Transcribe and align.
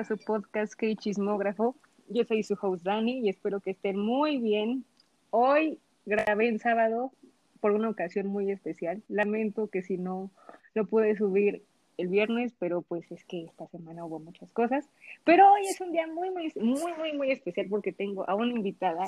a 0.00 0.04
su 0.04 0.16
podcast 0.16 0.72
Que 0.72 0.96
Chismógrafo. 0.96 1.76
Yo 2.08 2.24
soy 2.24 2.42
su 2.42 2.56
host 2.58 2.82
Dani 2.84 3.20
y 3.20 3.28
espero 3.28 3.60
que 3.60 3.72
estén 3.72 3.98
muy 3.98 4.38
bien. 4.38 4.86
Hoy 5.28 5.78
grabé 6.06 6.48
en 6.48 6.58
sábado 6.58 7.12
por 7.60 7.72
una 7.72 7.90
ocasión 7.90 8.28
muy 8.28 8.50
especial. 8.50 9.02
Lamento 9.08 9.68
que 9.68 9.82
si 9.82 9.98
no 9.98 10.30
lo 10.72 10.86
pude 10.86 11.16
subir 11.16 11.62
el 11.98 12.08
viernes, 12.08 12.54
pero 12.58 12.80
pues 12.80 13.12
es 13.12 13.24
que 13.24 13.44
esta 13.44 13.66
semana 13.66 14.06
hubo 14.06 14.20
muchas 14.20 14.50
cosas. 14.52 14.88
Pero 15.24 15.52
hoy 15.52 15.66
es 15.66 15.78
un 15.82 15.92
día 15.92 16.06
muy, 16.06 16.30
muy, 16.30 16.50
muy, 16.56 16.94
muy, 16.94 17.12
muy 17.12 17.30
especial 17.30 17.66
porque 17.68 17.92
tengo 17.92 18.26
a 18.26 18.34
una 18.34 18.52
invitada 18.52 19.06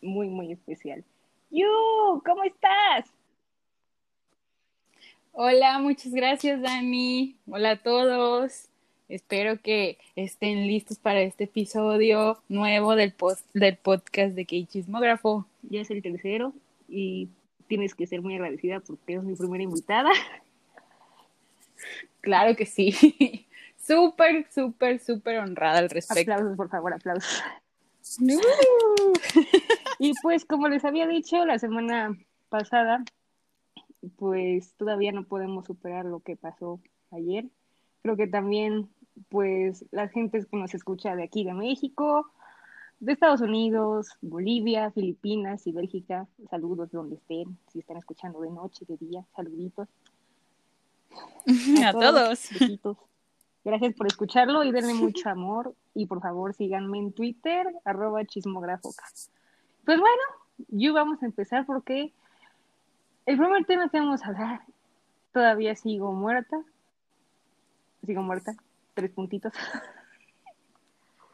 muy, 0.00 0.30
muy 0.30 0.52
especial. 0.52 1.04
Yu, 1.50 1.66
¿cómo 2.24 2.44
estás? 2.44 3.12
Hola, 5.32 5.78
muchas 5.80 6.12
gracias, 6.12 6.62
Dani. 6.62 7.36
Hola 7.46 7.72
a 7.72 7.82
todos. 7.82 8.69
Espero 9.10 9.60
que 9.60 9.98
estén 10.14 10.68
listos 10.68 11.00
para 11.00 11.20
este 11.22 11.44
episodio 11.44 12.38
nuevo 12.48 12.94
del, 12.94 13.12
post, 13.12 13.44
del 13.54 13.76
podcast 13.76 14.36
de 14.36 14.44
Key 14.44 14.66
Chismógrafo. 14.66 15.46
Ya 15.62 15.80
es 15.80 15.90
el 15.90 16.00
tercero 16.00 16.52
y 16.88 17.28
tienes 17.66 17.96
que 17.96 18.06
ser 18.06 18.22
muy 18.22 18.34
agradecida 18.36 18.78
porque 18.78 19.14
es 19.14 19.24
mi 19.24 19.34
primera 19.34 19.64
invitada. 19.64 20.10
Claro 22.20 22.54
que 22.54 22.66
sí. 22.66 22.92
súper, 23.84 24.46
súper, 24.52 25.00
súper 25.00 25.38
honrada 25.40 25.80
al 25.80 25.90
respecto. 25.90 26.32
Aplausos, 26.32 26.56
por 26.56 26.68
favor, 26.68 26.92
aplausos. 26.92 27.42
y 29.98 30.12
pues, 30.22 30.44
como 30.44 30.68
les 30.68 30.84
había 30.84 31.08
dicho 31.08 31.44
la 31.46 31.58
semana 31.58 32.16
pasada, 32.48 33.02
pues 34.16 34.72
todavía 34.74 35.10
no 35.10 35.24
podemos 35.24 35.66
superar 35.66 36.04
lo 36.04 36.20
que 36.20 36.36
pasó 36.36 36.80
ayer. 37.10 37.46
Creo 38.02 38.16
que 38.16 38.26
también, 38.26 38.88
pues, 39.28 39.84
la 39.90 40.08
gente 40.08 40.44
que 40.44 40.56
nos 40.56 40.74
escucha 40.74 41.16
de 41.16 41.24
aquí, 41.24 41.44
de 41.44 41.54
México, 41.54 42.30
de 43.00 43.12
Estados 43.12 43.40
Unidos, 43.40 44.08
Bolivia, 44.20 44.90
Filipinas 44.90 45.66
y 45.66 45.72
Bélgica, 45.72 46.26
saludos 46.50 46.90
donde 46.92 47.16
estén, 47.16 47.58
si 47.72 47.80
están 47.80 47.96
escuchando 47.96 48.40
de 48.40 48.50
noche, 48.50 48.84
de 48.86 48.96
día, 48.98 49.24
saluditos. 49.34 49.88
A, 51.84 51.92
todos. 51.92 52.48
Gracias 53.64 53.94
por 53.94 54.06
escucharlo 54.06 54.64
y 54.64 54.70
denle 54.70 54.94
mucho 54.94 55.28
amor 55.28 55.74
y 55.94 56.06
por 56.06 56.20
favor 56.20 56.54
síganme 56.54 56.98
en 56.98 57.12
Twitter, 57.12 57.66
arroba 57.84 58.24
chismografoca. 58.24 59.04
Pues 59.84 59.98
bueno, 59.98 60.22
yo 60.68 60.92
vamos 60.92 61.22
a 61.22 61.26
empezar 61.26 61.66
porque 61.66 62.12
el 63.26 63.36
primer 63.38 63.64
tema 63.64 63.88
que 63.88 63.98
vamos 63.98 64.22
a 64.22 64.28
hablar, 64.28 64.62
todavía 65.32 65.74
sigo 65.74 66.12
muerta. 66.12 66.62
Sigo 68.04 68.22
muerta, 68.22 68.54
tres 68.94 69.10
puntitos. 69.10 69.52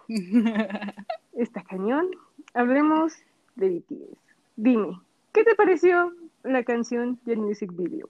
Está 1.32 1.62
cañón. 1.62 2.10
Hablemos 2.54 3.14
de 3.54 3.70
BTS. 3.70 4.18
Dime, 4.56 5.00
¿qué 5.32 5.44
te 5.44 5.54
pareció 5.54 6.14
la 6.42 6.64
canción 6.64 7.18
y 7.26 7.32
el 7.32 7.38
music 7.38 7.70
video? 7.74 8.08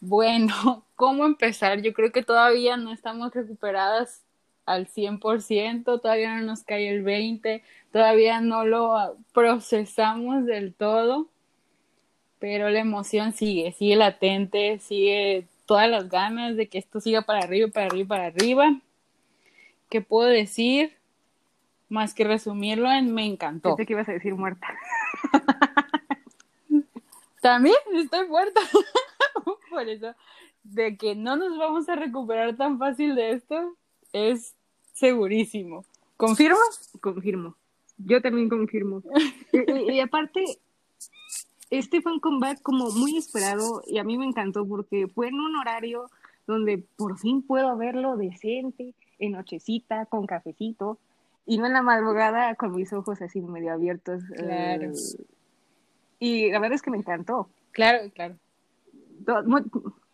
Bueno, 0.00 0.84
¿cómo 0.96 1.24
empezar? 1.24 1.80
Yo 1.80 1.92
creo 1.92 2.12
que 2.12 2.22
todavía 2.22 2.76
no 2.76 2.92
estamos 2.92 3.32
recuperadas 3.32 4.22
al 4.66 4.86
100%, 4.88 6.00
todavía 6.00 6.36
no 6.36 6.42
nos 6.42 6.64
cae 6.64 6.88
el 6.88 7.04
20%, 7.04 7.62
todavía 7.92 8.40
no 8.40 8.64
lo 8.64 9.16
procesamos 9.32 10.44
del 10.44 10.74
todo, 10.74 11.28
pero 12.38 12.68
la 12.70 12.80
emoción 12.80 13.32
sigue, 13.32 13.72
sigue 13.72 13.96
latente, 13.96 14.78
sigue 14.80 15.46
todas 15.72 15.88
las 15.88 16.10
ganas 16.10 16.54
de 16.54 16.68
que 16.68 16.76
esto 16.76 17.00
siga 17.00 17.22
para 17.22 17.38
arriba, 17.38 17.66
para 17.68 17.86
arriba, 17.86 18.08
para 18.08 18.26
arriba. 18.26 18.78
¿Qué 19.88 20.02
puedo 20.02 20.28
decir? 20.28 20.92
Más 21.88 22.12
que 22.12 22.24
resumirlo 22.24 22.92
en 22.92 23.14
me 23.14 23.24
encantó. 23.24 23.70
Pensé 23.70 23.86
que 23.86 23.94
ibas 23.94 24.06
a 24.10 24.12
decir 24.12 24.34
muerta. 24.34 24.66
También 27.40 27.76
estoy 27.94 28.28
muerta. 28.28 28.60
Por 29.70 29.88
eso, 29.88 30.14
de 30.62 30.98
que 30.98 31.14
no 31.14 31.36
nos 31.36 31.56
vamos 31.56 31.88
a 31.88 31.96
recuperar 31.96 32.54
tan 32.54 32.78
fácil 32.78 33.14
de 33.14 33.30
esto, 33.30 33.74
es 34.12 34.54
segurísimo. 34.92 35.86
¿Confirmas? 36.18 36.90
Confirmo. 37.00 37.56
Yo 37.96 38.20
también 38.20 38.50
confirmo. 38.50 39.02
y, 39.90 40.00
aparte, 40.00 40.44
este 41.72 42.02
fue 42.02 42.12
un 42.12 42.20
comeback 42.20 42.60
como 42.60 42.90
muy 42.90 43.16
esperado 43.16 43.82
y 43.86 43.96
a 43.96 44.04
mí 44.04 44.18
me 44.18 44.26
encantó 44.26 44.68
porque 44.68 45.08
fue 45.08 45.28
en 45.28 45.40
un 45.40 45.56
horario 45.56 46.10
donde 46.46 46.84
por 46.96 47.18
fin 47.18 47.40
puedo 47.40 47.74
verlo 47.78 48.18
decente, 48.18 48.94
en 49.18 49.32
nochecita, 49.32 50.04
con 50.04 50.26
cafecito, 50.26 50.98
y 51.46 51.56
no 51.56 51.64
en 51.64 51.72
la 51.72 51.80
madrugada 51.80 52.54
con 52.56 52.74
mis 52.74 52.92
ojos 52.92 53.22
así 53.22 53.40
medio 53.40 53.72
abiertos. 53.72 54.22
Claro. 54.36 54.90
Eh, 54.90 54.92
y 56.18 56.50
la 56.50 56.58
verdad 56.58 56.74
es 56.74 56.82
que 56.82 56.90
me 56.90 56.98
encantó. 56.98 57.48
Claro, 57.70 58.10
claro. 58.12 58.36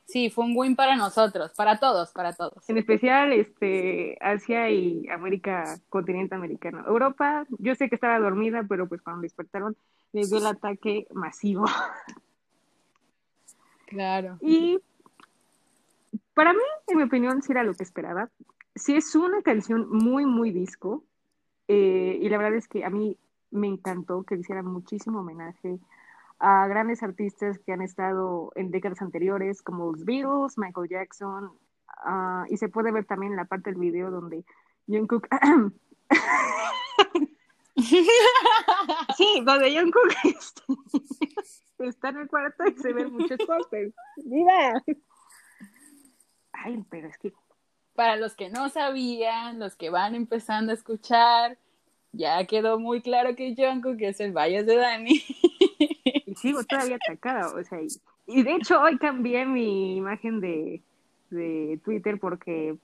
Sí, 0.09 0.31
fue 0.31 0.47
un 0.47 0.55
win 0.57 0.75
para 0.75 0.97
nosotros, 0.97 1.53
para 1.55 1.79
todos, 1.79 2.13
para 2.13 2.33
todos. 2.33 2.67
En 2.71 2.79
especial 2.79 3.31
este 3.31 4.17
Asia 4.23 4.71
y 4.71 5.07
América, 5.11 5.79
continente 5.91 6.35
americano. 6.35 6.83
Europa, 6.87 7.45
yo 7.59 7.75
sé 7.75 7.91
que 7.91 7.97
estaba 7.97 8.19
dormida, 8.19 8.65
pero 8.67 8.89
pues 8.89 9.03
cuando 9.03 9.21
despertaron 9.21 9.77
les 10.13 10.31
dio 10.31 10.39
el 10.39 10.47
ataque 10.47 11.07
masivo. 11.13 11.67
Claro. 13.87 14.39
Y 14.41 14.79
para 16.33 16.55
mí, 16.55 16.65
en 16.87 16.97
mi 16.97 17.05
opinión, 17.05 17.43
sí 17.43 17.53
era 17.53 17.63
lo 17.63 17.75
que 17.75 17.83
esperaba. 17.83 18.31
Sí 18.75 18.95
es 18.95 19.15
una 19.15 19.43
canción 19.43 19.89
muy, 19.91 20.25
muy 20.25 20.53
disco. 20.53 21.05
Eh, 21.69 22.19
y 22.21 22.29
la 22.31 22.39
verdad 22.39 22.55
es 22.55 22.67
que 22.67 22.85
a 22.85 22.91
mí 22.91 23.19
me 23.51 23.67
encantó 23.67 24.25
que 24.25 24.37
le 24.37 24.41
hicieran 24.41 24.67
muchísimo 24.67 25.21
homenaje 25.21 25.79
a 26.41 26.67
grandes 26.69 27.03
artistas 27.03 27.59
que 27.59 27.73
han 27.73 27.83
estado 27.83 28.53
en 28.55 28.71
décadas 28.71 29.03
anteriores, 29.03 29.61
como 29.63 29.91
los 29.93 30.05
Beatles, 30.05 30.57
Michael 30.57 30.89
Jackson, 30.89 31.47
uh, 31.47 32.45
y 32.49 32.57
se 32.57 32.69
puede 32.69 32.93
ver 32.93 33.07
también 33.07 33.35
la 33.37 33.45
parte 33.45 33.71
del 33.71 33.81
video 33.81 34.11
donde 34.11 34.45
Jungkook... 34.87 35.29
sí, 39.17 39.43
donde 39.45 39.77
Jungkook 39.77 40.15
está 41.81 42.11
en 42.11 42.19
el 42.19 42.29
cuarto 42.29 42.65
y 42.67 42.77
se 42.77 42.93
ven 42.93 43.13
muchos 43.13 43.39
pósters. 43.47 43.95
¡Mira! 44.25 44.83
Ay, 46.53 46.85
pero 46.91 47.09
es 47.09 47.19
que... 47.19 47.33
Para 47.95 48.15
los 48.15 48.37
que 48.37 48.49
no 48.49 48.69
sabían, 48.69 49.59
los 49.59 49.75
que 49.75 49.91
van 49.91 50.15
empezando 50.15 50.71
a 50.71 50.77
escuchar, 50.77 51.59
ya 52.13 52.47
quedó 52.47 52.79
muy 52.79 53.03
claro 53.03 53.35
que 53.35 53.57
Jungkook 53.57 54.01
es 54.03 54.21
el 54.21 54.33
Valles 54.33 54.67
de 54.67 54.77
Dani. 54.77 55.21
sigo 56.39 56.65
todavía 56.65 56.97
atacada, 56.97 57.49
o 57.49 57.63
sea, 57.65 57.79
y, 58.27 58.43
de 58.43 58.55
hecho 58.55 58.81
hoy 58.81 58.99
cambié 58.99 59.47
mi 59.47 59.97
imagen 59.97 60.41
de, 60.41 60.83
de 61.31 61.81
Twitter 61.85 62.19
porque 62.19 62.77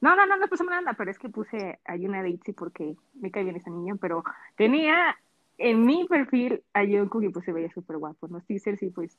no, 0.00 0.14
no, 0.16 0.26
no, 0.26 0.36
no 0.36 0.48
puse 0.48 0.64
nada, 0.64 0.92
pero 0.94 1.10
es 1.10 1.18
que 1.18 1.28
puse 1.28 1.78
a 1.84 1.96
Yuna 1.96 2.22
de 2.22 2.38
porque 2.56 2.94
me 3.14 3.30
cae 3.30 3.44
bien 3.44 3.56
esa 3.56 3.70
niña, 3.70 3.94
pero 4.00 4.22
tenía 4.56 5.16
en 5.56 5.86
mi 5.86 6.06
perfil 6.06 6.62
a 6.72 6.84
Jungkook 6.84 7.22
y 7.22 7.28
pues 7.30 7.44
se 7.44 7.52
veía 7.52 7.70
súper 7.70 7.98
guapo, 7.98 8.28
¿no? 8.28 8.40
Teasers 8.40 8.82
y 8.82 8.90
pues 8.90 9.16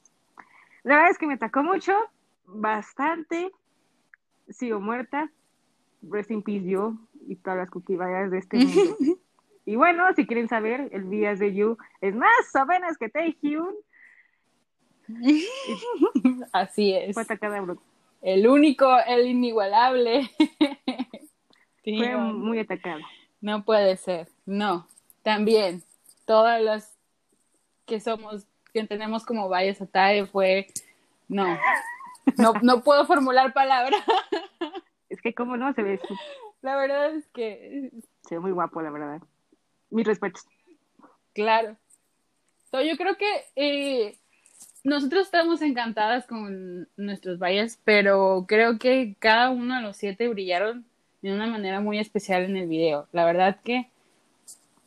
la 0.83 0.97
verdad 0.97 1.11
es 1.11 1.17
que 1.17 1.27
me 1.27 1.33
atacó 1.33 1.63
mucho, 1.63 1.93
bastante, 2.45 3.51
sigo 4.49 4.79
muerta, 4.79 5.31
rest 6.03 6.31
in 6.31 6.43
peace 6.43 6.67
yo 6.67 6.93
y 7.27 7.35
todas 7.37 7.57
las 7.57 7.71
cuquibayas 7.71 8.29
de 8.29 8.37
este 8.37 8.57
mundo. 8.65 9.19
Y 9.65 9.75
bueno, 9.75 10.05
si 10.15 10.27
quieren 10.27 10.47
saber, 10.47 10.89
el 10.91 11.09
Días 11.09 11.39
de 11.39 11.53
You 11.53 11.77
es 11.99 12.15
más 12.15 12.29
o 12.53 12.65
menos 12.65 12.97
que 12.97 13.09
Taehyun. 13.09 13.75
Así 16.53 16.93
es. 16.93 17.15
Fue 17.15 17.23
atacada 17.23 17.63
El 18.21 18.47
único, 18.47 18.87
el 19.07 19.25
inigualable. 19.27 20.29
Fue 21.83 22.17
muy 22.17 22.59
atacada. 22.59 23.01
No 23.41 23.63
puede 23.63 23.97
ser, 23.97 24.27
no. 24.45 24.87
También, 25.23 25.83
todas 26.25 26.61
las 26.61 26.95
que 27.85 27.99
somos, 27.99 28.47
que 28.73 28.85
tenemos 28.85 29.25
como 29.25 29.49
Valles 29.49 29.81
Atae 29.81 30.25
fue, 30.25 30.67
no. 31.27 31.57
No, 32.37 32.53
no 32.63 32.83
puedo 32.83 33.05
formular 33.05 33.53
palabras. 33.53 34.03
Es 35.09 35.21
que 35.21 35.35
cómo 35.35 35.57
no, 35.57 35.73
se 35.73 35.83
ve. 35.83 35.99
La 36.61 36.75
verdad 36.75 37.11
es 37.15 37.27
que... 37.27 37.91
Se 38.27 38.35
ve 38.35 38.41
muy 38.41 38.51
guapo, 38.51 38.81
la 38.81 38.89
verdad 38.89 39.21
mis 39.89 40.05
respetos. 40.05 40.45
Claro. 41.33 41.75
yo 42.71 42.97
creo 42.97 43.17
que 43.17 43.45
eh, 43.55 44.17
nosotros 44.83 45.25
estamos 45.25 45.61
encantadas 45.61 46.25
con 46.27 46.87
nuestros 46.95 47.39
valles, 47.39 47.79
pero 47.83 48.45
creo 48.47 48.77
que 48.77 49.15
cada 49.19 49.49
uno 49.49 49.75
de 49.75 49.81
los 49.81 49.97
siete 49.97 50.27
brillaron 50.29 50.85
de 51.21 51.33
una 51.33 51.47
manera 51.47 51.81
muy 51.81 51.99
especial 51.99 52.43
en 52.43 52.55
el 52.55 52.67
video. 52.67 53.07
La 53.11 53.25
verdad 53.25 53.59
que, 53.63 53.89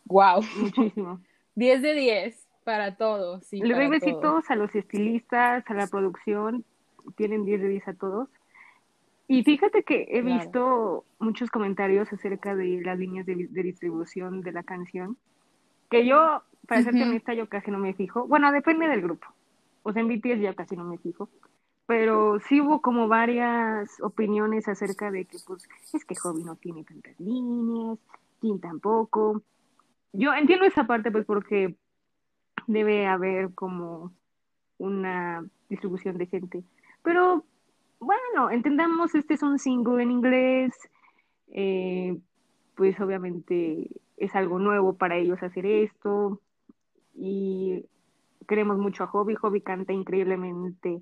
wow. 0.04 0.42
Muchísimo. 0.56 1.20
10 1.56 1.82
de 1.82 1.94
10 1.94 2.46
para 2.62 2.94
todos. 2.94 3.52
Le 3.52 3.74
doy 3.74 3.88
besitos 3.88 4.48
a 4.48 4.54
los 4.54 4.72
estilistas, 4.76 5.64
a 5.66 5.74
la 5.74 5.88
producción. 5.88 6.64
Tienen 7.16 7.44
10 7.44 7.62
de 7.62 7.68
10 7.68 7.88
a 7.88 7.94
todos. 7.94 8.28
Y 9.30 9.44
fíjate 9.44 9.82
que 9.82 10.08
he 10.10 10.22
visto 10.22 11.04
muchos 11.18 11.50
comentarios 11.50 12.10
acerca 12.10 12.56
de 12.56 12.80
las 12.82 12.98
líneas 12.98 13.26
de, 13.26 13.34
distribución 13.62 14.40
de 14.40 14.52
la 14.52 14.62
canción, 14.62 15.18
que 15.90 16.06
yo, 16.06 16.42
para 16.66 16.82
ser 16.82 16.94
honesta, 16.94 17.34
yo 17.34 17.46
casi 17.46 17.70
no 17.70 17.78
me 17.78 17.92
fijo. 17.92 18.26
Bueno, 18.26 18.50
depende 18.50 18.88
del 18.88 19.02
grupo. 19.02 19.26
O 19.82 19.92
sea, 19.92 20.00
en 20.00 20.08
BTS 20.08 20.40
yo 20.40 20.56
casi 20.56 20.76
no 20.76 20.84
me 20.84 20.96
fijo. 20.96 21.28
Pero 21.84 22.40
sí 22.40 22.62
hubo 22.62 22.80
como 22.80 23.06
varias 23.06 24.00
opiniones 24.00 24.66
acerca 24.66 25.10
de 25.10 25.26
que, 25.26 25.36
pues, 25.46 25.68
es 25.92 26.04
que 26.06 26.16
Hobby 26.16 26.42
no 26.42 26.56
tiene 26.56 26.84
tantas 26.84 27.18
líneas, 27.20 27.98
Jin 28.40 28.60
tampoco. 28.60 29.42
Yo 30.14 30.32
entiendo 30.32 30.64
esa 30.64 30.86
parte, 30.86 31.10
pues, 31.10 31.26
porque 31.26 31.76
debe 32.66 33.06
haber 33.06 33.52
como 33.54 34.10
una 34.78 35.44
distribución 35.68 36.16
decente. 36.16 36.64
Pero 37.02 37.44
bueno, 38.00 38.50
entendamos, 38.50 39.14
este 39.14 39.34
es 39.34 39.42
un 39.42 39.58
single 39.58 40.02
en 40.02 40.10
inglés, 40.10 40.72
eh, 41.52 42.16
pues 42.74 42.98
obviamente 43.00 43.88
es 44.16 44.34
algo 44.34 44.58
nuevo 44.58 44.96
para 44.96 45.16
ellos 45.16 45.42
hacer 45.42 45.66
esto 45.66 46.40
y 47.14 47.84
queremos 48.46 48.78
mucho 48.78 49.04
a 49.04 49.08
Hobby, 49.08 49.34
Hobby 49.34 49.60
canta 49.60 49.92
increíblemente, 49.92 51.00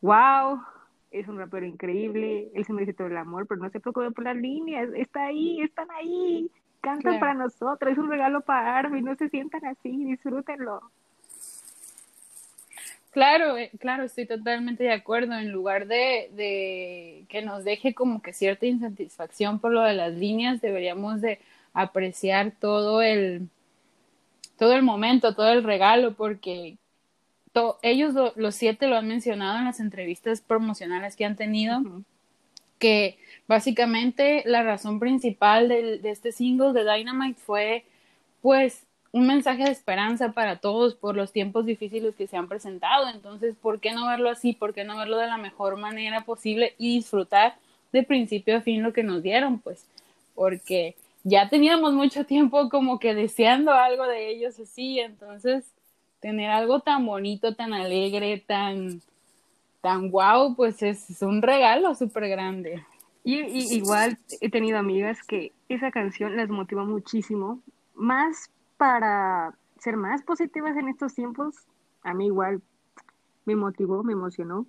wow, 0.00 0.60
es 1.10 1.28
un 1.28 1.38
rapero 1.38 1.66
increíble, 1.66 2.50
él 2.54 2.64
se 2.64 2.72
merece 2.72 2.94
todo 2.94 3.08
el 3.08 3.16
amor, 3.16 3.46
pero 3.46 3.62
no 3.62 3.70
se 3.70 3.80
preocupe 3.80 4.10
por 4.10 4.24
las 4.24 4.36
líneas, 4.36 4.88
está 4.94 5.24
ahí, 5.24 5.60
están 5.60 5.90
ahí, 5.90 6.50
cantan 6.80 7.18
para 7.20 7.34
nosotros, 7.34 7.92
es 7.92 7.98
un 7.98 8.10
regalo 8.10 8.40
para 8.42 8.78
Arby, 8.78 9.02
no 9.02 9.14
se 9.16 9.28
sientan 9.28 9.64
así, 9.66 10.04
disfrútenlo. 10.04 10.80
Claro, 13.14 13.56
eh, 13.56 13.70
claro, 13.78 14.02
estoy 14.02 14.26
totalmente 14.26 14.82
de 14.82 14.92
acuerdo. 14.92 15.34
En 15.34 15.52
lugar 15.52 15.86
de, 15.86 16.30
de, 16.32 17.24
que 17.28 17.42
nos 17.42 17.62
deje 17.62 17.94
como 17.94 18.20
que 18.20 18.32
cierta 18.32 18.66
insatisfacción 18.66 19.60
por 19.60 19.72
lo 19.72 19.82
de 19.82 19.94
las 19.94 20.14
líneas, 20.14 20.60
deberíamos 20.60 21.20
de 21.20 21.38
apreciar 21.74 22.50
todo 22.58 23.02
el, 23.02 23.48
todo 24.58 24.72
el 24.74 24.82
momento, 24.82 25.32
todo 25.36 25.52
el 25.52 25.62
regalo, 25.62 26.14
porque 26.14 26.76
ellos 27.82 28.14
los 28.34 28.56
siete 28.56 28.88
lo 28.88 28.96
han 28.96 29.06
mencionado 29.06 29.58
en 29.58 29.66
las 29.66 29.78
entrevistas 29.78 30.40
promocionales 30.40 31.14
que 31.14 31.24
han 31.24 31.36
tenido, 31.36 31.82
que 32.80 33.16
básicamente 33.46 34.42
la 34.44 34.64
razón 34.64 34.98
principal 34.98 35.68
de, 35.68 35.98
de 35.98 36.10
este 36.10 36.32
single 36.32 36.72
de 36.72 36.82
Dynamite 36.82 37.40
fue 37.40 37.84
pues 38.42 38.82
un 39.14 39.28
mensaje 39.28 39.62
de 39.62 39.70
esperanza 39.70 40.32
para 40.32 40.56
todos 40.56 40.96
por 40.96 41.14
los 41.14 41.30
tiempos 41.30 41.66
difíciles 41.66 42.16
que 42.16 42.26
se 42.26 42.36
han 42.36 42.48
presentado. 42.48 43.08
Entonces, 43.08 43.54
¿por 43.54 43.78
qué 43.78 43.92
no 43.92 44.08
verlo 44.08 44.28
así? 44.28 44.54
¿Por 44.54 44.74
qué 44.74 44.82
no 44.82 44.96
verlo 44.96 45.18
de 45.18 45.28
la 45.28 45.36
mejor 45.36 45.76
manera 45.76 46.24
posible 46.24 46.74
y 46.78 46.96
disfrutar 46.96 47.54
de 47.92 48.02
principio 48.02 48.56
a 48.56 48.60
fin 48.60 48.82
lo 48.82 48.92
que 48.92 49.04
nos 49.04 49.22
dieron? 49.22 49.60
Pues, 49.60 49.86
porque 50.34 50.96
ya 51.22 51.48
teníamos 51.48 51.92
mucho 51.92 52.26
tiempo 52.26 52.68
como 52.68 52.98
que 52.98 53.14
deseando 53.14 53.70
algo 53.70 54.04
de 54.08 54.30
ellos 54.30 54.58
así, 54.58 54.98
entonces 54.98 55.64
tener 56.18 56.50
algo 56.50 56.80
tan 56.80 57.06
bonito, 57.06 57.54
tan 57.54 57.72
alegre, 57.72 58.42
tan, 58.44 59.00
tan 59.80 60.10
guau, 60.10 60.56
pues 60.56 60.82
es, 60.82 61.22
un 61.22 61.40
regalo 61.40 61.94
súper 61.94 62.28
grande. 62.28 62.84
Y, 63.22 63.76
igual 63.76 64.18
he 64.40 64.50
tenido 64.50 64.76
amigas 64.76 65.22
que 65.22 65.52
esa 65.68 65.92
canción 65.92 66.36
las 66.36 66.48
motiva 66.48 66.84
muchísimo, 66.84 67.60
más 67.94 68.50
para 68.76 69.54
ser 69.78 69.96
más 69.96 70.22
positivas 70.22 70.76
en 70.76 70.88
estos 70.88 71.14
tiempos, 71.14 71.54
a 72.02 72.14
mí 72.14 72.26
igual 72.26 72.62
me 73.44 73.56
motivó, 73.56 74.02
me 74.02 74.12
emocionó. 74.12 74.66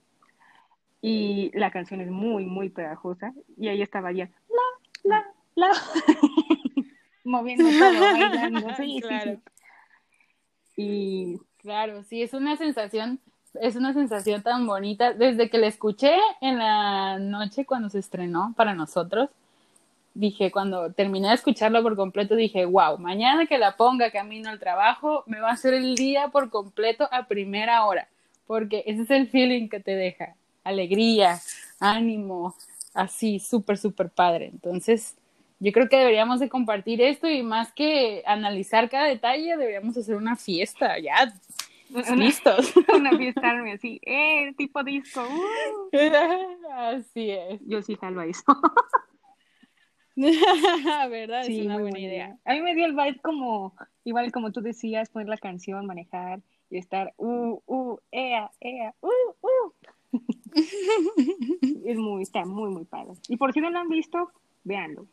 Y 1.02 1.52
la 1.54 1.72
canción 1.72 2.02
es 2.02 2.10
muy, 2.10 2.46
muy 2.46 2.70
pegajosa. 2.70 3.34
Y 3.58 3.68
ahí 3.68 3.82
estaba 3.82 4.12
ya, 4.12 4.30
la, 5.04 5.18
la, 5.18 5.26
la, 5.56 5.72
moviendo 7.24 7.66
todo, 7.66 8.02
bailando. 8.02 8.76
Sí, 8.76 9.00
claro. 9.02 9.40
Y 10.76 11.40
claro, 11.58 12.04
sí, 12.04 12.22
es 12.22 12.34
una 12.34 12.58
sensación, 12.58 13.20
es 13.54 13.76
una 13.76 13.94
sensación 13.94 14.42
tan 14.42 14.66
bonita. 14.66 15.14
Desde 15.14 15.50
que 15.50 15.58
la 15.58 15.68
escuché 15.68 16.16
en 16.42 16.58
la 16.58 17.20
noche 17.20 17.66
cuando 17.66 17.90
se 17.90 18.00
estrenó 18.00 18.54
para 18.58 18.74
nosotros, 18.74 19.30
dije, 20.16 20.50
cuando 20.50 20.92
terminé 20.94 21.28
de 21.28 21.36
escucharlo 21.36 21.84
por 21.84 21.96
completo, 21.96 22.36
dije, 22.36 22.66
wow, 22.66 22.98
mañana 22.98 23.46
que 23.46 23.60
la 23.60 23.76
ponga 23.76 24.10
camino 24.10 24.50
al 24.50 24.60
trabajo, 24.60 25.24
me 25.28 25.40
va 25.40 25.50
a 25.50 25.54
hacer 25.54 25.74
el 25.76 25.96
día 25.96 26.30
por 26.30 26.50
completo 26.50 27.08
a 27.12 27.28
primera 27.28 27.86
hora, 27.86 28.08
porque 28.48 28.84
ese 28.88 29.04
es 29.04 29.12
el 29.12 29.28
feeling 29.28 29.68
que 29.68 29.82
te 29.82 29.96
deja, 29.96 30.36
alegría, 30.64 31.40
ánimo, 31.80 32.56
así, 32.94 33.40
súper, 33.40 33.78
súper 33.78 34.10
padre. 34.10 34.48
Entonces, 34.48 35.16
yo 35.60 35.72
creo 35.72 35.90
que 35.90 35.98
deberíamos 35.98 36.40
de 36.40 36.50
compartir 36.50 37.02
esto 37.02 37.30
y 37.30 37.44
más 37.44 37.74
que 37.74 38.24
analizar 38.26 38.90
cada 38.90 39.06
detalle, 39.06 39.58
deberíamos 39.58 39.98
hacer 39.98 40.16
una 40.16 40.38
fiesta, 40.38 40.98
ya. 40.98 41.34
Listos. 42.16 42.74
Una 42.96 43.16
fiesta 43.16 43.54
así, 43.74 44.02
eh, 44.04 44.54
tipo 44.58 44.84
disco. 44.84 45.22
Uh. 45.22 45.96
Así 46.74 47.30
es. 47.30 47.62
Yo 47.66 47.82
sí 47.84 47.98
a 48.02 48.26
eso. 48.26 48.44
¿Verdad? 51.10 51.44
Sí, 51.44 51.60
es 51.60 51.66
una 51.66 51.78
buena 51.78 52.00
idea. 52.00 52.38
A 52.46 52.54
mí 52.54 52.62
me 52.62 52.74
dio 52.74 52.86
el 52.86 52.94
vibe 52.94 53.20
como, 53.22 53.76
igual 54.06 54.32
como 54.32 54.52
tú 54.52 54.62
decías, 54.62 55.10
poner 55.10 55.28
la 55.28 55.38
canción, 55.38 55.86
manejar 55.86 56.40
y 56.70 56.78
estar, 56.78 57.14
uh, 57.18 57.60
uh, 57.66 57.98
ea, 58.12 58.50
ea, 58.62 58.94
uh, 59.02 59.10
uh. 59.42 59.74
es 61.86 61.98
muy, 61.98 62.24
está 62.24 62.46
muy, 62.46 62.70
muy 62.70 62.86
padre. 62.86 63.14
Y 63.28 63.36
por 63.36 63.52
si 63.52 63.60
no 63.60 63.70
lo 63.70 63.80
han 63.80 63.90
visto, 63.90 64.32
véanlo. 64.64 65.06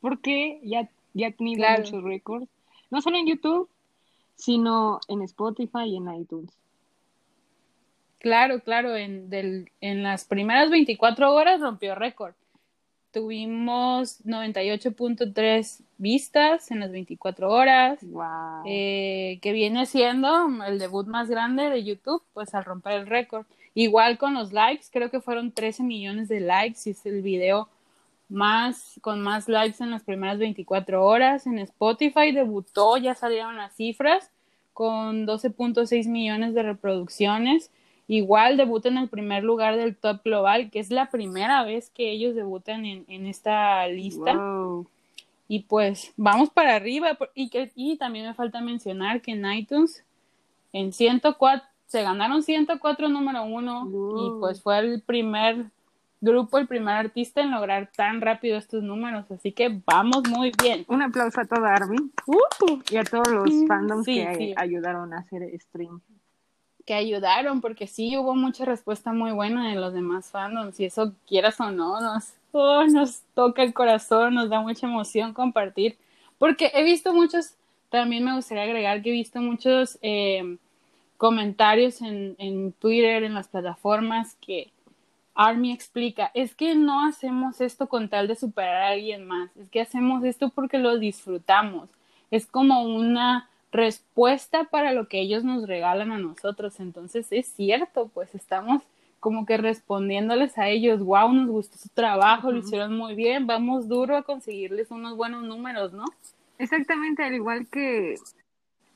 Porque 0.00 0.60
ya, 0.62 0.88
ya 1.12 1.28
ha 1.28 1.32
tenido 1.32 1.66
muchos 1.78 2.04
récords, 2.04 2.48
no 2.90 3.00
solo 3.00 3.16
en 3.18 3.26
YouTube, 3.26 3.68
sino 4.36 5.00
en 5.08 5.22
Spotify 5.22 5.86
y 5.86 5.96
en 5.96 6.14
iTunes. 6.14 6.56
Claro, 8.20 8.60
claro, 8.60 8.96
en, 8.96 9.28
del, 9.28 9.70
en 9.80 10.04
las 10.04 10.24
primeras 10.24 10.70
24 10.70 11.34
horas 11.34 11.60
rompió 11.60 11.96
récord 11.96 12.34
tuvimos 13.12 14.24
98.3 14.24 15.80
vistas 15.98 16.70
en 16.70 16.80
las 16.80 16.92
24 16.92 17.50
horas, 17.50 17.98
eh, 18.66 19.38
que 19.40 19.52
viene 19.52 19.86
siendo 19.86 20.48
el 20.66 20.78
debut 20.78 21.06
más 21.06 21.28
grande 21.28 21.70
de 21.70 21.84
YouTube, 21.84 22.22
pues 22.34 22.54
al 22.54 22.64
romper 22.64 23.00
el 23.00 23.06
récord. 23.06 23.46
Igual 23.74 24.18
con 24.18 24.34
los 24.34 24.52
likes, 24.52 24.86
creo 24.90 25.10
que 25.10 25.20
fueron 25.20 25.52
13 25.52 25.82
millones 25.82 26.28
de 26.28 26.40
likes 26.40 26.80
y 26.86 26.90
es 26.90 27.06
el 27.06 27.22
video 27.22 27.68
más 28.28 28.98
con 29.02 29.22
más 29.22 29.48
likes 29.48 29.82
en 29.82 29.90
las 29.90 30.02
primeras 30.02 30.38
24 30.38 31.04
horas. 31.04 31.46
En 31.46 31.58
Spotify 31.58 32.32
debutó, 32.32 32.96
ya 32.96 33.14
salieron 33.14 33.56
las 33.56 33.74
cifras, 33.74 34.30
con 34.72 35.26
12.6 35.26 36.08
millones 36.08 36.54
de 36.54 36.62
reproducciones 36.62 37.70
Igual 38.08 38.56
debutan 38.56 38.96
en 38.96 39.04
el 39.04 39.08
primer 39.08 39.42
lugar 39.42 39.76
del 39.76 39.96
top 39.96 40.22
global, 40.24 40.70
que 40.70 40.78
es 40.78 40.90
la 40.90 41.10
primera 41.10 41.64
vez 41.64 41.90
que 41.90 42.12
ellos 42.12 42.36
debutan 42.36 42.84
en, 42.84 43.04
en 43.08 43.26
esta 43.26 43.86
lista. 43.88 44.38
Y 45.48 45.60
pues 45.60 46.12
vamos 46.16 46.50
para 46.50 46.76
arriba. 46.76 47.18
Y, 47.34 47.48
que, 47.48 47.72
y 47.74 47.96
también 47.96 48.26
me 48.26 48.34
falta 48.34 48.60
mencionar 48.60 49.22
que 49.22 49.32
en 49.32 49.50
iTunes, 49.50 50.04
en 50.72 50.92
104, 50.92 51.66
se 51.86 52.02
ganaron 52.02 52.42
104 52.44 53.08
número 53.08 53.44
uno. 53.44 53.88
Y 53.88 54.40
pues 54.40 54.62
fue 54.62 54.78
el 54.78 55.02
primer 55.02 55.66
grupo, 56.20 56.58
el 56.58 56.68
primer 56.68 56.94
artista 56.94 57.40
en 57.40 57.50
lograr 57.50 57.90
tan 57.96 58.20
rápido 58.20 58.56
estos 58.56 58.84
números. 58.84 59.28
Así 59.32 59.50
que 59.50 59.80
vamos 59.84 60.28
muy 60.28 60.52
bien. 60.62 60.84
Un 60.86 61.02
aplauso 61.02 61.40
a 61.40 61.44
toda 61.44 61.74
Armin 61.74 62.12
uh, 62.26 62.78
y 62.88 62.96
a 62.98 63.04
todos 63.04 63.28
los 63.28 63.50
fandoms 63.66 64.06
que 64.06 64.54
ayudaron 64.56 65.12
a 65.12 65.18
hacer 65.18 65.42
stream 65.60 66.00
que 66.86 66.94
ayudaron, 66.94 67.60
porque 67.60 67.88
sí 67.88 68.16
hubo 68.16 68.34
mucha 68.36 68.64
respuesta 68.64 69.12
muy 69.12 69.32
buena 69.32 69.68
de 69.68 69.74
los 69.74 69.92
demás 69.92 70.30
fandoms, 70.30 70.78
y 70.78 70.84
eso 70.84 71.12
quieras 71.26 71.60
o 71.60 71.70
no, 71.70 72.00
nos, 72.00 72.34
oh, 72.52 72.84
nos 72.84 73.22
toca 73.34 73.64
el 73.64 73.74
corazón, 73.74 74.34
nos 74.34 74.48
da 74.48 74.60
mucha 74.60 74.86
emoción 74.86 75.34
compartir, 75.34 75.98
porque 76.38 76.70
he 76.74 76.84
visto 76.84 77.12
muchos, 77.12 77.54
también 77.90 78.24
me 78.24 78.34
gustaría 78.34 78.62
agregar 78.62 79.02
que 79.02 79.10
he 79.10 79.12
visto 79.12 79.40
muchos 79.40 79.98
eh, 80.00 80.56
comentarios 81.16 82.00
en, 82.02 82.36
en 82.38 82.72
Twitter, 82.72 83.24
en 83.24 83.34
las 83.34 83.48
plataformas, 83.48 84.36
que 84.40 84.70
Army 85.34 85.72
explica, 85.72 86.30
es 86.34 86.54
que 86.54 86.76
no 86.76 87.04
hacemos 87.04 87.60
esto 87.60 87.88
con 87.88 88.08
tal 88.08 88.28
de 88.28 88.36
superar 88.36 88.76
a 88.76 88.88
alguien 88.90 89.26
más, 89.26 89.50
es 89.56 89.68
que 89.70 89.80
hacemos 89.80 90.22
esto 90.24 90.50
porque 90.50 90.78
lo 90.78 90.98
disfrutamos, 90.98 91.88
es 92.30 92.46
como 92.46 92.82
una 92.84 93.50
respuesta 93.76 94.64
para 94.64 94.92
lo 94.92 95.08
que 95.08 95.20
ellos 95.20 95.44
nos 95.44 95.66
regalan 95.66 96.12
a 96.12 96.18
nosotros. 96.18 96.80
Entonces 96.80 97.28
es 97.30 97.46
cierto, 97.46 98.10
pues 98.12 98.34
estamos 98.34 98.82
como 99.20 99.46
que 99.46 99.56
respondiéndoles 99.56 100.56
a 100.58 100.68
ellos, 100.68 101.02
wow, 101.02 101.32
nos 101.32 101.48
gustó 101.48 101.78
su 101.78 101.88
trabajo, 101.88 102.52
lo 102.52 102.58
hicieron 102.58 102.96
muy 102.96 103.14
bien, 103.14 103.46
vamos 103.46 103.88
duro 103.88 104.16
a 104.16 104.22
conseguirles 104.22 104.90
unos 104.90 105.16
buenos 105.16 105.42
números, 105.42 105.92
¿no? 105.92 106.04
Exactamente, 106.58 107.24
al 107.24 107.34
igual 107.34 107.66
que 107.66 108.16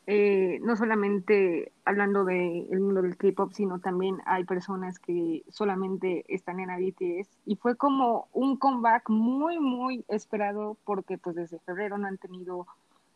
eh, 0.07 0.59
no 0.63 0.77
solamente 0.77 1.73
hablando 1.85 2.25
del 2.25 2.81
mundo 2.81 3.03
del 3.03 3.17
K-pop, 3.17 3.53
sino 3.53 3.81
también 3.81 4.19
hay 4.27 4.45
personas 4.45 4.99
que 4.99 5.43
solamente 5.51 6.25
están 6.29 6.59
en 6.59 6.69
BTS 6.69 7.29
y 7.47 7.57
fue 7.57 7.77
como 7.77 8.29
un 8.33 8.57
comeback 8.57 9.09
muy, 9.09 9.59
muy 9.59 10.05
esperado 10.09 10.77
porque 10.85 11.19
pues 11.19 11.37
desde 11.37 11.59
febrero 11.61 11.99
no 11.99 12.09
han 12.09 12.19
tenido 12.19 12.67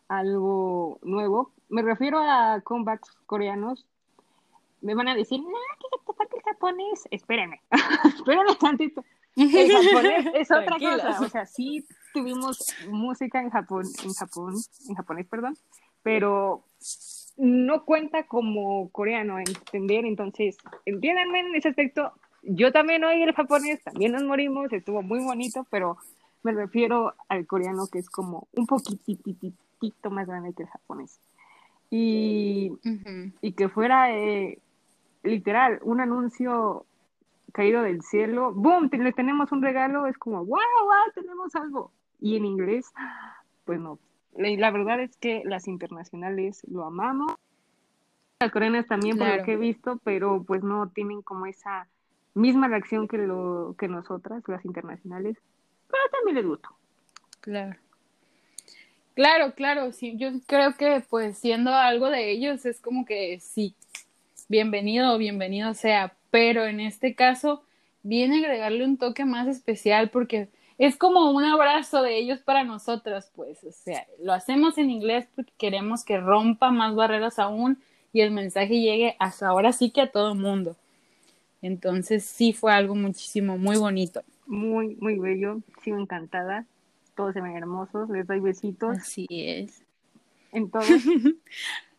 algo 0.08 0.98
nuevo. 1.02 1.52
Me 1.68 1.82
refiero 1.82 2.18
a 2.18 2.60
comebacks 2.62 3.10
coreanos. 3.26 3.86
Me 4.80 4.94
van 4.94 5.08
a 5.08 5.14
decir, 5.14 5.40
no, 5.40 5.48
que 5.48 6.06
te 6.06 6.12
falta 6.12 6.36
el 6.36 6.42
japonés. 6.42 7.08
Espérenme, 7.10 7.60
espérenme 8.16 8.54
tantito. 8.56 9.04
El 9.36 9.72
japonés 9.72 10.26
es 10.34 10.50
otra 10.50 10.78
cosa. 10.78 11.20
O 11.20 11.28
sea, 11.28 11.46
sí 11.46 11.86
tuvimos 12.12 12.74
música 12.88 13.40
en 13.40 13.50
Japón, 13.50 13.84
en 14.04 14.12
Japón, 14.12 14.54
en 14.88 14.94
japonés, 14.94 15.26
perdón, 15.26 15.58
pero 16.02 16.62
no 17.36 17.84
cuenta 17.84 18.24
como 18.26 18.88
coreano, 18.90 19.38
entender, 19.40 20.04
entonces, 20.04 20.56
entiéndanme 20.86 21.40
en 21.40 21.54
ese 21.56 21.70
aspecto, 21.70 22.12
yo 22.42 22.70
también 22.70 23.02
oí 23.02 23.22
el 23.22 23.34
japonés, 23.34 23.82
también 23.82 24.12
nos 24.12 24.22
morimos, 24.22 24.72
estuvo 24.72 25.02
muy 25.02 25.24
bonito, 25.24 25.66
pero 25.70 25.96
me 26.44 26.52
refiero 26.52 27.14
al 27.28 27.46
coreano 27.46 27.88
que 27.90 27.98
es 27.98 28.08
como 28.08 28.46
un 28.52 28.66
poquitito 28.66 29.48
más 30.10 30.26
grande 30.26 30.52
que 30.52 30.62
el 30.62 30.68
japonés. 30.68 31.20
Y, 31.90 32.72
y 33.40 33.52
que 33.52 33.68
fuera 33.68 34.12
eh, 34.12 34.58
literal 35.22 35.78
un 35.82 36.00
anuncio 36.00 36.86
caído 37.52 37.82
del 37.82 38.02
cielo, 38.02 38.52
¡boom! 38.52 38.90
le 38.92 39.12
tenemos 39.12 39.52
un 39.52 39.62
regalo, 39.62 40.06
es 40.06 40.18
como, 40.18 40.44
¡wow! 40.44 40.58
¡wow! 40.82 41.12
Tenemos 41.14 41.54
algo. 41.54 41.92
Y 42.20 42.36
en 42.36 42.44
inglés, 42.44 42.92
pues 43.64 43.78
no, 43.78 43.98
la 44.36 44.70
verdad 44.70 45.00
es 45.00 45.16
que 45.16 45.42
las 45.44 45.68
internacionales 45.68 46.62
lo 46.68 46.84
amamos. 46.84 47.34
Las 48.40 48.50
coreanas 48.50 48.86
también, 48.86 49.16
por 49.16 49.28
lo 49.28 49.44
que 49.44 49.52
he 49.52 49.56
visto, 49.56 50.00
pero 50.02 50.42
pues 50.42 50.62
no 50.62 50.88
tienen 50.88 51.22
como 51.22 51.46
esa 51.46 51.86
misma 52.34 52.66
reacción 52.68 53.06
que, 53.06 53.18
lo, 53.18 53.76
que 53.78 53.88
nosotras, 53.88 54.42
las 54.48 54.64
internacionales. 54.64 55.38
Pero 55.86 56.02
también 56.10 56.36
les 56.36 56.46
gusto. 56.46 56.68
Claro. 57.40 57.78
Claro, 59.14 59.54
claro, 59.54 59.92
sí, 59.92 60.16
yo 60.16 60.28
creo 60.46 60.74
que 60.76 61.00
pues 61.08 61.38
siendo 61.38 61.72
algo 61.72 62.10
de 62.10 62.32
ellos 62.32 62.66
es 62.66 62.80
como 62.80 63.04
que 63.04 63.38
sí, 63.38 63.76
bienvenido, 64.48 65.16
bienvenido 65.18 65.72
sea, 65.74 66.16
pero 66.32 66.64
en 66.64 66.80
este 66.80 67.14
caso 67.14 67.62
viene 68.02 68.38
agregarle 68.38 68.84
un 68.84 68.96
toque 68.96 69.24
más 69.24 69.46
especial 69.46 70.10
porque 70.10 70.48
es 70.78 70.96
como 70.96 71.30
un 71.30 71.44
abrazo 71.44 72.02
de 72.02 72.18
ellos 72.18 72.40
para 72.40 72.64
nosotras, 72.64 73.30
pues, 73.36 73.62
o 73.62 73.70
sea, 73.70 74.04
lo 74.20 74.32
hacemos 74.32 74.78
en 74.78 74.90
inglés 74.90 75.28
porque 75.36 75.52
queremos 75.56 76.04
que 76.04 76.18
rompa 76.18 76.72
más 76.72 76.96
barreras 76.96 77.38
aún 77.38 77.78
y 78.12 78.20
el 78.20 78.32
mensaje 78.32 78.80
llegue 78.80 79.14
hasta 79.20 79.46
ahora 79.46 79.72
sí 79.72 79.90
que 79.90 80.00
a 80.00 80.10
todo 80.10 80.32
el 80.32 80.38
mundo. 80.40 80.74
Entonces 81.62 82.24
sí 82.24 82.52
fue 82.52 82.72
algo 82.72 82.96
muchísimo, 82.96 83.58
muy 83.58 83.76
bonito. 83.76 84.24
Muy, 84.46 84.96
muy 84.96 85.20
bello, 85.20 85.60
sigo 85.84 85.98
encantada, 85.98 86.66
todos 87.14 87.34
se 87.34 87.40
ven 87.40 87.56
hermosos, 87.56 88.08
les 88.10 88.26
doy 88.26 88.40
besitos. 88.40 88.98
Así 88.98 89.26
es. 89.30 89.84
En 90.52 90.70
todos. 90.70 90.86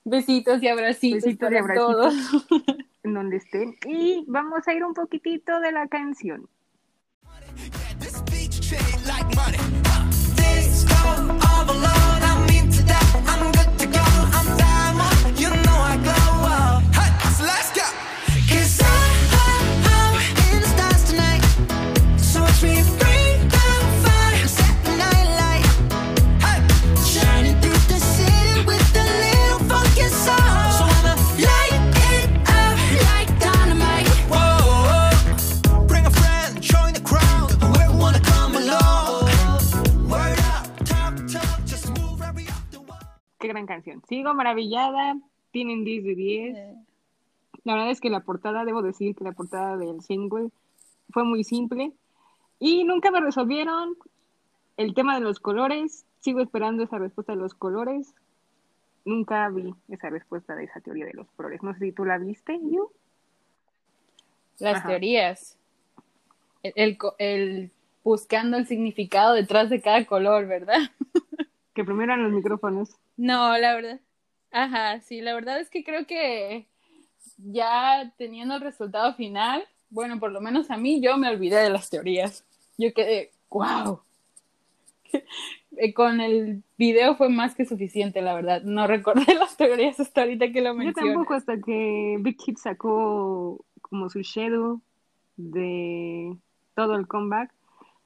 besitos 0.06 0.62
y 0.62 0.68
abracitos 0.68 1.24
besitos 1.24 1.52
y 1.52 1.56
abracitos, 1.56 1.88
todos. 1.88 2.48
en 3.04 3.14
donde 3.14 3.38
estén. 3.38 3.76
Y 3.86 4.24
vamos 4.28 4.68
a 4.68 4.74
ir 4.74 4.84
un 4.84 4.94
poquitito 4.94 5.60
de 5.60 5.72
la 5.72 5.88
canción. 5.88 6.48
Gran 43.56 43.66
canción. 43.68 44.04
Sigo 44.08 44.34
maravillada, 44.34 45.18
tienen 45.52 45.84
10 45.84 46.04
de 46.04 46.16
10. 46.16 46.58
La 47.64 47.74
verdad 47.74 47.90
es 47.90 48.02
que 48.02 48.10
la 48.10 48.20
portada, 48.20 48.66
debo 48.66 48.82
decir 48.82 49.16
que 49.16 49.24
la 49.24 49.32
portada 49.32 49.78
del 49.78 50.02
single 50.02 50.50
fue 51.10 51.24
muy 51.24 51.44
simple 51.44 51.94
y 52.60 52.84
nunca 52.84 53.12
me 53.12 53.22
resolvieron 53.22 53.96
el 54.78 54.94
tema 54.94 55.16
de 55.16 55.22
los 55.22 55.40
colores. 55.40 56.06
Sigo 56.20 56.42
esperando 56.42 56.84
esa 56.84 56.98
respuesta 56.98 57.34
de 57.34 57.40
los 57.40 57.54
colores. 57.54 58.14
Nunca 59.06 59.48
vi 59.50 59.74
esa 59.90 60.10
respuesta 60.10 60.56
de 60.56 60.66
esa 60.66 60.80
teoría 60.82 61.06
de 61.06 61.14
los 61.14 61.30
colores. 61.32 61.64
No 61.64 61.74
sé 61.74 61.80
si 61.80 61.92
tú 61.92 62.06
la 62.06 62.18
viste, 62.18 62.60
yo. 62.64 62.92
Las 64.60 64.86
teorías. 64.86 65.58
El, 66.64 66.98
el, 67.20 67.72
buscando 68.04 68.58
el 68.58 68.68
significado 68.68 69.34
detrás 69.34 69.70
de 69.70 69.82
cada 69.82 70.04
color, 70.06 70.48
¿verdad? 70.48 70.80
que 71.76 71.84
primero 71.84 72.14
eran 72.14 72.24
los 72.24 72.32
micrófonos. 72.32 72.96
No, 73.18 73.56
la 73.58 73.76
verdad. 73.76 74.00
Ajá, 74.52 75.02
sí, 75.02 75.22
la 75.22 75.36
verdad 75.36 75.60
es 75.60 75.70
que 75.70 75.84
creo 75.84 76.08
que 76.08 76.66
ya 77.38 78.14
teniendo 78.18 78.56
el 78.56 78.62
resultado 78.62 79.14
final, 79.14 79.64
bueno, 79.90 80.20
por 80.20 80.32
lo 80.32 80.42
menos 80.42 80.72
a 80.72 80.78
mí, 80.78 81.02
yo 81.02 81.18
me 81.18 81.30
olvidé 81.30 81.58
de 81.58 81.70
las 81.70 81.90
teorías. 81.90 82.46
Yo 82.78 82.94
quedé, 82.94 83.32
wow. 83.50 84.00
Con 85.94 86.22
el 86.22 86.64
video 86.78 87.18
fue 87.18 87.28
más 87.28 87.54
que 87.54 87.66
suficiente, 87.66 88.22
la 88.22 88.34
verdad. 88.34 88.62
No 88.64 88.88
recordé 88.88 89.26
las 89.36 89.58
teorías 89.58 90.00
hasta 90.00 90.22
ahorita 90.22 90.52
que 90.54 90.62
lo 90.62 90.74
mencioné. 90.74 91.10
Yo 91.10 91.14
tampoco 91.16 91.34
hasta 91.34 91.60
que 91.60 92.18
Big 92.22 92.42
Hit 92.42 92.58
sacó 92.58 93.66
como 93.82 94.10
su 94.10 94.22
shadow 94.22 94.82
de 95.36 96.38
todo 96.74 96.96
el 96.96 97.08
comeback. 97.08 97.52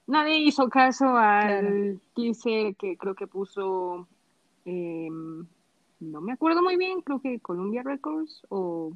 Nadie 0.10 0.38
hizo 0.40 0.70
caso 0.70 1.06
al 1.18 2.00
teaser 2.16 2.76
que 2.76 2.98
creo 2.98 3.16
que 3.16 3.28
puso 3.28 4.08
Em, 4.66 5.48
no 6.00 6.22
me 6.22 6.34
acuerdo 6.34 6.62
muy 6.62 6.78
bien, 6.78 7.02
creo 7.02 7.20
que 7.22 7.40
Columbia 7.40 7.82
Records 7.82 8.46
o 8.50 8.94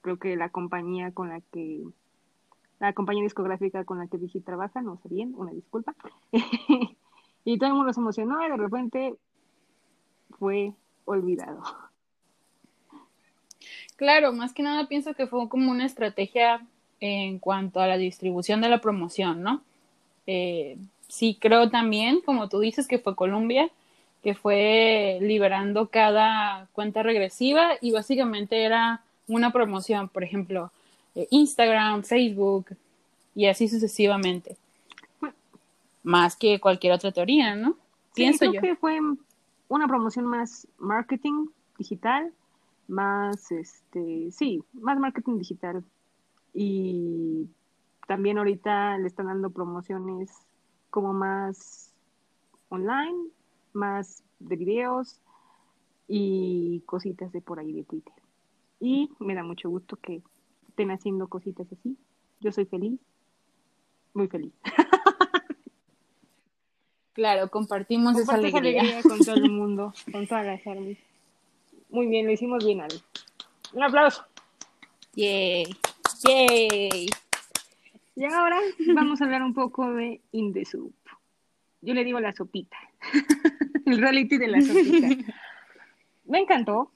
creo 0.00 0.16
que 0.18 0.36
la 0.36 0.48
compañía 0.48 1.12
con 1.12 1.28
la 1.28 1.40
que 1.40 1.82
la 2.78 2.92
compañía 2.92 3.24
discográfica 3.24 3.84
con 3.84 3.98
la 3.98 4.06
que 4.06 4.16
Vigi 4.16 4.40
trabaja, 4.40 4.80
no 4.80 4.96
sé 4.98 5.08
bien, 5.08 5.34
una 5.36 5.52
disculpa. 5.52 5.94
y 7.44 7.58
todo 7.58 7.68
el 7.68 7.74
mundo 7.74 7.92
se 7.92 8.00
emocionó 8.00 8.44
y 8.46 8.50
de 8.50 8.56
repente 8.56 9.14
fue 10.38 10.72
olvidado. 11.04 11.62
Claro, 13.96 14.32
más 14.32 14.52
que 14.52 14.62
nada 14.62 14.88
pienso 14.88 15.14
que 15.14 15.26
fue 15.26 15.48
como 15.48 15.70
una 15.70 15.86
estrategia 15.86 16.66
en 17.02 17.40
cuanto 17.40 17.80
a 17.80 17.88
la 17.88 17.98
distribución 17.98 18.60
de 18.60 18.68
la 18.68 18.80
promoción, 18.80 19.42
¿no? 19.42 19.60
Eh, 20.28 20.78
sí 21.08 21.36
creo 21.38 21.68
también, 21.68 22.20
como 22.20 22.48
tú 22.48 22.60
dices, 22.60 22.86
que 22.86 23.00
fue 23.00 23.16
Columbia, 23.16 23.68
que 24.22 24.36
fue 24.36 25.18
liberando 25.20 25.88
cada 25.88 26.68
cuenta 26.72 27.02
regresiva 27.02 27.72
y 27.80 27.90
básicamente 27.90 28.62
era 28.62 29.02
una 29.26 29.50
promoción, 29.52 30.08
por 30.08 30.22
ejemplo, 30.22 30.70
Instagram, 31.30 32.04
Facebook 32.04 32.76
y 33.34 33.46
así 33.46 33.66
sucesivamente. 33.66 34.56
Más 36.04 36.36
que 36.36 36.60
cualquier 36.60 36.92
otra 36.92 37.10
teoría, 37.10 37.56
¿no? 37.56 37.72
Sí, 38.14 38.22
Pienso 38.22 38.48
creo 38.48 38.62
que 38.62 38.76
fue 38.76 39.00
una 39.68 39.88
promoción 39.88 40.26
más 40.26 40.68
marketing 40.78 41.46
digital, 41.78 42.32
más, 42.86 43.50
este, 43.50 44.30
sí, 44.30 44.62
más 44.72 45.00
marketing 45.00 45.38
digital. 45.38 45.82
Y 46.54 47.48
también 48.06 48.38
ahorita 48.38 48.98
le 48.98 49.06
están 49.06 49.26
dando 49.26 49.50
promociones 49.50 50.30
como 50.90 51.12
más 51.12 51.92
online, 52.68 53.28
más 53.72 54.22
de 54.38 54.56
videos 54.56 55.20
y 56.08 56.82
cositas 56.86 57.32
de 57.32 57.40
por 57.40 57.58
ahí 57.58 57.72
de 57.72 57.84
Twitter. 57.84 58.14
Y 58.80 59.10
me 59.18 59.34
da 59.34 59.42
mucho 59.42 59.70
gusto 59.70 59.96
que 59.96 60.22
estén 60.68 60.90
haciendo 60.90 61.28
cositas 61.28 61.66
así. 61.72 61.96
Yo 62.40 62.52
soy 62.52 62.66
feliz, 62.66 63.00
muy 64.14 64.28
feliz. 64.28 64.52
Claro, 67.12 67.50
compartimos 67.50 68.18
esa 68.18 68.34
alegría. 68.34 69.02
con 69.02 69.18
todo 69.18 69.34
el 69.34 69.50
mundo, 69.50 69.92
con 70.12 70.26
todas 70.26 70.46
las 70.46 70.66
armas. 70.66 70.96
Muy 71.90 72.06
bien, 72.06 72.26
lo 72.26 72.32
hicimos 72.32 72.64
bien, 72.64 72.80
Ale. 72.80 72.94
Un 73.74 73.82
aplauso. 73.82 74.24
Yay. 75.14 75.66
Yay. 76.24 77.06
Y 78.14 78.24
ahora 78.24 78.60
vamos 78.94 79.20
a 79.20 79.24
hablar 79.24 79.42
un 79.42 79.54
poco 79.54 79.92
de 79.92 80.20
In 80.32 80.52
the 80.52 80.64
Soup. 80.64 80.94
Yo 81.80 81.94
le 81.94 82.04
digo 82.04 82.20
la 82.20 82.32
sopita. 82.32 82.76
el 83.86 83.98
reality 83.98 84.38
de 84.38 84.48
la 84.48 84.60
sopita. 84.60 85.08
me 86.26 86.38
encantó, 86.40 86.92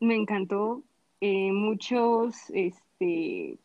me 0.00 0.14
encantó. 0.16 0.82
Eh, 1.20 1.50
muchos, 1.52 2.36
este, 2.50 3.58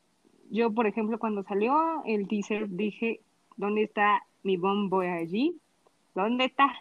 yo 0.49 0.71
por 0.71 0.87
ejemplo 0.87 1.19
cuando 1.19 1.43
salió 1.43 2.03
el 2.05 2.27
teaser 2.27 2.69
dije, 2.69 3.19
¿dónde 3.57 3.83
está 3.83 4.23
mi 4.43 4.57
bombo 4.57 5.01
allí? 5.01 5.59
¿Dónde 6.15 6.45
está? 6.45 6.71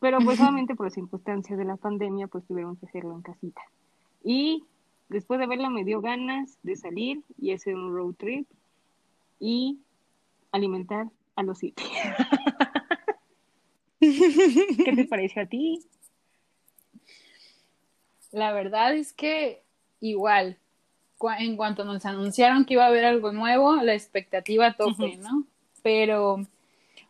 Pero 0.00 0.18
pues 0.18 0.38
obviamente 0.40 0.74
por 0.74 0.86
las 0.86 0.94
circunstancias 0.94 1.58
de 1.58 1.64
la 1.64 1.76
pandemia 1.76 2.26
pues 2.26 2.44
tuvieron 2.46 2.76
que 2.76 2.86
hacerlo 2.86 3.14
en 3.14 3.22
casita. 3.22 3.62
Y 4.22 4.64
después 5.08 5.40
de 5.40 5.46
verla 5.46 5.70
me 5.70 5.84
dio 5.84 6.00
ganas 6.00 6.58
de 6.62 6.76
salir 6.76 7.22
y 7.38 7.52
hacer 7.52 7.74
un 7.74 7.94
road 7.94 8.14
trip 8.14 8.46
y 9.40 9.78
alimentar 10.52 11.06
a 11.36 11.42
los 11.42 11.58
sitios. 11.58 11.88
¿Qué 14.00 14.92
te 14.94 15.04
parece 15.04 15.40
a 15.40 15.46
ti? 15.46 15.84
La 18.30 18.52
verdad 18.52 18.94
es 18.94 19.12
que 19.12 19.62
igual, 20.00 20.56
en 21.38 21.56
cuanto 21.56 21.84
nos 21.84 22.04
anunciaron 22.04 22.64
que 22.64 22.74
iba 22.74 22.84
a 22.84 22.88
haber 22.88 23.04
algo 23.04 23.32
nuevo, 23.32 23.76
la 23.76 23.94
expectativa 23.94 24.74
tope, 24.74 25.16
¿no? 25.16 25.44
Pero 25.82 26.46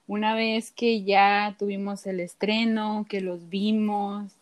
una 0.07 0.35
vez 0.35 0.71
que 0.71 1.03
ya 1.03 1.57
tuvimos 1.59 2.07
el 2.07 2.21
estreno, 2.21 3.05
que 3.09 3.21
los 3.21 3.49
vimos, 3.49 4.33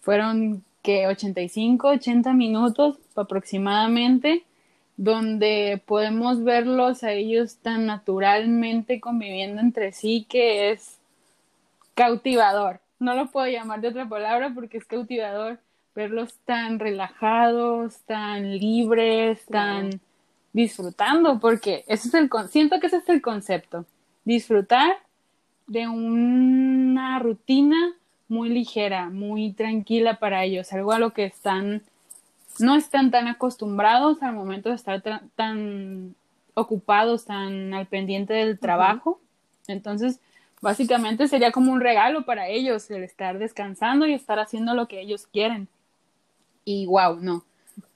fueron 0.00 0.62
que 0.86 1.08
85, 1.08 1.88
80 1.88 2.32
minutos 2.32 2.96
aproximadamente, 3.16 4.44
donde 4.96 5.82
podemos 5.84 6.44
verlos 6.44 7.02
a 7.02 7.10
ellos 7.10 7.56
tan 7.56 7.86
naturalmente 7.86 9.00
conviviendo 9.00 9.60
entre 9.60 9.90
sí 9.90 10.24
que 10.28 10.70
es 10.70 11.00
cautivador. 11.96 12.78
No 13.00 13.16
lo 13.16 13.32
puedo 13.32 13.48
llamar 13.48 13.80
de 13.80 13.88
otra 13.88 14.08
palabra 14.08 14.52
porque 14.54 14.78
es 14.78 14.84
cautivador 14.84 15.58
verlos 15.92 16.34
tan 16.44 16.78
relajados, 16.78 17.98
tan 18.06 18.56
libres, 18.56 19.44
tan 19.46 20.00
disfrutando, 20.52 21.40
porque 21.40 21.84
ese 21.88 22.06
es 22.06 22.14
el 22.14 22.30
siento 22.48 22.78
que 22.78 22.86
ese 22.86 22.98
es 22.98 23.08
el 23.08 23.20
concepto, 23.20 23.86
disfrutar 24.24 24.98
de 25.66 25.88
una 25.88 27.18
rutina 27.18 27.92
muy 28.28 28.48
ligera, 28.48 29.10
muy 29.10 29.52
tranquila 29.52 30.18
para 30.18 30.44
ellos, 30.44 30.72
algo 30.72 30.92
a 30.92 30.98
lo 30.98 31.12
que 31.12 31.24
están 31.24 31.82
no 32.58 32.74
están 32.74 33.10
tan 33.10 33.28
acostumbrados 33.28 34.22
al 34.22 34.34
momento 34.34 34.70
de 34.70 34.76
estar 34.76 35.02
tan 35.34 36.14
ocupados, 36.54 37.26
tan 37.26 37.74
al 37.74 37.86
pendiente 37.86 38.32
del 38.32 38.58
trabajo. 38.58 39.20
Entonces, 39.68 40.20
básicamente 40.62 41.28
sería 41.28 41.52
como 41.52 41.72
un 41.72 41.80
regalo 41.80 42.24
para 42.24 42.48
ellos 42.48 42.90
el 42.90 43.04
estar 43.04 43.38
descansando 43.38 44.06
y 44.06 44.14
estar 44.14 44.38
haciendo 44.38 44.74
lo 44.74 44.88
que 44.88 45.00
ellos 45.00 45.26
quieren. 45.26 45.68
Y 46.64 46.86
wow, 46.86 47.18
no. 47.20 47.44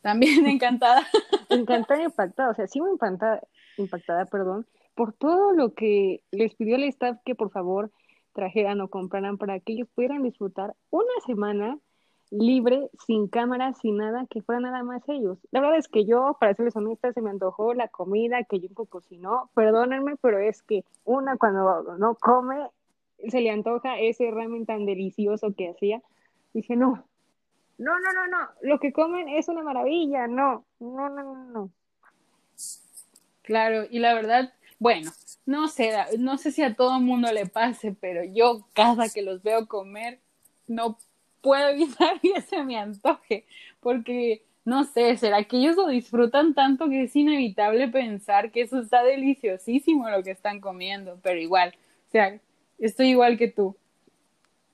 También 0.02 0.46
encantada. 0.46 1.06
encantada 1.49 2.02
y 2.02 2.04
impactada, 2.04 2.50
o 2.50 2.54
sea, 2.54 2.66
sí 2.66 2.80
muy 2.80 2.90
impactada, 2.90 3.40
impactada, 3.78 4.26
perdón, 4.26 4.66
por 4.94 5.12
todo 5.12 5.52
lo 5.52 5.72
que 5.75 6.22
les 6.30 6.54
pidió 6.54 6.76
el 6.76 6.84
staff 6.84 7.18
que 7.25 7.34
por 7.34 7.50
favor 7.50 7.90
trajeran 8.32 8.80
o 8.80 8.88
compraran 8.88 9.38
para 9.38 9.60
que 9.60 9.72
ellos 9.72 9.88
pudieran 9.94 10.22
disfrutar 10.22 10.75
una 10.90 11.12
semana 11.26 11.78
libre, 12.30 12.90
sin 13.06 13.28
cámara, 13.28 13.75
sin 13.75 13.96
nada, 13.96 14.26
que 14.30 14.40
fuera 14.40 14.60
nada 14.60 14.82
más 14.82 15.02
ellos. 15.08 15.38
La 15.50 15.60
verdad 15.60 15.78
es 15.78 15.88
que 15.88 16.04
yo, 16.04 16.37
para 16.38 16.54
serles 16.54 16.76
honesta, 16.76 17.12
se 17.12 17.20
me 17.20 17.30
antojó 17.30 17.75
la 17.75 17.88
comida 17.88 18.44
que 18.44 18.60
Junko 18.60 18.87
cocinó. 18.87 19.50
Perdónenme, 19.54 20.16
pero 20.16 20.38
es 20.38 20.62
que 20.62 20.84
una 21.04 21.37
cuando 21.37 21.96
no 21.99 22.14
come, 22.14 22.68
se 23.28 23.40
le 23.40 23.50
antoja 23.50 23.99
ese 23.99 24.30
ramen 24.30 24.64
tan 24.64 24.87
delicioso 24.87 25.52
que 25.56 25.70
hacía. 25.70 26.02
Dije, 26.54 26.76
no, 26.76 27.04
no, 27.78 27.99
no, 27.99 28.12
no, 28.12 28.26
no, 28.28 28.49
lo 28.62 28.78
que 28.78 28.92
comen 28.92 29.28
es 29.28 29.49
una 29.49 29.62
maravilla, 29.62 30.26
no, 30.26 30.64
no, 30.78 31.08
no, 31.08 31.22
no, 31.22 31.44
no. 31.46 31.70
Claro, 33.42 33.87
y 33.90 33.99
la 33.99 34.14
verdad, 34.14 34.52
bueno, 34.78 35.10
no 35.50 35.67
sé, 35.67 35.93
no 36.17 36.39
sé 36.39 36.52
si 36.52 36.63
a 36.63 36.75
todo 36.75 36.97
el 36.97 37.02
mundo 37.02 37.32
le 37.32 37.45
pase, 37.45 37.93
pero 37.93 38.23
yo 38.23 38.69
cada 38.73 39.08
que 39.08 39.21
los 39.21 39.43
veo 39.43 39.67
comer, 39.67 40.21
no 40.69 40.97
puedo 41.41 41.69
evitar 41.71 42.21
que 42.21 42.41
se 42.41 42.63
me 42.63 42.76
antoje, 42.78 43.47
porque 43.80 44.45
no 44.65 44.84
sé, 44.84 45.17
será 45.17 45.43
que 45.43 45.56
ellos 45.56 45.75
lo 45.75 45.89
disfrutan 45.89 46.54
tanto 46.54 46.89
que 46.89 47.02
es 47.02 47.17
inevitable 47.17 47.89
pensar 47.89 48.52
que 48.52 48.60
eso 48.60 48.78
está 48.78 49.02
deliciosísimo 49.02 50.08
lo 50.08 50.23
que 50.23 50.30
están 50.30 50.60
comiendo, 50.60 51.19
pero 51.21 51.41
igual, 51.41 51.75
o 52.06 52.10
sea, 52.13 52.39
estoy 52.78 53.08
igual 53.08 53.36
que 53.36 53.49
tú. 53.49 53.76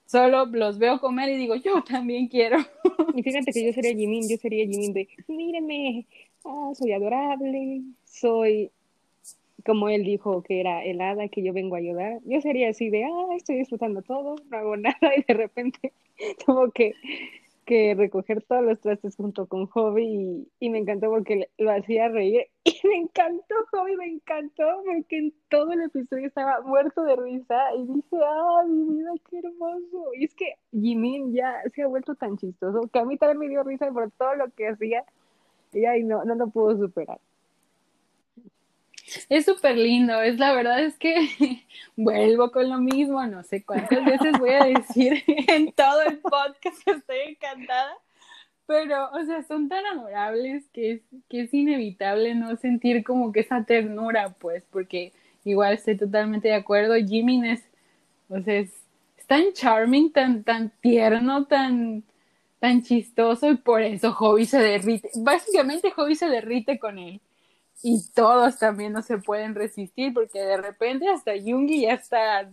Solo 0.05 0.45
los 0.45 0.79
veo 0.79 1.01
comer 1.01 1.31
y 1.31 1.37
digo, 1.39 1.55
yo 1.55 1.83
también 1.85 2.29
quiero. 2.29 2.59
Y 3.15 3.23
fíjate 3.23 3.51
que 3.51 3.65
yo 3.65 3.73
sería 3.73 3.95
Jimin, 3.95 4.29
yo 4.29 4.37
sería 4.37 4.67
Jimin 4.67 4.93
de, 4.93 5.09
míreme, 5.27 6.07
ah, 6.45 6.73
soy 6.75 6.93
adorable, 6.93 7.81
soy 8.05 8.71
como 9.67 9.89
él 9.89 10.05
dijo 10.05 10.43
que 10.43 10.61
era 10.61 10.85
el 10.85 11.01
hada 11.01 11.29
que 11.29 11.43
yo 11.43 11.53
vengo 11.53 11.75
a 11.75 11.79
ayudar, 11.79 12.21
yo 12.25 12.41
sería 12.41 12.71
así 12.71 12.89
de, 12.89 13.05
ah, 13.05 13.35
estoy 13.37 13.57
disfrutando 13.57 14.01
todo, 14.03 14.37
no 14.49 14.57
hago 14.57 14.77
nada 14.77 15.17
y 15.17 15.23
de 15.27 15.35
repente 15.35 15.93
tengo 16.47 16.71
que, 16.71 16.95
que 17.67 17.95
recoger 17.97 18.43
todos 18.43 18.63
los 18.63 18.81
trastes 18.81 19.17
junto 19.17 19.47
con 19.47 19.67
Hobby 19.67 20.47
y, 20.61 20.71
me 20.71 20.79
encantó 20.79 21.11
porque 21.11 21.51
lo 21.59 21.73
hacía 21.73 22.09
reír 22.09 22.47
y 22.65 22.75
me 22.87 22.97
encantó 22.97 23.57
Hobby, 23.73 23.97
me 23.97 24.07
encantó 24.07 24.83
porque 24.85 25.19
en 25.19 25.35
todo 25.51 25.73
el 25.73 25.83
episodio 25.83 26.29
estaba 26.29 26.61
muerto 26.61 27.03
de 27.03 27.17
risa 27.17 27.75
y 27.77 27.87
dije, 27.87 28.17
ah, 28.25 28.63
mi 28.69 28.97
vida, 28.97 29.11
qué 29.29 29.39
hermoso. 29.39 30.15
Y 30.15 30.25
es 30.25 30.35
que 30.35 30.55
Jimin 30.71 31.35
ya 31.35 31.61
se 31.75 31.83
ha 31.83 31.89
vuelto 31.89 32.15
tan 32.15 32.37
chistoso 32.37 32.89
que 32.93 32.99
a 33.01 33.05
mí 33.05 33.17
también 33.17 33.39
me 33.39 33.49
dio 33.49 33.65
risa 33.65 33.91
por 33.93 34.11
todo 34.13 34.37
lo 34.37 34.49
que 34.53 34.69
hacía 34.69 35.05
y 35.73 35.85
ahí 35.85 36.05
no, 36.05 36.25
no 36.25 36.37
lo 36.37 36.49
puedo 36.49 36.77
superar. 36.79 37.19
Es 39.29 39.45
súper 39.45 39.77
lindo, 39.77 40.21
es 40.21 40.39
la 40.39 40.53
verdad 40.53 40.81
es 40.81 40.99
que 40.99 41.15
vuelvo 41.97 42.51
con 42.51 42.69
lo 42.69 42.79
mismo, 42.79 43.25
no 43.27 43.43
sé 43.45 43.65
cuántas 43.65 44.05
veces 44.05 44.39
voy 44.39 44.51
a 44.51 44.65
decir 44.65 45.23
en 45.27 45.73
todo 45.73 46.03
el 46.03 46.19
podcast 46.19 46.83
que 46.85 46.91
estoy 46.91 47.19
encantada, 47.29 47.97
pero, 48.67 49.11
o 49.13 49.25
sea, 49.25 49.45
son 49.45 49.69
tan 49.69 49.87
adorables 49.87 50.65
que 50.73 50.93
es, 50.93 51.01
que 51.29 51.43
es 51.43 51.55
inevitable 51.55 52.35
no 52.35 52.57
sentir 52.57 53.05
como 53.05 53.31
que 53.31 53.41
esa 53.41 53.65
ternura, 53.65 54.35
pues, 54.41 54.65
porque 54.71 55.13
igual 55.45 55.75
estoy 55.75 55.97
totalmente 55.97 56.49
de 56.49 56.55
acuerdo, 56.55 56.95
Jimmy 56.95 57.49
es, 57.49 57.63
o 58.29 58.41
sea, 58.41 58.57
es, 58.57 58.73
tan 59.29 59.53
charming, 59.53 60.13
tan, 60.13 60.45
tan 60.45 60.71
tierno, 60.81 61.47
tan, 61.47 62.05
tan 62.61 62.83
chistoso 62.83 63.51
y 63.51 63.57
por 63.57 63.83
eso 63.83 64.13
Hobby 64.13 64.47
se 64.47 64.59
derrite, 64.59 65.11
básicamente 65.17 65.91
Hobby 65.93 66.15
se 66.17 66.29
derrite 66.29 66.79
con 66.79 66.99
él 66.99 67.21
y 67.89 68.03
todos 68.17 68.59
también 68.59 68.93
no 68.93 69.01
se 69.01 69.19
pueden 69.19 69.55
resistir 69.55 70.13
porque 70.13 70.41
de 70.41 70.57
repente 70.57 71.09
hasta 71.09 71.31
Jungi 71.41 71.83
ya 71.83 71.93
está 71.93 72.51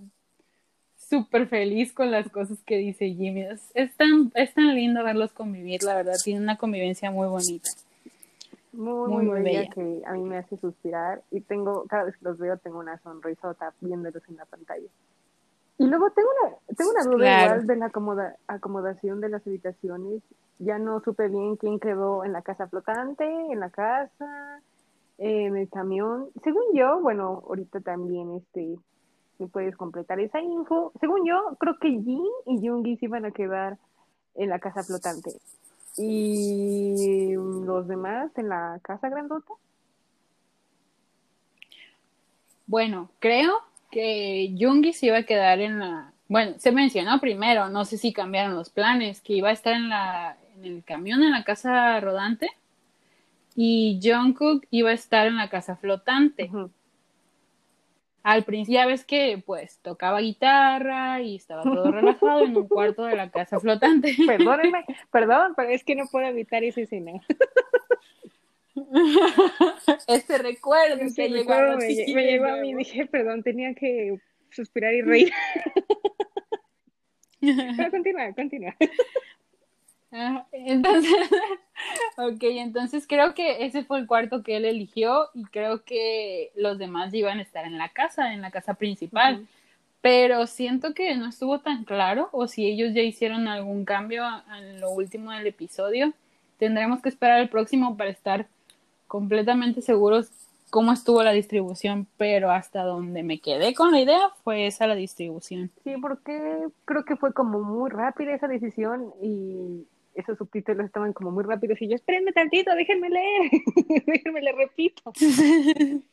súper 0.96 1.48
feliz 1.48 1.92
con 1.92 2.12
las 2.12 2.30
cosas 2.30 2.60
que 2.64 2.78
dice 2.78 3.10
Jimmy. 3.10 3.48
Es, 3.74 3.98
tan, 3.98 4.32
es 4.36 4.54
tan 4.54 4.76
lindo 4.76 5.04
verlos 5.04 5.34
convivir, 5.34 5.82
la 5.82 5.96
verdad, 5.96 6.14
tiene 6.24 6.40
una 6.40 6.60
convivencia 6.60 7.10
muy 7.10 7.28
bonita. 7.28 7.68
Muy, 8.74 9.26
muy, 9.26 9.42
bella, 9.42 9.68
que 9.72 10.04
a 10.06 10.12
mí 10.14 10.22
me 10.22 10.38
hace 10.38 10.56
suspirar 10.58 11.24
y 11.32 11.42
tengo, 11.42 11.86
cada 11.88 12.04
vez 12.04 12.16
que 12.16 12.26
los 12.26 12.38
veo 12.38 12.58
tengo 12.58 12.78
una 12.78 13.00
sonrisota 13.00 13.74
viéndolos 13.82 14.22
en 14.30 14.38
la 14.38 14.46
pantalla. 14.46 14.88
Y 15.80 15.88
luego 15.88 16.12
tengo 16.12 16.30
una, 16.44 16.56
tengo 16.78 16.92
una 16.92 17.04
duda 17.06 17.44
igual 17.44 17.66
de 17.66 17.76
la 17.76 17.86
acomoda, 17.88 18.36
acomodación 18.46 19.20
de 19.20 19.30
las 19.30 19.48
habitaciones. 19.48 20.22
Ya 20.60 20.78
no 20.78 21.02
supe 21.02 21.28
bien 21.28 21.56
quién 21.56 21.80
quedó 21.80 22.24
en 22.24 22.34
la 22.34 22.44
casa 22.44 22.68
flotante, 22.68 23.26
en 23.26 23.60
la 23.60 23.72
casa, 23.72 24.62
en 25.18 25.58
el 25.58 25.70
camión. 25.70 26.30
Según 26.44 26.64
yo, 26.74 27.00
bueno, 27.02 27.44
ahorita 27.48 27.82
también 27.82 28.32
este 28.36 28.78
me 29.40 29.48
puedes 29.48 29.76
completar 29.76 30.20
esa 30.20 30.42
info. 30.42 30.92
Según 31.00 31.26
yo, 31.26 31.58
creo 31.60 31.78
que 31.80 31.90
Jin 31.90 32.24
y 32.46 32.68
Jungi 32.68 32.98
se 32.98 33.06
iban 33.06 33.26
a 33.26 33.32
quedar 33.32 33.78
en 34.36 34.50
la 34.50 34.60
casa 34.60 34.84
flotante. 34.84 35.32
Y 35.98 37.34
los 37.36 37.88
demás 37.88 38.32
en 38.38 38.50
la 38.50 38.80
casa 38.82 39.10
grandota. 39.10 39.54
Bueno, 42.66 43.10
creo 43.20 43.54
que 43.92 44.56
Jungi 44.60 44.94
se 44.94 45.08
iba 45.08 45.18
a 45.18 45.24
quedar 45.24 45.60
en 45.60 45.80
la. 45.80 46.14
Bueno, 46.28 46.54
se 46.58 46.72
mencionó 46.72 47.20
primero, 47.20 47.70
no 47.70 47.86
sé 47.86 47.98
si 47.98 48.14
cambiaron 48.14 48.56
los 48.56 48.70
planes, 48.70 49.22
que 49.22 49.34
iba 49.34 49.50
a 49.50 49.54
estar 49.54 49.74
en 49.74 49.90
la 49.90 50.38
en 50.56 50.66
el 50.66 50.84
camión 50.84 51.22
en 51.24 51.32
la 51.32 51.44
casa 51.44 52.00
rodante 52.00 52.50
y 53.56 54.00
Jungkook 54.02 54.66
iba 54.70 54.90
a 54.90 54.94
estar 54.94 55.28
en 55.28 55.38
la 55.38 55.50
casa 55.50 55.76
flotante. 55.76 56.50
Al 58.24 58.44
principio 58.44 58.80
ya 58.80 58.86
ves 58.86 59.04
que 59.04 59.42
pues 59.46 59.80
tocaba 59.80 60.22
guitarra 60.22 61.22
y 61.22 61.36
estaba 61.36 61.64
todo 61.64 61.92
relajado 61.92 62.46
en 62.46 62.56
un 62.56 62.68
cuarto 62.68 63.04
de 63.06 63.16
la 63.16 63.30
casa 63.30 63.60
flotante. 63.60 64.16
Perdónenme, 64.28 64.86
perdón, 65.12 65.54
pero 65.56 65.70
es 65.70 65.84
que 65.84 65.96
no 65.96 66.06
puedo 66.08 66.26
evitar 66.26 66.64
esa 66.64 66.82
escena. 66.82 67.12
Ese 70.08 70.38
recuerdo 70.42 71.00
que 71.16 71.30
llegó 71.30 71.54
me, 71.78 72.14
me 72.14 72.26
llegó 72.26 72.46
a 72.46 72.56
mí, 72.58 72.74
dije, 72.74 73.06
perdón, 73.06 73.44
tenía 73.44 73.74
que 73.76 74.18
suspirar 74.52 74.94
y 74.94 75.02
reír. 75.02 75.34
pero 77.42 77.92
continúa, 77.92 78.34
continúa. 78.34 78.76
Entonces, 80.52 81.12
ok, 82.18 82.44
entonces 82.44 83.06
creo 83.08 83.34
que 83.34 83.66
ese 83.66 83.84
fue 83.84 84.00
el 84.00 84.08
cuarto 84.08 84.44
que 84.44 84.58
él 84.58 84.66
eligió 84.66 85.30
y 85.34 85.44
creo 85.46 85.84
que 85.84 86.52
los 86.56 86.78
demás 86.78 87.14
iban 87.14 87.40
a 87.40 87.42
estar 87.42 87.66
en 87.66 87.78
la 87.78 87.90
casa, 87.90 88.34
en 88.34 88.42
la 88.42 88.52
casa 88.52 88.76
principal. 88.76 89.48
Pero 90.02 90.48
siento 90.48 90.94
que 90.94 91.16
no 91.16 91.30
estuvo 91.30 91.60
tan 91.60 91.86
claro 91.86 92.30
o 92.34 92.48
si 92.48 92.66
ellos 92.66 92.94
ya 92.94 93.02
hicieron 93.02 93.48
algún 93.48 93.86
cambio 93.86 94.24
en 94.58 94.82
lo 94.82 94.92
último 94.92 95.32
del 95.32 95.48
episodio. 95.48 96.14
Tendremos 96.60 97.02
que 97.02 97.10
esperar 97.10 97.40
el 97.40 97.50
próximo 97.50 97.96
para 97.96 98.10
estar 98.10 98.48
completamente 99.08 99.82
seguros 99.82 100.30
cómo 100.74 100.92
estuvo 100.92 101.22
la 101.22 101.34
distribución, 101.34 102.08
pero 102.18 102.50
hasta 102.50 102.82
donde 102.82 103.22
me 103.22 103.40
quedé 103.40 103.76
con 103.76 103.92
la 103.92 104.02
idea 104.02 104.32
fue 104.44 104.66
esa 104.66 104.88
la 104.88 104.96
distribución. 104.96 105.70
Sí, 105.84 105.94
porque 106.02 106.68
creo 106.86 107.06
que 107.06 107.16
fue 107.16 107.32
como 107.32 107.60
muy 107.60 107.92
rápida 107.92 108.34
esa 108.34 108.48
decisión 108.48 109.14
y 109.22 109.86
esos 110.16 110.38
subtítulos 110.38 110.86
estaban 110.86 111.14
como 111.14 111.32
muy 111.32 111.44
rápidos 111.44 111.82
y 111.82 111.88
yo, 111.88 111.96
espérenme 111.96 112.32
tantito, 112.32 112.74
déjenme 112.76 113.10
leer, 113.10 113.52
déjenme 114.06 114.42
le 114.42 114.52
repito. 114.52 115.12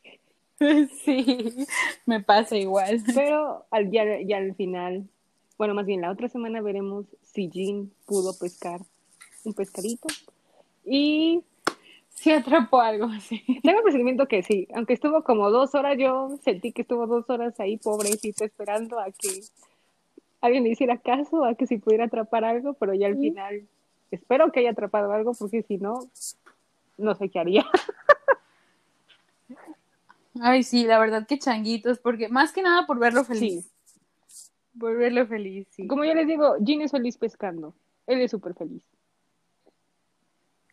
sí, 1.05 1.67
me 2.07 2.21
pasa 2.21 2.57
igual. 2.57 3.03
Pero 3.15 3.67
al, 3.71 3.91
ya, 3.91 4.21
ya 4.21 4.39
al 4.39 4.55
final, 4.55 5.09
bueno, 5.59 5.75
más 5.75 5.87
bien 5.87 6.01
la 6.01 6.11
otra 6.11 6.29
semana 6.29 6.61
veremos 6.61 7.07
si 7.23 7.49
Jean 7.49 7.91
pudo 8.07 8.37
pescar 8.39 8.81
un 9.45 9.55
pescadito 9.55 10.09
y 10.85 11.43
sí 12.09 12.31
atrapó 12.31 12.81
algo, 12.81 13.09
sí. 13.21 13.43
Tengo 13.63 13.79
el 13.79 13.83
presentimiento 13.83 14.29
que 14.29 14.43
sí, 14.43 14.69
aunque 14.75 14.95
estuvo 14.95 15.25
como 15.25 15.51
dos 15.51 15.75
horas, 15.75 15.97
yo 15.99 16.39
sentí 16.43 16.73
que 16.73 16.83
estuvo 16.83 17.07
dos 17.07 17.29
horas 17.31 17.59
ahí, 17.61 17.79
pobrecito, 17.79 18.45
esperando 18.45 18.99
a 18.99 19.07
que 19.07 19.41
alguien 20.41 20.65
le 20.65 20.71
hiciera 20.71 20.99
caso, 20.99 21.45
a 21.45 21.55
que 21.55 21.67
si 21.67 21.79
pudiera 21.79 22.05
atrapar 22.05 22.45
algo, 22.45 22.75
pero 22.75 22.95
ya 22.95 23.07
al 23.07 23.19
final 23.19 23.67
espero 24.11 24.53
que 24.53 24.61
haya 24.61 24.71
atrapado 24.71 25.13
algo, 25.13 25.33
porque 25.35 25.63
si 25.63 25.79
no, 25.79 26.11
no 26.99 27.15
sé 27.15 27.29
qué 27.29 27.41
haría. 27.41 27.65
Ay, 30.41 30.63
sí, 30.63 30.85
la 30.85 30.99
verdad 30.99 31.27
que 31.27 31.39
changuitos, 31.39 31.99
porque 31.99 32.29
más 32.29 32.53
que 32.53 32.63
nada 32.63 32.87
por 32.87 32.99
verlo 32.99 33.25
feliz. 33.25 33.71
Por 34.79 34.97
verlo 34.97 35.27
feliz, 35.27 35.67
sí. 35.71 35.87
Como 35.87 36.05
yo 36.05 36.15
les 36.15 36.27
digo, 36.27 36.57
Jean 36.61 36.83
es 36.83 36.93
feliz 36.93 37.17
pescando. 37.17 37.75
Él 38.07 38.21
es 38.21 38.31
súper 38.31 38.55
feliz. 38.55 38.85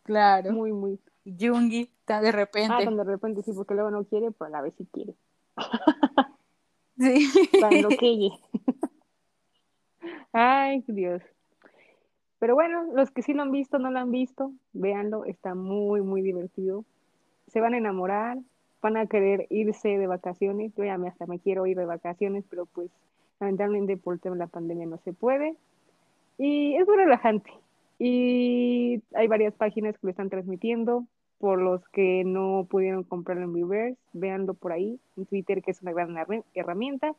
Claro. 0.03 0.51
Muy, 0.53 0.71
muy. 0.71 0.99
Jungi, 1.25 1.91
está 1.99 2.21
de 2.21 2.31
repente. 2.31 2.73
Ah, 2.73 2.89
de 2.89 3.03
repente 3.03 3.41
sí, 3.41 3.51
porque 3.53 3.73
luego 3.73 3.91
no 3.91 4.05
quiere, 4.05 4.31
pero 4.31 4.45
a 4.45 4.49
la 4.49 4.61
vez 4.61 4.75
sí 4.77 4.87
quiere. 4.91 5.15
sí. 6.97 7.29
Cuando 7.59 7.89
quede. 7.99 8.29
Ay, 10.31 10.83
Dios. 10.87 11.21
Pero 12.39 12.53
bueno, 12.55 12.83
los 12.93 13.11
que 13.11 13.23
sí 13.23 13.33
lo 13.33 13.41
han 13.41 13.51
visto, 13.51 13.79
no 13.79 13.89
lo 13.89 13.99
han 13.99 14.11
visto, 14.11 14.51
véanlo, 14.73 15.25
está 15.25 15.55
muy, 15.55 16.01
muy 16.01 16.21
divertido. 16.21 16.85
Se 17.47 17.61
van 17.61 17.73
a 17.73 17.77
enamorar, 17.77 18.37
van 18.81 18.97
a 18.97 19.07
querer 19.07 19.47
irse 19.49 19.97
de 19.97 20.07
vacaciones. 20.07 20.73
Yo 20.75 20.83
ya 20.83 20.95
hasta 20.95 21.25
me 21.25 21.39
quiero 21.39 21.65
ir 21.65 21.77
de 21.77 21.85
vacaciones, 21.85 22.45
pero 22.49 22.65
pues 22.65 22.91
lamentablemente 23.39 23.97
por 23.97 24.13
el 24.13 24.19
tema 24.19 24.35
de 24.35 24.39
la 24.39 24.47
pandemia 24.47 24.85
no 24.85 24.97
se 24.99 25.13
puede. 25.13 25.55
Y 26.37 26.75
es 26.75 26.87
muy 26.87 26.97
relajante. 26.97 27.51
Y 27.99 29.01
hay 29.15 29.27
varias 29.27 29.55
páginas 29.55 29.97
que 29.97 30.05
lo 30.05 30.11
están 30.11 30.29
transmitiendo 30.29 31.05
por 31.39 31.59
los 31.59 31.87
que 31.89 32.23
no 32.25 32.67
pudieron 32.69 33.03
comprarlo 33.03 33.43
en 33.43 33.53
Reverse, 33.53 33.99
véanlo 34.13 34.53
por 34.53 34.71
ahí, 34.71 34.99
en 35.17 35.25
Twitter, 35.25 35.61
que 35.61 35.71
es 35.71 35.81
una 35.81 35.91
gran 35.91 36.15
herramienta. 36.53 37.13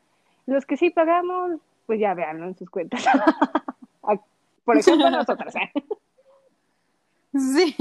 Los 0.45 0.65
que 0.65 0.77
sí 0.77 0.89
pagamos, 0.89 1.59
pues 1.85 1.99
ya 1.99 2.13
véanlo 2.13 2.47
en 2.47 2.55
sus 2.55 2.69
cuentas. 2.69 3.05
por 4.69 4.77
ejemplo, 4.77 5.09
nosotros. 5.09 5.55
¿eh? 5.55 5.71
Sí. 7.31 7.75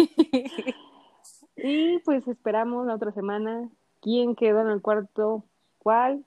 Y 1.57 1.99
pues 2.01 2.27
esperamos 2.29 2.87
la 2.87 2.95
otra 2.95 3.13
semana 3.13 3.69
quién 4.01 4.37
quedó 4.37 4.61
en 4.61 4.69
el 4.69 4.83
cuarto, 4.83 5.43
cuál, 5.79 6.25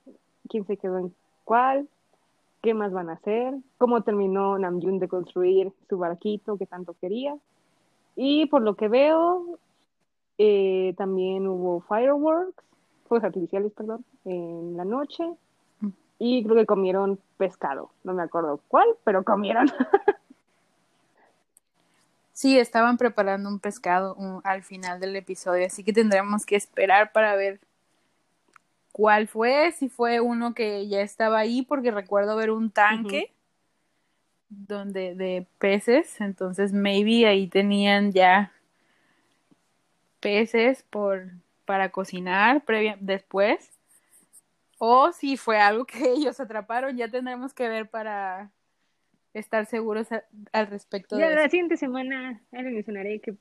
quién 0.48 0.66
se 0.66 0.76
quedó 0.76 0.98
en 0.98 1.14
cuál, 1.44 1.88
qué 2.62 2.74
más 2.74 2.92
van 2.92 3.10
a 3.10 3.14
hacer, 3.14 3.54
cómo 3.78 4.02
terminó 4.02 4.58
Namjoon 4.58 4.98
de 4.98 5.08
construir 5.08 5.72
su 5.88 5.98
barquito 5.98 6.58
que 6.58 6.66
tanto 6.66 6.94
quería. 7.00 7.36
Y 8.16 8.46
por 8.46 8.62
lo 8.62 8.74
que 8.74 8.88
veo, 8.88 9.58
eh, 10.38 10.94
también 10.96 11.46
hubo 11.46 11.80
fireworks, 11.80 12.64
fuegos 13.08 13.24
artificiales, 13.24 13.72
perdón, 13.72 14.04
en 14.24 14.76
la 14.76 14.84
noche. 14.84 15.24
Y 16.18 16.44
creo 16.44 16.56
que 16.56 16.66
comieron 16.66 17.18
pescado. 17.36 17.90
No 18.04 18.14
me 18.14 18.22
acuerdo 18.22 18.60
cuál, 18.68 18.88
pero 19.04 19.24
comieron. 19.24 19.66
sí, 22.42 22.58
estaban 22.58 22.96
preparando 22.96 23.48
un 23.48 23.60
pescado 23.60 24.16
al 24.42 24.64
final 24.64 24.98
del 24.98 25.14
episodio, 25.14 25.64
así 25.64 25.84
que 25.84 25.92
tendremos 25.92 26.44
que 26.44 26.56
esperar 26.56 27.12
para 27.12 27.36
ver 27.36 27.60
cuál 28.90 29.28
fue, 29.28 29.70
si 29.70 29.88
fue 29.88 30.18
uno 30.18 30.52
que 30.52 30.88
ya 30.88 31.02
estaba 31.02 31.38
ahí, 31.38 31.62
porque 31.62 31.92
recuerdo 31.92 32.34
ver 32.34 32.50
un 32.50 32.72
tanque 32.72 33.30
donde 34.48 35.14
de 35.14 35.46
peces, 35.60 36.20
entonces 36.20 36.72
maybe 36.72 37.28
ahí 37.28 37.46
tenían 37.46 38.10
ya 38.10 38.50
peces 40.18 40.82
por 40.90 41.28
para 41.64 41.90
cocinar 41.90 42.64
previa, 42.64 42.98
después 42.98 43.70
o 44.78 45.12
si 45.12 45.36
fue 45.36 45.60
algo 45.60 45.84
que 45.84 46.10
ellos 46.12 46.40
atraparon, 46.40 46.96
ya 46.96 47.06
tendremos 47.06 47.54
que 47.54 47.68
ver 47.68 47.88
para 47.88 48.50
estar 49.34 49.66
seguros 49.66 50.08
al 50.52 50.66
respecto 50.66 51.18
ya, 51.18 51.30
La 51.30 51.48
siguiente 51.48 51.76
semana 51.76 52.40
les 52.52 52.64
mencionaré 52.64 53.20
que 53.20 53.34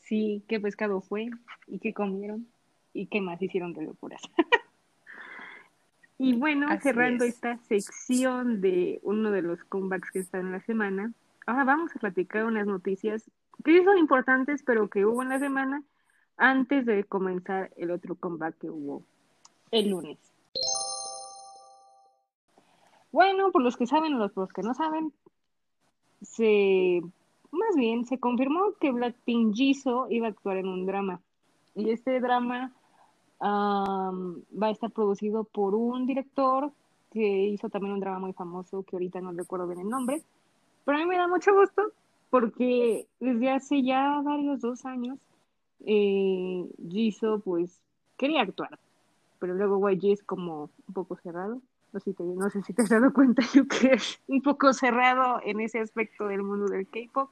sí, 0.00 0.44
qué 0.48 0.60
pescado 0.60 1.00
fue 1.00 1.30
y 1.66 1.78
qué 1.78 1.94
comieron 1.94 2.46
y 2.92 3.06
qué 3.06 3.20
más 3.20 3.40
hicieron 3.40 3.72
de 3.72 3.82
locuras. 3.82 4.22
y 6.18 6.34
bueno, 6.34 6.68
cerrando 6.80 7.24
esta 7.24 7.58
sección 7.58 8.60
de 8.60 9.00
uno 9.02 9.30
de 9.30 9.42
los 9.42 9.62
comebacks 9.64 10.10
que 10.10 10.20
está 10.20 10.38
en 10.38 10.52
la 10.52 10.60
semana, 10.60 11.12
ahora 11.46 11.64
vamos 11.64 11.94
a 11.96 11.98
platicar 11.98 12.44
unas 12.44 12.66
noticias 12.66 13.30
que 13.64 13.84
son 13.84 13.98
importantes, 13.98 14.62
pero 14.62 14.88
que 14.88 15.04
hubo 15.04 15.22
en 15.22 15.30
la 15.30 15.38
semana 15.38 15.82
antes 16.36 16.84
de 16.86 17.04
comenzar 17.04 17.70
el 17.76 17.90
otro 17.90 18.14
comeback 18.14 18.58
que 18.58 18.70
hubo 18.70 19.04
el 19.70 19.90
lunes. 19.90 20.18
Bueno, 23.14 23.52
por 23.52 23.62
los 23.62 23.76
que 23.76 23.86
saben 23.86 24.18
los, 24.18 24.36
los 24.36 24.52
que 24.52 24.62
no 24.62 24.74
saben, 24.74 25.12
se 26.20 27.00
más 27.52 27.76
bien 27.76 28.06
se 28.06 28.18
confirmó 28.18 28.72
que 28.80 28.90
Blackpink 28.90 29.54
Jisoo 29.54 30.10
iba 30.10 30.26
a 30.26 30.30
actuar 30.30 30.56
en 30.56 30.66
un 30.66 30.84
drama. 30.84 31.20
Y 31.76 31.90
este 31.90 32.18
drama 32.18 32.72
va 33.40 34.66
a 34.66 34.70
estar 34.70 34.90
producido 34.90 35.44
por 35.44 35.76
un 35.76 36.08
director 36.08 36.72
que 37.12 37.44
hizo 37.46 37.68
también 37.68 37.92
un 37.92 38.00
drama 38.00 38.18
muy 38.18 38.32
famoso 38.32 38.82
que 38.82 38.96
ahorita 38.96 39.20
no 39.20 39.30
recuerdo 39.30 39.68
bien 39.68 39.82
el 39.82 39.90
nombre. 39.90 40.24
Pero 40.84 40.98
a 40.98 41.00
mí 41.00 41.06
me 41.06 41.16
da 41.16 41.28
mucho 41.28 41.54
gusto 41.54 41.82
porque 42.30 43.06
desde 43.20 43.48
hace 43.48 43.84
ya 43.84 44.22
varios 44.24 44.60
dos 44.60 44.84
años 44.86 45.20
eh, 45.86 46.68
Jisoo 46.90 47.38
pues 47.38 47.80
quería 48.16 48.42
actuar, 48.42 48.76
pero 49.38 49.54
luego 49.54 49.88
YG 49.88 50.14
es 50.14 50.22
como 50.24 50.68
un 50.88 50.94
poco 50.94 51.14
cerrado. 51.14 51.60
No 51.94 52.00
sé, 52.00 52.10
si 52.10 52.16
te, 52.16 52.24
no 52.24 52.50
sé 52.50 52.62
si 52.62 52.72
te 52.72 52.82
has 52.82 52.88
dado 52.88 53.12
cuenta, 53.12 53.40
yo 53.54 53.68
que 53.68 53.94
es 53.94 54.18
un 54.26 54.42
poco 54.42 54.72
cerrado 54.72 55.40
en 55.44 55.60
ese 55.60 55.78
aspecto 55.78 56.26
del 56.26 56.42
mundo 56.42 56.66
del 56.66 56.88
K-pop. 56.88 57.30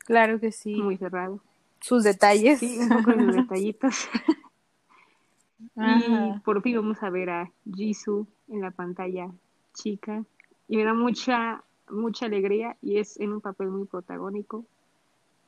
Claro 0.00 0.38
que 0.38 0.52
sí. 0.52 0.74
Muy 0.74 0.98
cerrado. 0.98 1.40
Sus 1.80 2.04
detalles. 2.04 2.58
Sí, 2.58 2.78
un 2.78 2.90
poco 2.90 3.12
los 3.12 3.36
detallitos. 3.36 4.06
y 5.76 6.38
por 6.40 6.60
fin 6.60 6.76
vamos 6.76 7.02
a 7.02 7.08
ver 7.08 7.30
a 7.30 7.50
Jisoo 7.74 8.26
en 8.48 8.60
la 8.60 8.70
pantalla 8.70 9.30
chica. 9.72 10.22
Y 10.68 10.76
me 10.76 10.84
da 10.84 10.92
mucha, 10.92 11.64
mucha 11.88 12.26
alegría 12.26 12.76
y 12.82 12.98
es 12.98 13.18
en 13.18 13.32
un 13.32 13.40
papel 13.40 13.68
muy 13.68 13.86
protagónico. 13.86 14.66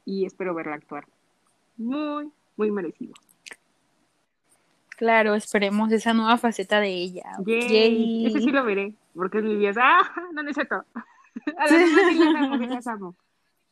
Y 0.07 0.25
espero 0.25 0.55
verla 0.55 0.77
actuar. 0.77 1.07
Muy, 1.77 2.31
muy 2.57 2.71
merecido. 2.71 3.13
Claro, 4.97 5.35
esperemos 5.35 5.93
esa 5.93 6.15
nueva 6.15 6.39
faceta 6.39 6.81
de 6.81 6.89
ella. 6.89 7.25
Yay. 7.45 8.27
Ese 8.27 8.41
sí 8.41 8.51
lo 8.51 8.65
veré, 8.65 8.95
porque 9.15 9.39
es 9.39 9.45
mi 9.45 9.57
vida. 9.57 9.73
¡Ah! 9.79 10.11
No 10.33 10.43
necesito. 10.43 10.85
A 11.59 11.67
las 12.67 12.87
amo, 12.87 13.15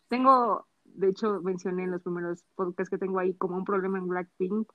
Tengo, 0.08 0.66
de 0.84 1.08
hecho, 1.08 1.40
mencioné 1.42 1.84
en 1.84 1.92
los 1.92 2.02
primeros 2.02 2.44
podcasts 2.54 2.90
que 2.90 2.98
tengo 2.98 3.18
ahí 3.18 3.32
como 3.34 3.56
un 3.56 3.64
problema 3.64 3.96
en 3.98 4.06
Blackpink, 4.06 4.70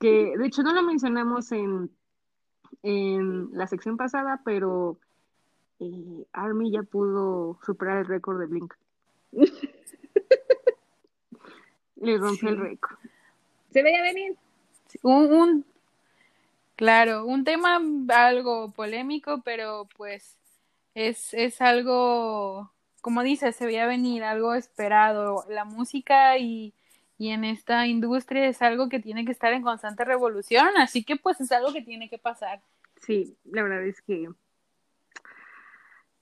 que 0.00 0.34
de 0.36 0.46
hecho 0.46 0.62
no 0.62 0.72
lo 0.72 0.82
mencionamos 0.82 1.52
en, 1.52 1.90
en 2.82 3.50
la 3.52 3.66
sección 3.66 3.98
pasada, 3.98 4.40
pero 4.42 4.98
eh, 5.80 6.26
Army 6.32 6.70
ya 6.70 6.82
pudo 6.82 7.58
superar 7.64 7.98
el 7.98 8.06
récord 8.06 8.40
de 8.40 8.46
Blink. 8.46 8.72
Le 11.96 12.18
rompió 12.18 12.48
el 12.48 12.58
récord. 12.58 12.96
Se 13.70 13.82
veía 13.82 14.02
venir. 14.02 14.36
Un, 15.02 15.32
un, 15.32 15.64
Claro, 16.76 17.24
un 17.24 17.44
tema 17.44 17.80
algo 18.08 18.72
polémico, 18.72 19.42
pero 19.44 19.88
pues 19.96 20.36
es, 20.94 21.32
es 21.34 21.60
algo 21.60 22.74
como 23.04 23.22
dices, 23.22 23.54
se 23.54 23.66
veía 23.66 23.86
venir 23.86 24.24
algo 24.24 24.54
esperado. 24.54 25.44
La 25.50 25.66
música 25.66 26.38
y, 26.38 26.72
y 27.18 27.28
en 27.32 27.44
esta 27.44 27.86
industria 27.86 28.46
es 28.48 28.62
algo 28.62 28.88
que 28.88 28.98
tiene 28.98 29.26
que 29.26 29.32
estar 29.32 29.52
en 29.52 29.62
constante 29.62 30.06
revolución, 30.06 30.68
así 30.78 31.04
que 31.04 31.16
pues 31.16 31.38
es 31.42 31.52
algo 31.52 31.70
que 31.74 31.82
tiene 31.82 32.08
que 32.08 32.16
pasar. 32.16 32.62
Sí, 33.02 33.36
la 33.44 33.62
verdad 33.62 33.84
es 33.84 34.00
que 34.00 34.30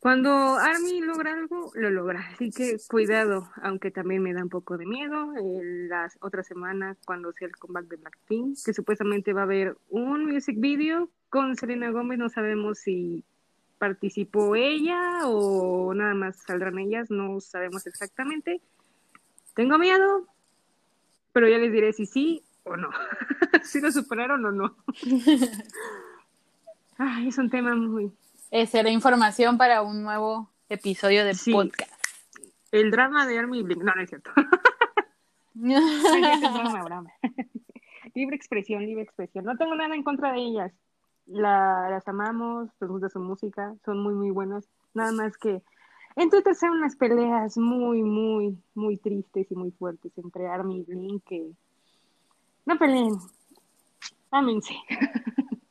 cuando 0.03 0.57
Army 0.57 1.01
logra 1.01 1.33
algo, 1.33 1.71
lo 1.77 1.89
logra. 1.89 2.27
Así 2.35 2.51
que 2.51 2.77
cuidado, 2.89 3.49
aunque 3.63 3.93
también 3.93 4.21
me 4.21 4.35
da 4.35 4.43
un 4.43 4.49
poco 4.49 4.77
de 4.77 4.85
miedo. 4.85 5.33
las 5.89 6.19
otras 6.21 6.45
semanas, 6.45 6.99
cuando 7.07 7.33
sea 7.33 7.47
el 7.47 7.57
comeback 7.57 7.87
de 7.87 7.97
Blackpink, 7.99 8.59
que 8.65 8.75
supuestamente 8.75 9.33
va 9.33 9.43
a 9.43 9.45
haber 9.45 9.77
un 9.91 10.27
music 10.27 10.57
video 10.59 11.09
con 11.31 11.55
Selena 11.55 11.93
Gómez, 11.93 12.19
no 12.19 12.29
sabemos 12.29 12.81
si 12.81 13.23
participó 13.79 14.57
ella 14.57 15.21
o 15.29 15.95
nada 15.95 16.15
más 16.15 16.37
saldrán 16.37 16.81
ellas, 16.81 17.09
no 17.09 17.41
sabemos 17.41 17.87
exactamente. 17.87 18.61
Tengo 19.55 19.79
miedo, 19.79 20.27
pero 21.33 21.49
ya 21.49 21.59
les 21.59 21.71
diré 21.71 21.93
si 21.93 22.07
sí 22.07 22.43
o 22.65 22.77
no, 22.77 22.91
si 23.63 23.81
lo 23.81 23.93
superaron 23.93 24.45
o 24.47 24.51
no. 24.51 24.77
Ay, 26.99 27.29
es 27.29 27.39
un 27.39 27.51
tema 27.51 27.77
muy, 27.77 28.13
eh, 28.53 28.67
será 28.67 28.91
información 28.91 29.57
para 29.57 29.81
un 29.81 30.03
nuevo 30.03 30.51
episodio 30.69 31.25
de 31.25 31.35
podcast. 31.51 31.91
El 32.71 32.91
drama 32.91 33.27
de 33.27 33.39
Army 33.39 33.63
Blink. 33.63 33.83
No, 33.83 33.95
no 33.95 34.03
es 34.03 34.11
cierto. 34.11 34.31
libre 38.15 38.37
expresión, 38.37 38.85
libre 38.85 39.05
expresión. 39.05 39.47
No 39.47 39.57
tengo 39.57 39.75
nada 39.75 39.95
en 39.95 40.03
contra 40.03 40.33
de 40.33 40.41
ellas. 40.41 40.71
las 41.25 42.07
amamos, 42.07 42.69
nos 42.79 42.91
gusta 42.91 43.09
su 43.09 43.21
música, 43.21 43.75
son 43.87 44.03
muy, 44.03 44.13
muy 44.13 44.31
buenas. 44.31 44.69
Nada 44.93 45.13
más 45.13 45.39
que 45.39 45.63
en 46.17 46.29
Twitter 46.29 46.55
unas 46.71 46.95
peleas 46.97 47.57
muy, 47.57 48.03
muy, 48.03 48.59
muy 48.75 48.99
tristes 48.99 49.51
y 49.51 49.55
muy 49.55 49.71
fuertes 49.71 50.13
entre 50.19 50.47
Army 50.47 50.81
y 50.81 50.83
Blink 50.83 51.25
que 51.25 51.53
no 52.67 52.79
peleen. 52.79 53.15
Ámense. 54.31 54.75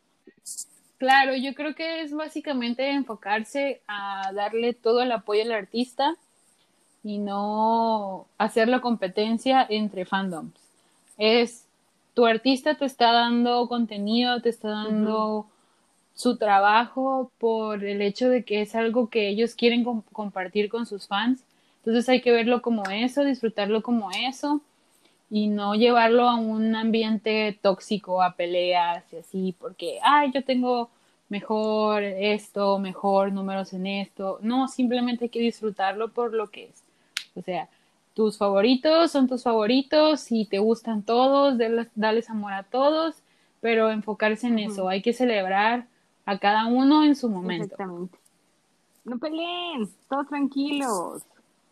Claro, 1.02 1.36
yo 1.36 1.56
creo 1.56 1.74
que 1.74 2.04
es 2.04 2.14
básicamente 2.14 2.92
enfocarse 2.92 3.82
a 3.88 4.32
darle 4.36 4.76
todo 4.76 5.02
el 5.02 5.12
apoyo 5.12 5.42
al 5.42 5.52
artista 5.52 6.16
y 7.04 7.18
no 7.18 8.28
hacer 8.38 8.68
la 8.68 8.82
competencia 8.82 9.66
entre 9.68 10.06
fandoms. 10.06 10.54
Es 11.18 11.66
tu 12.14 12.28
artista 12.28 12.76
te 12.76 12.86
está 12.86 13.12
dando 13.14 13.68
contenido, 13.68 14.44
te 14.44 14.50
está 14.50 14.70
dando 14.70 15.48
su 16.14 16.38
trabajo 16.38 17.32
por 17.40 17.84
el 17.84 18.04
hecho 18.04 18.30
de 18.30 18.44
que 18.44 18.62
es 18.62 18.76
algo 18.76 19.10
que 19.10 19.28
ellos 19.28 19.56
quieren 19.56 19.84
compartir 19.84 20.70
con 20.70 20.86
sus 20.86 21.08
fans. 21.08 21.42
Entonces 21.78 22.08
hay 22.10 22.22
que 22.22 22.32
verlo 22.32 22.62
como 22.62 22.84
eso, 22.92 23.24
disfrutarlo 23.24 23.82
como 23.82 24.12
eso 24.12 24.62
y 25.34 25.48
no 25.48 25.76
llevarlo 25.76 26.28
a 26.28 26.36
un 26.36 26.76
ambiente 26.76 27.58
tóxico, 27.62 28.22
a 28.22 28.34
peleas 28.34 29.06
y 29.14 29.16
así, 29.16 29.56
porque, 29.58 29.98
ay, 30.04 30.30
yo 30.34 30.44
tengo 30.44 30.90
mejor 31.30 32.04
esto, 32.04 32.78
mejor 32.80 33.32
números 33.32 33.72
en 33.72 33.88
esto. 33.88 34.40
No, 34.42 34.68
simplemente 34.68 35.26
hay 35.26 35.30
que 35.30 35.40
disfrutarlo 35.40 36.10
por 36.10 36.34
lo 36.34 36.50
que 36.50 36.66
es. 36.66 36.84
O 37.36 37.42
sea, 37.42 37.70
tus 38.14 38.38
favoritos 38.38 39.10
son 39.10 39.30
tus 39.30 39.44
favoritos 39.44 40.30
y 40.34 40.44
te 40.44 40.60
gustan 40.60 41.02
todos, 41.02 41.58
dales, 41.96 42.30
amor 42.30 42.52
a 42.52 42.64
todos, 42.64 43.16
pero 43.62 43.90
enfocarse 43.90 44.48
en 44.48 44.60
eso. 44.60 44.90
Hay 44.90 45.02
que 45.02 45.14
celebrar 45.14 45.88
a 46.26 46.40
cada 46.40 46.66
uno 46.68 47.06
en 47.06 47.16
su 47.16 47.30
momento. 47.30 47.64
Exactamente. 47.64 48.18
No 49.06 49.18
peleen, 49.18 49.90
todos 50.10 50.28
tranquilos. 50.28 51.24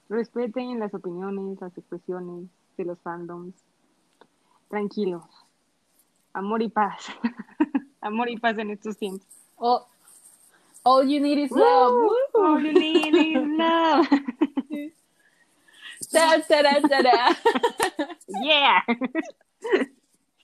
Respeten 0.08 0.80
las 0.80 0.94
opiniones, 0.94 1.60
las 1.60 1.78
expresiones 1.78 2.48
de 2.80 2.86
los 2.86 3.00
fandoms. 3.02 3.54
Tranquilos. 4.70 5.26
Amor 6.34 6.62
y 6.62 6.70
paz. 6.70 7.08
Amor 8.02 8.30
y 8.30 8.38
paz 8.38 8.58
en 8.58 8.72
estos 8.72 8.98
tiempos. 8.98 9.28
All, 9.58 9.86
all 10.84 11.08
you 11.08 11.20
need 11.20 11.38
is 11.38 11.52
love. 11.52 11.94
Woo! 11.94 12.16
All 12.36 12.64
you 12.64 12.72
need 12.72 13.14
is 13.14 13.46
love. 13.58 14.08
da, 16.12 16.38
da, 16.48 16.80
da, 16.88 17.02
da, 17.02 17.38
Yeah. 18.42 18.82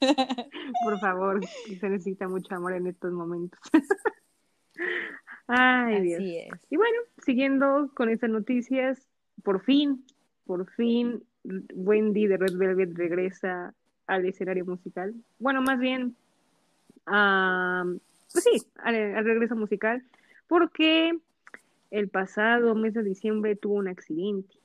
Por 0.83 0.99
favor, 0.99 1.39
se 1.45 1.89
necesita 1.89 2.27
mucho 2.27 2.53
amor 2.53 2.73
en 2.73 2.87
estos 2.87 3.13
momentos. 3.13 3.57
Ay, 5.47 6.01
Dios. 6.01 6.19
Así 6.19 6.37
es. 6.39 6.49
Y 6.69 6.75
bueno, 6.75 6.97
siguiendo 7.25 7.89
con 7.95 8.09
estas 8.09 8.29
noticias, 8.29 9.07
por 9.41 9.63
fin, 9.63 10.05
por 10.45 10.69
fin, 10.71 11.23
Wendy 11.73 12.27
de 12.27 12.37
Red 12.37 12.57
Velvet 12.57 12.95
regresa 12.95 13.73
al 14.07 14.25
escenario 14.25 14.65
musical. 14.65 15.13
Bueno, 15.39 15.61
más 15.61 15.79
bien, 15.79 16.15
pues 17.05 18.43
sí, 18.43 18.67
al, 18.77 19.25
regreso 19.25 19.55
musical, 19.55 20.03
porque 20.47 21.17
el 21.91 22.09
pasado 22.09 22.75
mes 22.75 22.93
de 22.93 23.03
diciembre 23.03 23.55
tuvo 23.55 23.75
un 23.75 23.87
accidente. 23.87 24.55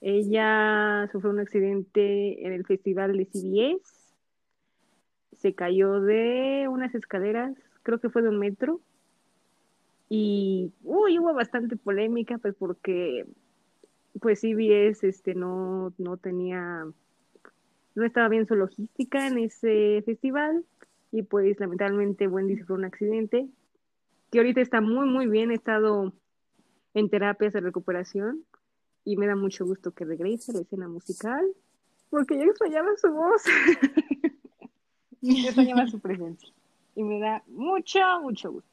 Ella 0.00 1.08
sufrió 1.12 1.30
un 1.30 1.40
accidente 1.40 2.46
en 2.46 2.52
el 2.52 2.64
festival 2.64 3.16
de 3.16 3.26
CBS, 3.26 4.14
se 5.36 5.54
cayó 5.54 6.00
de 6.00 6.66
unas 6.68 6.94
escaleras, 6.94 7.56
creo 7.82 8.00
que 8.00 8.10
fue 8.10 8.22
de 8.22 8.28
un 8.28 8.38
metro, 8.38 8.80
y 10.08 10.72
uy, 10.82 11.18
hubo 11.18 11.32
bastante 11.32 11.76
polémica, 11.76 12.38
pues 12.38 12.54
porque 12.54 13.24
pues 14.20 14.40
CBS 14.40 15.08
este 15.08 15.34
no, 15.34 15.92
no 15.98 16.16
tenía, 16.16 16.86
no 17.94 18.04
estaba 18.04 18.28
bien 18.28 18.46
su 18.46 18.54
logística 18.54 19.26
en 19.26 19.38
ese 19.38 20.02
festival, 20.04 20.64
y 21.10 21.22
pues 21.22 21.58
lamentablemente 21.60 22.28
Wendy 22.28 22.56
sufrió 22.58 22.76
un 22.76 22.84
accidente, 22.84 23.48
que 24.30 24.38
ahorita 24.38 24.60
está 24.60 24.80
muy, 24.80 25.08
muy 25.08 25.26
bien, 25.26 25.50
ha 25.50 25.54
estado 25.54 26.12
en 26.94 27.10
terapias 27.10 27.52
de 27.52 27.60
recuperación 27.60 28.44
y 29.04 29.16
me 29.16 29.26
da 29.26 29.36
mucho 29.36 29.64
gusto 29.64 29.92
que 29.92 30.04
regrese 30.04 30.52
a 30.52 30.54
la 30.54 30.60
escena 30.62 30.88
musical, 30.88 31.44
porque 32.10 32.36
yo 32.36 32.44
extrañaba 32.44 32.88
su 32.96 33.10
voz, 33.12 33.42
yo 35.20 35.48
extrañaba 35.48 35.86
su 35.86 36.00
presencia 36.00 36.52
y 36.94 37.02
me 37.02 37.20
da 37.20 37.42
mucho, 37.46 38.00
mucho 38.22 38.52
gusto. 38.52 38.71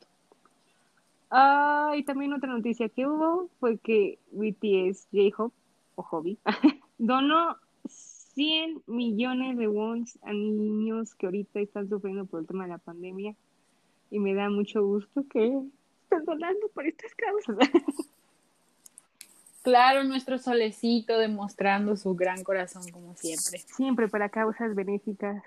Ah, 1.32 1.94
y 1.96 2.04
también 2.04 2.34
otra 2.34 2.52
noticia 2.52 2.89
que 2.89 3.06
hubo 3.06 3.50
fue 3.60 3.78
que 3.78 4.20
BTS 4.32 5.08
J-Hope, 5.12 5.56
o 5.96 6.04
Hobby, 6.04 6.39
donó 6.98 7.58
100 7.88 8.84
millones 8.88 9.58
de 9.58 9.68
wons 9.68 10.18
a 10.24 10.34
niños 10.34 11.13
que 11.15 11.28
ahorita 11.28 11.60
están 11.60 11.89
sufriendo 11.89 12.26
por 12.26 12.42
el 12.42 12.48
tema 12.48 12.63
de 12.63 12.70
la 12.70 12.78
pandemia 12.78 13.36
y 14.12 14.20
me 14.20 14.34
da 14.34 14.50
mucho 14.50 14.84
gusto 14.84 15.24
que 15.30 15.46
estén 16.04 16.26
donando 16.26 16.68
por 16.74 16.88
estas 16.88 17.13
causas. 17.15 17.58
Claro, 19.62 20.06
nuestro 20.06 20.38
solecito 20.38 21.18
demostrando 21.18 21.98
su 21.98 22.15
gran 22.15 22.44
corazón 22.44 22.82
como 22.92 23.15
siempre. 23.15 23.60
Siempre 23.60 24.08
para 24.08 24.30
causas 24.30 24.74
benéficas 24.74 25.44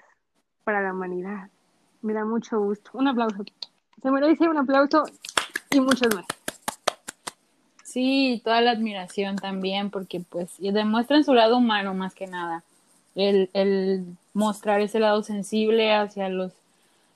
para 0.65 0.83
la 0.83 0.93
humanidad. 0.93 1.49
Me 2.03 2.13
da 2.13 2.25
mucho 2.25 2.61
gusto. 2.61 2.91
Un 2.93 3.09
aplauso. 3.09 3.43
Se 4.03 4.11
merece 4.11 4.49
un 4.49 4.59
aplauso 4.59 5.05
y 5.75 5.81
muchos 5.81 6.15
más. 6.15 6.27
Sí, 7.85 8.41
toda 8.45 8.61
la 8.61 8.71
admiración 8.71 9.37
también, 9.37 9.91
porque 9.91 10.21
pues 10.21 10.51
demuestran 10.59 11.25
su 11.25 11.35
lado 11.35 11.59
humano 11.59 11.95
más 11.95 12.15
que 12.15 12.27
nada 12.27 12.63
el, 13.15 13.51
el 13.53 14.05
mostrar 14.33 14.81
ese 14.81 15.01
lado 15.01 15.23
sensible 15.23 15.93
hacia 15.93 16.29
los, 16.29 16.53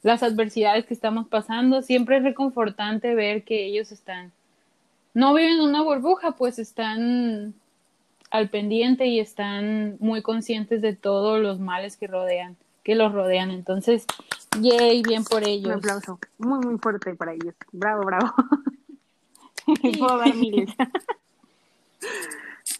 las 0.03 0.23
adversidades 0.23 0.87
que 0.87 0.95
estamos 0.95 1.27
pasando. 1.29 1.83
Siempre 1.83 2.19
es 2.19 2.23
reconfortante 2.23 3.15
ver 3.15 3.45
que 3.45 3.67
ellos 3.67 3.93
están, 3.93 4.33
no 5.15 5.35
viven 5.35 5.55
en 5.55 5.61
una 5.61 5.83
burbuja, 5.83 6.33
pues 6.33 6.59
están 6.59 7.55
al 8.31 8.49
pendiente 8.49 9.07
y 9.07 9.21
están 9.21 9.97
muy 10.01 10.21
conscientes 10.23 10.83
de 10.83 10.95
todos 10.95 11.41
los 11.41 11.59
males 11.59 11.97
que 11.97 12.07
rodean, 12.07 12.57
que 12.83 12.95
los 12.95 13.13
rodean. 13.13 13.51
Entonces, 13.51 14.05
yay, 14.61 15.03
bien 15.03 15.25
por 15.25 15.47
ellos. 15.47 15.67
Un 15.67 15.79
aplauso 15.79 16.19
muy, 16.39 16.59
muy 16.61 16.79
fuerte 16.79 17.15
para 17.15 17.33
ellos. 17.33 17.55
Bravo, 17.73 18.05
bravo. 18.05 18.33
Puedo 19.99 20.19
dar 20.19 20.35
miles. 20.35 20.71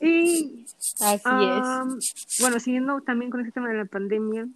y 0.01 0.67
Así 1.01 1.29
es. 1.29 2.41
Bueno, 2.41 2.61
siguiendo 2.61 3.01
también 3.01 3.31
con 3.31 3.41
este 3.41 3.53
tema 3.53 3.69
de 3.69 3.79
la 3.79 3.85
pandemia, 3.85 4.47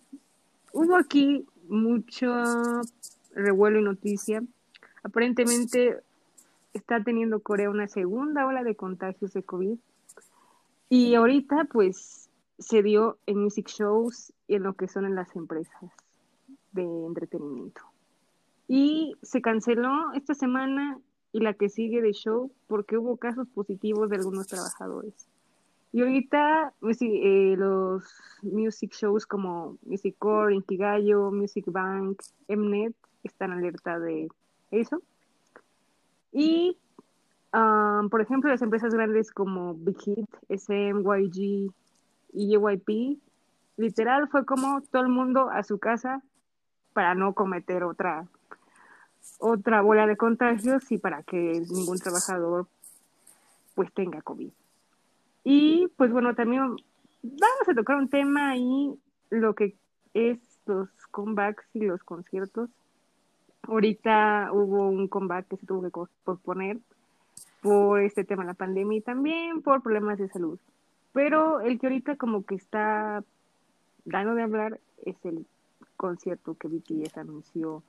hubo 0.72 0.96
aquí 0.96 1.46
mucho 1.68 2.32
revuelo 3.34 3.80
y 3.80 3.82
noticia. 3.82 4.42
Aparentemente 5.02 5.98
está 6.72 7.02
teniendo 7.02 7.40
Corea 7.40 7.70
una 7.70 7.88
segunda 7.88 8.46
ola 8.46 8.62
de 8.62 8.76
contagios 8.76 9.32
de 9.32 9.42
COVID. 9.42 9.78
Y 10.88 11.14
ahorita, 11.14 11.66
pues, 11.70 12.28
se 12.58 12.82
dio 12.82 13.18
en 13.26 13.38
music 13.38 13.68
shows 13.68 14.32
y 14.46 14.56
en 14.56 14.64
lo 14.64 14.74
que 14.74 14.88
son 14.88 15.04
en 15.04 15.14
las 15.14 15.34
empresas 15.36 15.92
de 16.72 16.82
entretenimiento. 16.82 17.82
Y 18.68 19.16
se 19.22 19.42
canceló 19.42 20.12
esta 20.14 20.34
semana 20.34 20.98
y 21.32 21.40
la 21.40 21.54
que 21.54 21.68
sigue 21.68 22.02
de 22.02 22.12
show 22.12 22.52
porque 22.66 22.96
hubo 22.96 23.16
casos 23.16 23.48
positivos 23.48 24.10
de 24.10 24.16
algunos 24.16 24.46
trabajadores. 24.46 25.28
Y 25.92 26.02
ahorita 26.02 26.72
pues 26.80 26.98
eh, 27.02 27.54
los 27.56 28.04
music 28.42 28.92
shows 28.92 29.26
como 29.26 29.76
Music 29.82 30.14
Core, 30.18 30.54
Inkigayo, 30.54 31.32
Music 31.32 31.64
Bank, 31.66 32.22
Mnet 32.48 32.94
están 33.24 33.52
alerta 33.52 33.98
de 33.98 34.28
eso. 34.70 35.02
Y, 36.32 36.76
um, 37.52 38.08
por 38.08 38.20
ejemplo, 38.20 38.50
las 38.50 38.62
empresas 38.62 38.94
grandes 38.94 39.32
como 39.32 39.74
Big 39.74 39.98
Hit, 40.00 40.30
SM, 40.48 41.02
YG 41.02 41.72
y 42.32 42.56
JYP, 42.56 43.18
literal 43.76 44.28
fue 44.28 44.46
como 44.46 44.82
todo 44.82 45.02
el 45.02 45.08
mundo 45.08 45.50
a 45.50 45.64
su 45.64 45.78
casa 45.78 46.22
para 46.92 47.14
no 47.14 47.34
cometer 47.34 47.84
otra 47.84 48.26
otra 49.38 49.80
bola 49.80 50.06
de 50.06 50.16
contagios 50.16 50.90
y 50.90 50.98
para 50.98 51.22
que 51.22 51.62
ningún 51.70 51.98
trabajador 51.98 52.66
pues 53.74 53.92
tenga 53.92 54.20
COVID. 54.22 54.50
Y 55.44 55.88
pues 55.96 56.12
bueno, 56.12 56.34
también 56.34 56.76
vamos 57.22 57.68
a 57.68 57.74
tocar 57.74 57.96
un 57.96 58.08
tema 58.08 58.50
ahí, 58.50 58.94
lo 59.30 59.54
que 59.54 59.74
es 60.14 60.38
los 60.66 60.88
comebacks 61.10 61.64
y 61.74 61.80
los 61.80 62.02
conciertos. 62.02 62.70
Ahorita 63.62 64.50
hubo 64.52 64.88
un 64.88 65.08
comeback 65.08 65.48
que 65.48 65.56
se 65.56 65.66
tuvo 65.66 65.82
que 65.82 66.12
posponer 66.24 66.78
por 67.62 68.00
este 68.00 68.24
tema 68.24 68.42
de 68.42 68.48
la 68.48 68.54
pandemia 68.54 68.98
y 68.98 69.02
también 69.02 69.62
por 69.62 69.82
problemas 69.82 70.18
de 70.18 70.28
salud. 70.28 70.58
Pero 71.12 71.60
el 71.60 71.78
que 71.78 71.86
ahorita 71.86 72.16
como 72.16 72.44
que 72.44 72.54
está 72.54 73.22
dando 74.04 74.34
de 74.34 74.42
hablar 74.42 74.80
es 75.04 75.16
el 75.24 75.46
concierto 76.00 76.54
que 76.54 76.66
BTS 76.66 77.18
anunció 77.18 77.82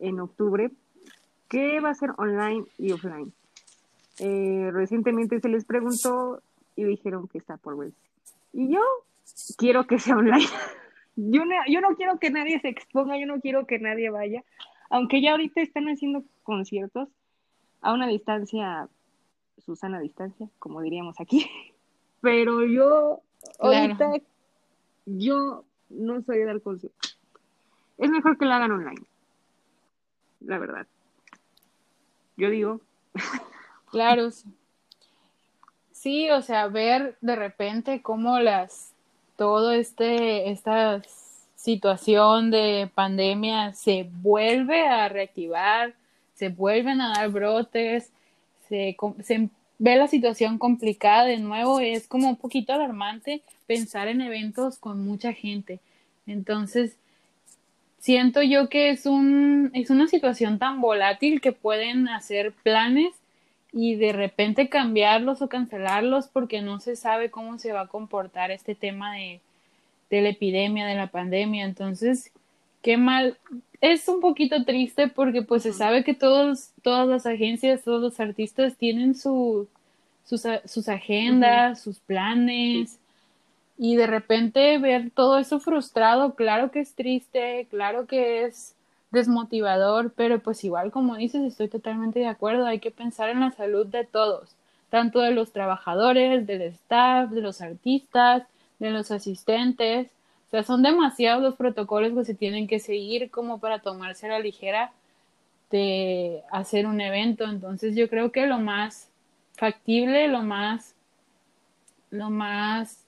en 0.00 0.18
octubre, 0.18 0.70
que 1.46 1.78
va 1.80 1.90
a 1.90 1.94
ser 1.94 2.12
online 2.16 2.64
y 2.78 2.92
offline. 2.92 3.34
Eh, 4.18 4.70
recientemente 4.72 5.40
se 5.40 5.50
les 5.50 5.66
preguntó 5.66 6.40
y 6.74 6.84
dijeron 6.84 7.28
que 7.28 7.36
está 7.36 7.58
por 7.58 7.76
verse. 7.76 7.98
Y 8.54 8.72
yo 8.72 8.80
quiero 9.58 9.86
que 9.86 9.98
sea 9.98 10.16
online. 10.16 10.46
yo, 11.16 11.44
no, 11.44 11.54
yo 11.68 11.82
no 11.82 11.96
quiero 11.96 12.18
que 12.18 12.30
nadie 12.30 12.58
se 12.60 12.68
exponga, 12.68 13.18
yo 13.18 13.26
no 13.26 13.42
quiero 13.42 13.66
que 13.66 13.78
nadie 13.78 14.08
vaya. 14.08 14.42
Aunque 14.88 15.20
ya 15.20 15.32
ahorita 15.32 15.60
están 15.60 15.84
haciendo 15.88 16.24
conciertos 16.44 17.10
a 17.82 17.92
una 17.92 18.06
distancia, 18.06 18.88
Susana 19.58 20.00
distancia, 20.00 20.48
como 20.58 20.80
diríamos 20.80 21.20
aquí. 21.20 21.46
Pero 22.22 22.64
yo, 22.64 23.20
ahorita, 23.58 24.14
yo 25.04 25.64
no 25.90 26.22
soy 26.22 26.38
de 26.38 26.44
dar 26.46 26.62
conciertos. 26.62 27.19
Es 28.00 28.10
mejor 28.10 28.38
que 28.38 28.46
lo 28.46 28.54
hagan 28.54 28.72
online. 28.72 29.02
La 30.40 30.58
verdad. 30.58 30.86
Yo 32.36 32.50
digo. 32.50 32.80
Claro. 33.90 34.28
Sí, 35.90 36.30
o 36.30 36.42
sea, 36.42 36.68
ver 36.68 37.16
de 37.20 37.34
repente 37.34 38.02
cómo 38.02 38.38
las 38.38 38.92
todo 39.34 39.72
este 39.72 40.48
esta 40.52 41.02
situación 41.56 42.52
de 42.52 42.88
pandemia 42.94 43.74
se 43.74 44.08
vuelve 44.22 44.86
a 44.86 45.08
reactivar, 45.08 45.94
se 46.34 46.50
vuelven 46.50 47.00
a 47.00 47.14
dar 47.14 47.30
brotes, 47.30 48.12
se, 48.68 48.96
se 49.24 49.48
ve 49.78 49.96
la 49.96 50.06
situación 50.06 50.58
complicada 50.58 51.24
de 51.24 51.38
nuevo, 51.38 51.80
es 51.80 52.06
como 52.06 52.28
un 52.28 52.36
poquito 52.36 52.72
alarmante 52.72 53.42
pensar 53.66 54.06
en 54.06 54.20
eventos 54.20 54.78
con 54.78 55.04
mucha 55.04 55.32
gente. 55.32 55.80
Entonces, 56.26 56.96
siento 58.00 58.42
yo 58.42 58.68
que 58.68 58.90
es 58.90 59.06
un 59.06 59.70
es 59.74 59.90
una 59.90 60.08
situación 60.08 60.58
tan 60.58 60.80
volátil 60.80 61.40
que 61.40 61.52
pueden 61.52 62.08
hacer 62.08 62.52
planes 62.64 63.14
y 63.72 63.94
de 63.94 64.12
repente 64.12 64.68
cambiarlos 64.68 65.42
o 65.42 65.48
cancelarlos 65.48 66.26
porque 66.26 66.60
no 66.60 66.80
se 66.80 66.96
sabe 66.96 67.30
cómo 67.30 67.58
se 67.58 67.72
va 67.72 67.82
a 67.82 67.88
comportar 67.88 68.50
este 68.50 68.74
tema 68.74 69.14
de, 69.14 69.40
de 70.10 70.22
la 70.22 70.30
epidemia, 70.30 70.86
de 70.86 70.96
la 70.96 71.06
pandemia. 71.06 71.64
Entonces, 71.64 72.32
qué 72.82 72.96
mal. 72.96 73.38
Es 73.80 74.08
un 74.08 74.20
poquito 74.20 74.64
triste 74.64 75.08
porque 75.08 75.42
pues 75.42 75.62
se 75.62 75.72
sabe 75.72 76.04
que 76.04 76.14
todos, 76.14 76.70
todas 76.82 77.06
las 77.08 77.26
agencias, 77.26 77.84
todos 77.84 78.02
los 78.02 78.20
artistas 78.20 78.76
tienen 78.76 79.14
su, 79.14 79.68
sus, 80.24 80.42
sus 80.64 80.88
agendas, 80.88 81.80
sus 81.80 82.00
planes. 82.00 82.98
Y 83.82 83.96
de 83.96 84.06
repente 84.06 84.76
ver 84.76 85.10
todo 85.10 85.38
eso 85.38 85.58
frustrado, 85.58 86.34
claro 86.34 86.70
que 86.70 86.80
es 86.80 86.94
triste, 86.94 87.66
claro 87.70 88.06
que 88.06 88.44
es 88.44 88.74
desmotivador, 89.10 90.12
pero 90.14 90.38
pues 90.38 90.62
igual 90.64 90.90
como 90.90 91.16
dices, 91.16 91.40
estoy 91.44 91.68
totalmente 91.68 92.18
de 92.18 92.26
acuerdo, 92.26 92.66
hay 92.66 92.78
que 92.78 92.90
pensar 92.90 93.30
en 93.30 93.40
la 93.40 93.52
salud 93.52 93.86
de 93.86 94.04
todos, 94.04 94.50
tanto 94.90 95.20
de 95.20 95.30
los 95.30 95.52
trabajadores, 95.52 96.46
del 96.46 96.60
staff, 96.60 97.30
de 97.30 97.40
los 97.40 97.62
artistas, 97.62 98.42
de 98.80 98.90
los 98.90 99.10
asistentes, 99.10 100.08
o 100.48 100.50
sea, 100.50 100.62
son 100.62 100.82
demasiados 100.82 101.42
los 101.42 101.54
protocolos 101.56 102.12
que 102.12 102.26
se 102.26 102.34
tienen 102.34 102.68
que 102.68 102.80
seguir 102.80 103.30
como 103.30 103.60
para 103.60 103.78
tomarse 103.78 104.28
la 104.28 104.40
ligera 104.40 104.92
de 105.70 106.42
hacer 106.52 106.86
un 106.86 107.00
evento, 107.00 107.44
entonces 107.44 107.96
yo 107.96 108.10
creo 108.10 108.30
que 108.30 108.44
lo 108.44 108.58
más 108.58 109.08
factible, 109.54 110.28
lo 110.28 110.42
más, 110.42 110.94
lo 112.10 112.28
más 112.28 112.99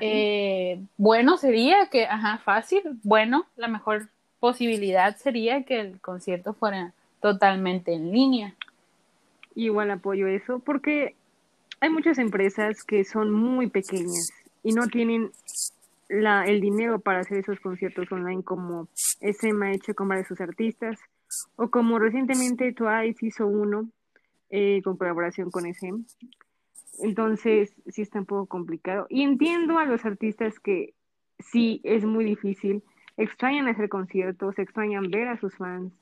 eh, 0.00 0.80
bueno 0.96 1.36
sería 1.36 1.88
que, 1.90 2.06
ajá, 2.06 2.38
fácil, 2.38 2.82
bueno, 3.02 3.46
la 3.56 3.68
mejor 3.68 4.08
posibilidad 4.40 5.16
sería 5.16 5.64
que 5.64 5.80
el 5.80 6.00
concierto 6.00 6.54
fuera 6.54 6.92
totalmente 7.20 7.92
en 7.92 8.12
línea. 8.12 8.54
Igual 9.54 9.90
apoyo 9.90 10.28
eso, 10.28 10.60
porque 10.60 11.16
hay 11.80 11.90
muchas 11.90 12.18
empresas 12.18 12.84
que 12.84 13.04
son 13.04 13.32
muy 13.32 13.68
pequeñas 13.68 14.30
y 14.62 14.72
no 14.72 14.86
tienen 14.88 15.30
la, 16.08 16.44
el 16.44 16.60
dinero 16.60 17.00
para 17.00 17.20
hacer 17.20 17.38
esos 17.38 17.60
conciertos 17.60 18.10
online 18.10 18.42
como 18.42 18.88
SM 19.20 19.66
ha 19.66 19.72
hecho 19.72 19.94
con 19.94 20.08
varios 20.08 20.28
de 20.28 20.36
sus 20.36 20.40
artistas, 20.40 20.98
o 21.56 21.68
como 21.68 21.98
recientemente 21.98 22.72
Twice 22.72 23.26
hizo 23.26 23.46
uno 23.46 23.88
eh, 24.50 24.80
con 24.82 24.96
colaboración 24.96 25.50
con 25.50 25.66
SM. 25.66 26.04
Entonces, 27.00 27.74
sí 27.86 28.02
está 28.02 28.20
un 28.20 28.26
poco 28.26 28.46
complicado. 28.46 29.06
Y 29.08 29.22
entiendo 29.22 29.78
a 29.78 29.84
los 29.84 30.04
artistas 30.04 30.58
que 30.58 30.94
sí 31.38 31.80
es 31.84 32.04
muy 32.04 32.24
difícil 32.24 32.82
extrañan 33.16 33.68
hacer 33.68 33.88
conciertos, 33.88 34.58
extrañan 34.58 35.10
ver 35.10 35.28
a 35.28 35.38
sus 35.38 35.54
fans, 35.56 35.92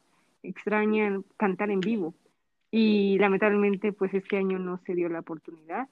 extrañan 0.42 1.24
cantar 1.36 1.70
en 1.70 1.80
vivo. 1.80 2.14
Y 2.70 3.18
lamentablemente, 3.18 3.92
pues 3.92 4.12
este 4.14 4.36
año 4.36 4.58
no 4.58 4.78
se 4.84 4.94
dio 4.94 5.08
la 5.08 5.20
oportunidad. 5.20 5.88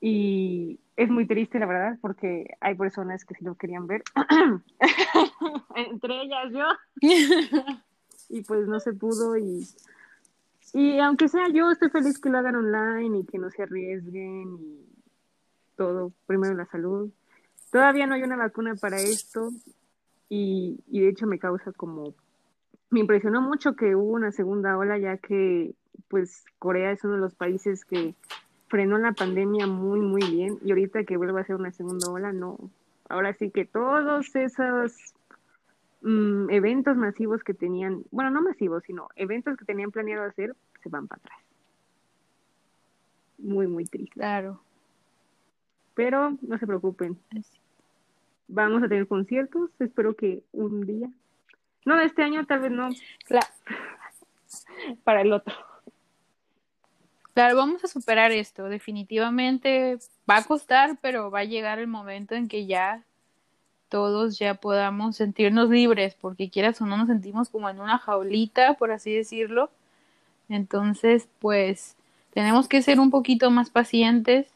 Y 0.00 0.78
es 0.96 1.10
muy 1.10 1.26
triste, 1.26 1.58
la 1.58 1.66
verdad, 1.66 1.98
porque 2.00 2.56
hay 2.60 2.76
personas 2.76 3.24
que 3.24 3.34
sí 3.34 3.44
lo 3.44 3.56
querían 3.56 3.88
ver, 3.88 4.04
entre 5.74 6.22
ellas 6.22 6.52
yo. 6.52 6.66
y 8.28 8.42
pues 8.42 8.68
no 8.68 8.78
se 8.78 8.92
pudo. 8.92 9.36
Y, 9.36 9.66
y 10.72 10.98
aunque 11.00 11.28
sea 11.28 11.48
yo, 11.48 11.70
estoy 11.70 11.90
feliz 11.90 12.18
que 12.18 12.30
lo 12.30 12.38
hagan 12.38 12.56
online 12.56 13.18
y 13.18 13.24
que 13.24 13.38
no 13.38 13.50
se 13.50 13.62
arriesguen 13.62 14.58
y 14.60 14.86
todo. 15.76 16.12
Primero 16.26 16.54
la 16.54 16.66
salud. 16.66 17.10
Todavía 17.70 18.06
no 18.06 18.14
hay 18.14 18.22
una 18.22 18.36
vacuna 18.36 18.74
para 18.74 18.98
esto 18.98 19.50
y, 20.28 20.80
y 20.88 21.00
de 21.00 21.08
hecho 21.08 21.26
me 21.26 21.38
causa 21.38 21.72
como, 21.72 22.14
me 22.90 23.00
impresionó 23.00 23.40
mucho 23.40 23.76
que 23.76 23.94
hubo 23.94 24.12
una 24.12 24.32
segunda 24.32 24.76
ola 24.76 24.98
ya 24.98 25.18
que 25.18 25.74
pues 26.08 26.44
Corea 26.58 26.92
es 26.92 27.04
uno 27.04 27.14
de 27.14 27.20
los 27.20 27.34
países 27.34 27.84
que 27.84 28.14
frenó 28.68 28.98
la 28.98 29.12
pandemia 29.12 29.66
muy 29.66 30.00
muy 30.00 30.22
bien 30.30 30.58
y 30.62 30.70
ahorita 30.70 31.04
que 31.04 31.16
vuelva 31.16 31.40
a 31.40 31.44
ser 31.44 31.56
una 31.56 31.72
segunda 31.72 32.10
ola 32.10 32.32
no, 32.32 32.58
ahora 33.08 33.34
sí 33.34 33.50
que 33.50 33.64
todos 33.64 34.34
esos 34.36 35.14
mm, 36.02 36.50
eventos 36.50 36.96
masivos 36.96 37.42
que 37.42 37.54
tenían, 37.54 38.04
bueno 38.10 38.30
no 38.30 38.42
masivos 38.42 38.82
sino 38.84 39.08
eventos 39.16 39.56
que 39.56 39.64
tenían 39.64 39.90
planeado 39.90 40.24
hacer 40.24 40.54
se 40.82 40.88
van 40.88 41.08
para 41.08 41.20
atrás. 41.20 41.38
Muy 43.38 43.66
muy 43.66 43.84
triste. 43.84 44.14
Claro. 44.14 44.60
Pero 45.94 46.36
no 46.42 46.58
se 46.58 46.66
preocupen 46.66 47.18
vamos 48.48 48.82
a 48.82 48.88
tener 48.88 49.06
conciertos, 49.06 49.70
espero 49.78 50.16
que 50.16 50.42
un 50.52 50.84
día. 50.86 51.08
No, 51.84 52.00
este 52.00 52.22
año 52.22 52.44
tal 52.46 52.60
vez 52.60 52.72
no. 52.72 52.88
Claro. 53.24 53.46
Para 55.04 55.20
el 55.20 55.32
otro. 55.32 55.54
Claro, 57.34 57.56
vamos 57.56 57.84
a 57.84 57.88
superar 57.88 58.32
esto. 58.32 58.64
Definitivamente 58.64 59.98
va 60.28 60.38
a 60.38 60.44
costar, 60.44 60.98
pero 61.00 61.30
va 61.30 61.40
a 61.40 61.44
llegar 61.44 61.78
el 61.78 61.86
momento 61.86 62.34
en 62.34 62.48
que 62.48 62.66
ya 62.66 63.04
todos 63.88 64.38
ya 64.38 64.54
podamos 64.54 65.16
sentirnos 65.16 65.70
libres, 65.70 66.14
porque 66.20 66.50
quieras 66.50 66.80
o 66.80 66.86
no 66.86 66.96
nos 66.96 67.08
sentimos 67.08 67.48
como 67.48 67.68
en 67.68 67.80
una 67.80 67.98
jaulita, 67.98 68.74
por 68.74 68.90
así 68.90 69.12
decirlo. 69.14 69.70
Entonces, 70.48 71.28
pues 71.38 71.96
tenemos 72.32 72.68
que 72.68 72.82
ser 72.82 73.00
un 73.00 73.10
poquito 73.10 73.50
más 73.50 73.70
pacientes. 73.70 74.48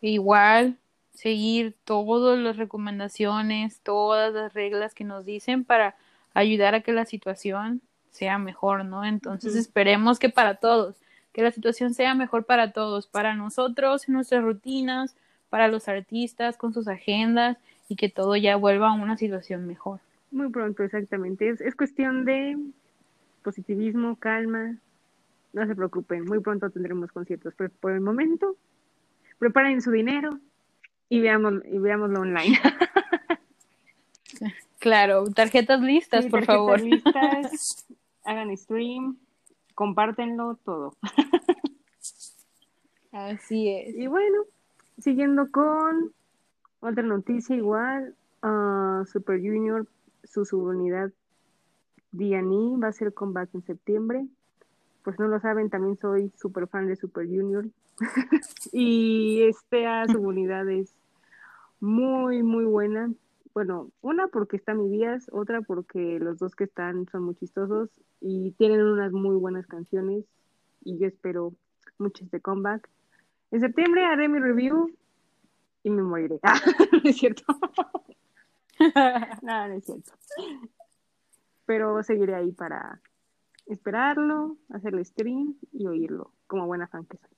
Igual 0.00 0.76
seguir 1.14 1.74
todas 1.84 2.38
las 2.38 2.56
recomendaciones, 2.56 3.80
todas 3.80 4.32
las 4.32 4.52
reglas 4.52 4.94
que 4.94 5.04
nos 5.04 5.24
dicen 5.24 5.64
para 5.64 5.96
ayudar 6.34 6.74
a 6.74 6.80
que 6.80 6.92
la 6.92 7.06
situación 7.06 7.80
sea 8.10 8.38
mejor, 8.38 8.84
¿no? 8.84 9.04
Entonces 9.04 9.54
esperemos 9.54 10.18
que 10.18 10.28
para 10.28 10.56
todos, 10.56 10.96
que 11.32 11.42
la 11.42 11.52
situación 11.52 11.94
sea 11.94 12.14
mejor 12.14 12.44
para 12.44 12.72
todos, 12.72 13.06
para 13.06 13.34
nosotros, 13.34 14.08
en 14.08 14.14
nuestras 14.14 14.42
rutinas, 14.42 15.16
para 15.50 15.68
los 15.68 15.88
artistas, 15.88 16.56
con 16.56 16.74
sus 16.74 16.88
agendas 16.88 17.56
y 17.88 17.96
que 17.96 18.08
todo 18.08 18.36
ya 18.36 18.56
vuelva 18.56 18.90
a 18.90 18.94
una 18.94 19.16
situación 19.16 19.66
mejor. 19.66 20.00
Muy 20.30 20.50
pronto, 20.50 20.82
exactamente. 20.82 21.48
Es, 21.48 21.60
es 21.60 21.74
cuestión 21.74 22.24
de 22.24 22.56
positivismo, 23.42 24.16
calma. 24.16 24.76
No 25.52 25.66
se 25.66 25.76
preocupen, 25.76 26.24
muy 26.24 26.40
pronto 26.40 26.70
tendremos 26.70 27.12
conciertos, 27.12 27.54
pero 27.56 27.70
por 27.80 27.92
el 27.92 28.00
momento, 28.00 28.56
preparen 29.38 29.80
su 29.80 29.90
dinero 29.92 30.40
y 31.08 31.20
veamos 31.20 31.54
y 31.70 31.78
veámoslo 31.78 32.20
online. 32.20 32.58
Claro, 34.84 35.24
tarjetas 35.30 35.80
listas, 35.80 36.26
por 36.26 36.44
tarjetas 36.44 36.56
favor. 36.56 36.80
listas, 36.82 37.86
hagan 38.24 38.54
stream, 38.54 39.16
compártenlo 39.74 40.58
todo. 40.62 40.94
Así 43.10 43.70
es. 43.70 43.94
Y 43.96 44.08
bueno, 44.08 44.42
siguiendo 44.98 45.50
con 45.50 46.12
otra 46.84 47.02
noticia 47.02 47.56
igual, 47.56 48.14
ah, 48.42 49.04
Super 49.06 49.38
Junior, 49.40 49.86
su 50.22 50.44
subunidad 50.44 51.10
D&E 52.12 52.78
va 52.78 52.88
a 52.88 52.92
ser 52.92 53.12
comeback 53.14 53.54
en 53.54 53.62
septiembre. 53.62 54.26
Pues 55.02 55.18
no 55.18 55.28
lo 55.28 55.40
saben, 55.40 55.70
también 55.70 55.96
soy 55.98 56.30
super 56.36 56.66
fan 56.68 56.86
de 56.86 56.96
Super 56.96 57.26
Junior. 57.26 57.66
y 58.72 59.42
esta 59.42 60.06
subunidad 60.06 60.68
es 60.68 60.94
muy, 61.80 62.42
muy 62.42 62.64
buena. 62.64 63.12
Bueno, 63.52 63.90
una 64.00 64.28
porque 64.28 64.56
está 64.56 64.74
mi 64.74 64.88
Díaz, 64.88 65.28
otra 65.32 65.60
porque 65.62 66.18
los 66.18 66.38
dos 66.38 66.54
que 66.56 66.64
están 66.64 67.06
son 67.10 67.24
muy 67.24 67.34
chistosos 67.36 67.88
y 68.20 68.52
tienen 68.52 68.82
unas 68.82 69.12
muy 69.12 69.36
buenas 69.36 69.66
canciones 69.66 70.24
y 70.82 70.98
yo 70.98 71.06
espero 71.06 71.52
mucho 71.98 72.24
este 72.24 72.40
comeback. 72.40 72.88
En 73.50 73.60
septiembre 73.60 74.04
haré 74.04 74.28
mi 74.28 74.38
review 74.38 74.90
y 75.84 75.90
me 75.90 76.02
moriré. 76.02 76.40
Ah, 76.42 76.60
no 76.92 77.08
es 77.10 77.16
cierto. 77.16 77.44
no, 79.42 79.68
no 79.68 79.74
es 79.74 79.84
cierto. 79.84 80.12
Pero 81.66 82.02
seguiré 82.02 82.34
ahí 82.34 82.50
para 82.50 83.00
esperarlo, 83.66 84.56
hacerle 84.70 85.04
stream 85.04 85.54
y 85.72 85.86
oírlo, 85.86 86.32
como 86.46 86.66
buena 86.66 86.88
fan 86.88 87.06
que 87.06 87.16
soy. 87.18 87.30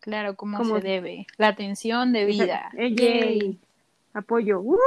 Claro, 0.00 0.36
como, 0.36 0.58
Como- 0.58 0.80
se 0.80 0.86
debe. 0.86 1.26
La 1.38 1.48
atención 1.48 2.12
de 2.12 2.24
vida. 2.26 2.70
Ey, 2.76 2.94
Yay. 2.94 3.38
yay. 3.40 3.60
Apoyo. 4.14 4.60
¡Uh! 4.60 4.78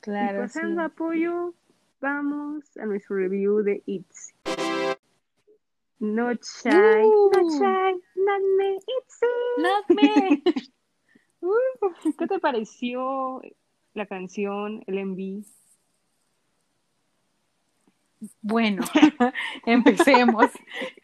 Claro, 0.00 0.38
y 0.38 0.42
pasando 0.42 0.74
sí. 0.74 0.80
a 0.80 0.84
apoyo, 0.84 1.54
vamos 2.00 2.76
a 2.76 2.84
nuestro 2.86 3.16
review 3.16 3.62
de 3.62 3.82
It's. 3.86 4.34
Uh. 4.46 4.94
not 6.00 6.42
shy, 6.44 6.70
not 8.28 8.42
me. 8.56 8.78
Not 9.58 9.84
me. 9.90 10.42
Uh, 11.40 12.12
¿Qué 12.18 12.26
te 12.26 12.40
pareció 12.40 13.40
la 13.94 14.06
canción, 14.06 14.82
el 14.88 15.06
MV? 15.06 15.44
Bueno, 18.42 18.84
empecemos. 19.66 20.46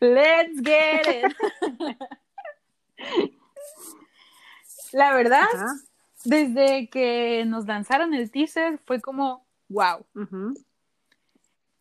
Let's 0.01 0.61
get 0.61 1.07
it. 1.07 1.37
La 4.93 5.15
verdad, 5.15 5.47
Ajá. 5.55 5.73
desde 6.25 6.89
que 6.89 7.45
nos 7.47 7.67
lanzaron 7.67 8.13
el 8.13 8.29
teaser 8.33 8.79
fue 8.79 9.01
como 9.01 9.47
wow. 9.69 10.05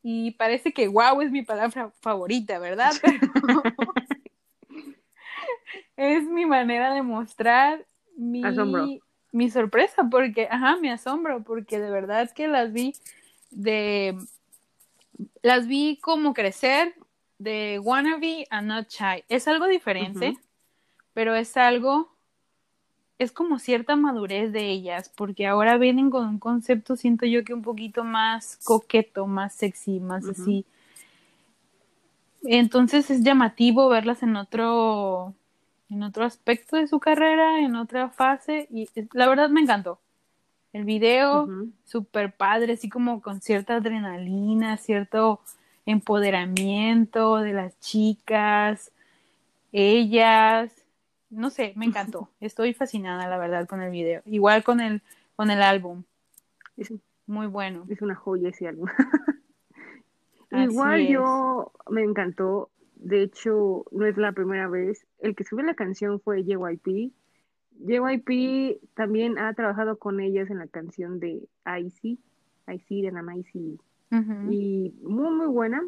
Y 0.04 0.32
parece 0.32 0.74
que 0.74 0.88
wow 0.90 1.22
es 1.22 1.32
mi 1.32 1.42
palabra 1.42 1.92
favorita, 2.02 2.60
¿verdad? 2.60 2.92
Pero 3.02 3.32
es 5.98 6.24
mi 6.24 6.46
manera 6.46 6.94
de 6.94 7.02
mostrar 7.02 7.86
mi, 8.16 8.44
Asombro. 8.44 8.88
mi 9.32 9.50
sorpresa, 9.50 10.08
porque, 10.10 10.48
ajá, 10.50 10.78
mi 10.78 10.90
asombro, 10.90 11.44
porque 11.44 11.80
de 11.80 11.90
verdad 11.90 12.32
que 12.32 12.48
las 12.48 12.72
vi 12.72 12.94
de, 13.52 14.18
las 15.42 15.68
vi 15.68 16.00
como 16.02 16.34
crecer 16.34 16.96
de 17.38 17.80
wannabe 17.80 18.48
a 18.50 18.62
not 18.62 18.90
shy. 18.90 19.24
Es 19.30 19.48
algo 19.48 19.68
diferente, 19.68 20.38
pero 21.14 21.36
es 21.36 21.58
algo, 21.58 22.10
es 23.20 23.32
como 23.32 23.60
cierta 23.60 23.96
madurez 23.96 24.52
de 24.52 24.70
ellas, 24.70 25.10
porque 25.10 25.46
ahora 25.48 25.78
vienen 25.78 26.10
con 26.10 26.28
un 26.28 26.40
concepto, 26.40 26.96
siento 26.96 27.26
yo 27.26 27.44
que 27.44 27.54
un 27.54 27.62
poquito 27.62 28.04
más 28.04 28.60
coqueto, 28.64 29.28
más 29.28 29.54
sexy, 29.56 30.00
más 30.00 30.26
así. 30.26 30.66
Entonces 32.46 33.10
es 33.10 33.24
llamativo 33.24 33.88
verlas 33.90 34.22
en 34.24 34.36
otro, 34.36 35.34
en 35.94 36.02
otro 36.04 36.26
aspecto 36.26 36.76
de 36.76 36.88
su 36.88 37.00
carrera, 37.00 37.60
en 37.60 37.76
otra 37.76 38.10
fase, 38.10 38.68
y 38.72 38.90
la 39.14 39.28
verdad 39.30 39.50
me 39.50 39.62
encantó. 39.62 40.00
El 40.74 40.86
video, 40.86 41.44
Ujú. 41.44 41.72
súper 41.86 42.34
padre, 42.34 42.74
así 42.74 42.90
como 42.90 43.22
con 43.22 43.42
cierta 43.42 43.76
adrenalina, 43.76 44.78
cierto 44.78 45.40
empoderamiento 45.86 47.38
de 47.38 47.54
las 47.54 47.80
chicas, 47.80 48.92
ellas, 49.72 50.72
no 51.30 51.52
sé, 51.52 51.74
me 51.76 51.86
encantó. 51.86 52.28
Estoy 52.40 52.74
fascinada, 52.74 53.28
la 53.28 53.38
verdad, 53.38 53.68
con 53.68 53.82
el 53.82 53.92
video. 53.92 54.24
Igual 54.26 54.64
con 54.64 54.82
el, 54.82 55.02
con 55.36 55.52
el 55.52 55.62
álbum, 55.62 56.04
Es, 56.76 56.92
muy 57.28 57.46
bueno. 57.46 57.86
es 57.88 58.02
una 58.02 58.16
joya 58.16 58.50
ese 58.50 58.68
álbum. 58.68 58.88
Igual 60.52 61.02
es. 61.02 61.10
yo 61.10 61.72
me 61.90 62.04
encantó. 62.04 62.70
De 63.04 63.22
hecho, 63.22 63.84
no 63.92 64.06
es 64.06 64.16
la 64.16 64.32
primera 64.32 64.70
vez. 64.70 65.06
El 65.20 65.36
que 65.36 65.44
sube 65.44 65.62
la 65.62 65.74
canción 65.74 66.22
fue 66.22 66.46
JYP. 66.46 67.12
JYP 67.86 68.80
también 68.94 69.38
ha 69.38 69.54
trabajado 69.54 69.98
con 69.98 70.22
ellas 70.22 70.50
en 70.50 70.60
la 70.60 70.68
canción 70.68 71.20
de 71.20 71.46
Icy, 71.82 72.18
Icy 72.66 73.02
de 73.02 73.12
Nama 73.12 73.36
Icy. 73.36 73.78
Ujú. 74.10 74.52
Y 74.52 74.94
muy, 75.04 75.32
muy 75.36 75.48
buena. 75.48 75.84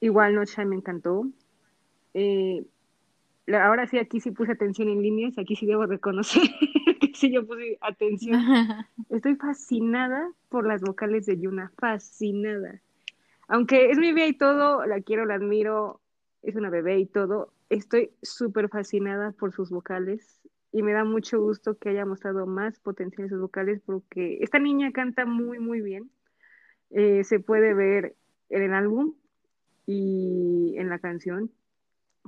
Igual 0.00 0.34
No 0.34 0.44
Shine 0.44 0.66
me 0.66 0.76
encantó. 0.76 1.28
Eh, 2.12 2.66
ahora 3.54 3.86
sí, 3.86 3.98
aquí 3.98 4.18
sí 4.18 4.32
puse 4.32 4.50
atención 4.50 4.88
en 4.88 5.00
líneas. 5.00 5.38
Aquí 5.38 5.54
sí 5.54 5.64
debo 5.64 5.86
reconocer 5.86 6.42
que 7.00 7.12
sí 7.14 7.30
yo 7.30 7.46
puse 7.46 7.78
atención. 7.80 8.36
Estoy 9.10 9.36
fascinada 9.36 10.28
por 10.48 10.66
las 10.66 10.80
vocales 10.80 11.26
de 11.26 11.38
Yuna, 11.38 11.70
fascinada. 11.78 12.80
Aunque 13.48 13.90
es 13.90 13.98
mi 13.98 14.12
bebé 14.12 14.28
y 14.28 14.38
todo, 14.38 14.86
la 14.86 15.00
quiero, 15.00 15.24
la 15.24 15.34
admiro, 15.34 16.00
es 16.42 16.56
una 16.56 16.70
bebé 16.70 16.98
y 16.98 17.06
todo, 17.06 17.52
estoy 17.68 18.10
súper 18.22 18.68
fascinada 18.68 19.32
por 19.32 19.52
sus 19.52 19.70
vocales 19.70 20.40
y 20.72 20.82
me 20.82 20.92
da 20.92 21.04
mucho 21.04 21.40
gusto 21.40 21.76
que 21.78 21.90
haya 21.90 22.04
mostrado 22.04 22.46
más 22.46 22.78
potencial 22.80 23.24
en 23.24 23.30
sus 23.30 23.40
vocales 23.40 23.80
porque 23.84 24.38
esta 24.40 24.58
niña 24.58 24.90
canta 24.92 25.24
muy, 25.26 25.58
muy 25.58 25.80
bien. 25.80 26.10
Eh, 26.90 27.24
se 27.24 27.40
puede 27.40 27.74
ver 27.74 28.16
en 28.50 28.62
el 28.62 28.74
álbum 28.74 29.14
y 29.86 30.74
en 30.76 30.88
la 30.88 30.98
canción 30.98 31.50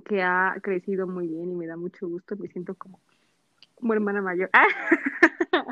que 0.04 0.22
ha 0.22 0.56
crecido 0.62 1.06
muy 1.06 1.28
bien 1.28 1.50
y 1.50 1.54
me 1.54 1.66
da 1.66 1.76
mucho 1.76 2.08
gusto, 2.08 2.36
me 2.36 2.48
siento 2.48 2.74
como, 2.74 3.00
como 3.74 3.92
hermana 3.94 4.20
mayor. 4.22 4.50
¡Ah! 4.52 4.66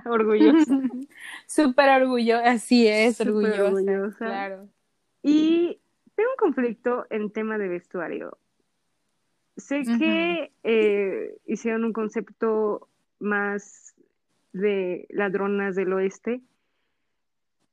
Orgullosa. 0.06 0.78
Súper 1.46 2.02
orgullosa, 2.02 2.50
así 2.50 2.86
es, 2.86 3.16
Súper 3.16 3.32
orgullosa, 3.32 3.64
orgullosa. 3.64 4.16
claro. 4.16 4.68
Y 5.22 5.78
tengo 6.14 6.30
un 6.30 6.36
conflicto 6.36 7.06
en 7.10 7.30
tema 7.30 7.58
de 7.58 7.68
vestuario. 7.68 8.38
Sé 9.56 9.82
que 9.98 10.50
eh, 10.64 11.36
hicieron 11.46 11.84
un 11.84 11.92
concepto 11.92 12.88
más 13.20 13.94
de 14.52 15.06
ladronas 15.10 15.74
del 15.76 15.92
oeste. 15.92 16.40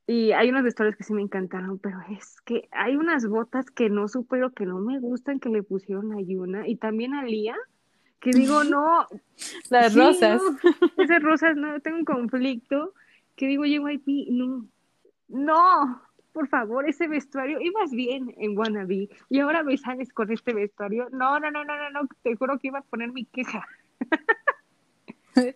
Y 0.07 0.31
hay 0.31 0.49
unos 0.49 0.63
vestuarios 0.63 0.95
que 0.97 1.03
sí 1.03 1.13
me 1.13 1.21
encantaron, 1.21 1.77
pero 1.77 1.99
es 2.09 2.41
que 2.41 2.67
hay 2.71 2.95
unas 2.95 3.27
botas 3.27 3.69
que 3.69 3.89
no 3.89 4.07
supero, 4.07 4.51
que 4.53 4.65
no 4.65 4.79
me 4.79 4.99
gustan, 4.99 5.39
que 5.39 5.49
le 5.49 5.61
pusieron 5.61 6.11
a 6.13 6.21
Yuna 6.21 6.67
y 6.67 6.77
también 6.77 7.13
a 7.13 7.23
Lía, 7.23 7.55
que 8.19 8.31
digo, 8.31 8.63
no, 8.63 9.07
Las 9.69 9.93
Sí, 9.93 9.99
rosas. 9.99 10.41
no, 10.41 11.03
esas 11.03 11.21
rosas, 11.21 11.55
no, 11.55 11.79
tengo 11.81 11.99
un 11.99 12.05
conflicto 12.05 12.93
que 13.35 13.45
digo, 13.47 13.65
JYP, 13.65 14.31
no, 14.31 14.65
no, 15.27 16.01
por 16.33 16.47
favor, 16.47 16.87
ese 16.87 17.07
vestuario, 17.07 17.59
ibas 17.61 17.91
bien 17.91 18.33
en 18.37 18.57
Wannabe 18.57 19.09
y 19.29 19.39
ahora 19.39 19.63
me 19.63 19.77
sales 19.77 20.11
con 20.13 20.31
este 20.31 20.53
vestuario, 20.53 21.09
no, 21.11 21.39
no, 21.39 21.51
no, 21.51 21.63
no, 21.63 21.77
no, 21.77 21.89
no, 21.89 22.07
te 22.23 22.35
juro 22.35 22.59
que 22.59 22.67
iba 22.67 22.79
a 22.79 22.83
poner 22.83 23.11
mi 23.11 23.25
queja. 23.25 23.65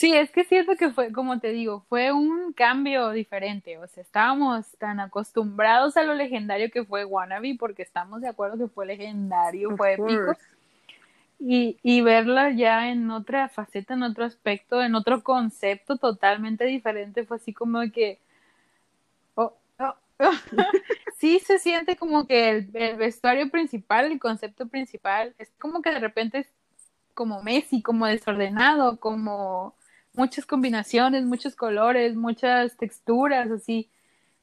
Sí, 0.00 0.14
es 0.14 0.30
que 0.30 0.44
siento 0.44 0.76
que 0.76 0.90
fue, 0.90 1.12
como 1.12 1.40
te 1.40 1.48
digo, 1.52 1.84
fue 1.90 2.10
un 2.10 2.54
cambio 2.54 3.10
diferente. 3.10 3.76
O 3.76 3.86
sea, 3.86 4.02
estábamos 4.02 4.66
tan 4.78 4.98
acostumbrados 4.98 5.94
a 5.98 6.04
lo 6.04 6.14
legendario 6.14 6.70
que 6.70 6.86
fue 6.86 7.04
Wannabe, 7.04 7.56
porque 7.58 7.82
estamos 7.82 8.22
de 8.22 8.28
acuerdo 8.28 8.56
que 8.56 8.72
fue 8.72 8.86
legendario, 8.86 9.68
Of 9.68 9.76
fue 9.76 9.94
épico. 9.94 10.38
Y, 11.38 11.76
y 11.82 12.00
verla 12.00 12.50
ya 12.50 12.90
en 12.90 13.10
otra 13.10 13.50
faceta, 13.50 13.92
en 13.92 14.02
otro 14.02 14.24
aspecto, 14.24 14.82
en 14.82 14.94
otro 14.94 15.22
concepto 15.22 15.98
totalmente 15.98 16.64
diferente, 16.64 17.26
fue 17.26 17.36
así 17.36 17.52
como 17.52 17.80
que, 17.92 18.18
sí 21.18 21.38
se 21.40 21.58
siente 21.58 21.96
como 21.96 22.26
que 22.26 22.50
el, 22.50 22.96
vestuario 22.96 23.50
principal, 23.50 24.12
el 24.12 24.18
concepto 24.18 24.68
principal, 24.68 25.34
es 25.38 25.50
como 25.58 25.82
que 25.82 25.90
de 25.90 25.98
repente 25.98 26.38
es 26.38 26.48
como 27.14 27.42
Messi, 27.42 27.82
como 27.82 28.06
desordenado, 28.06 28.98
como 28.98 29.74
muchas 30.14 30.46
combinaciones, 30.46 31.24
muchos 31.24 31.56
colores, 31.56 32.16
muchas 32.16 32.76
texturas, 32.76 33.50
así. 33.50 33.88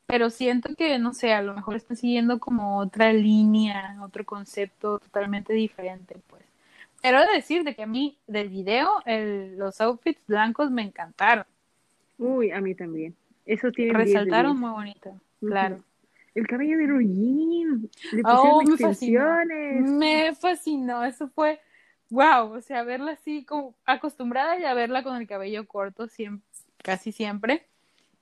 Pero 0.06 0.30
siento 0.30 0.74
que, 0.76 1.00
no 1.00 1.14
sé, 1.14 1.34
a 1.34 1.42
lo 1.42 1.54
mejor 1.54 1.76
está 1.76 1.96
siguiendo 1.96 2.40
como 2.40 2.78
otra 2.80 3.12
línea, 3.14 3.98
otro 4.02 4.26
concepto 4.26 5.00
totalmente 5.00 5.54
diferente, 5.54 6.18
pues. 6.28 6.44
Pero 7.02 7.20
he 7.20 7.28
de 7.28 7.34
decir 7.34 7.64
de 7.64 7.76
que 7.76 7.84
a 7.84 7.88
mí, 7.88 8.18
del 8.28 8.50
video, 8.50 9.02
el, 9.06 9.58
los 9.58 9.82
outfits 9.82 10.22
blancos 10.28 10.72
me 10.72 10.84
encantaron. 10.84 11.46
Uy, 12.18 12.52
a 12.52 12.62
mí 12.62 12.74
también. 12.74 13.16
Eso 13.48 13.72
tiene 13.72 13.94
Resaltaron 13.94 14.60
muy 14.60 14.72
bonito, 14.72 15.20
claro. 15.40 15.84
El 16.36 16.46
cabello 16.46 16.78
de 16.78 16.86
Rogin. 16.86 17.90
Le 18.12 18.22
oh, 18.26 18.62
me 18.62 18.78
fascinó. 18.78 19.26
Me 19.82 20.36
fascinó. 20.36 21.04
Eso 21.04 21.30
fue 21.30 21.60
wow. 22.10 22.52
O 22.52 22.62
sea, 22.62 22.84
verla 22.84 23.14
así 23.14 23.44
como 23.44 23.74
acostumbrada 23.86 24.60
ya 24.60 24.72
a 24.72 24.76
verla 24.76 25.02
con 25.02 25.16
el 25.16 25.28
cabello 25.28 25.68
corto 25.68 26.08
siempre, 26.08 26.46
casi 26.84 27.12
siempre. 27.12 27.66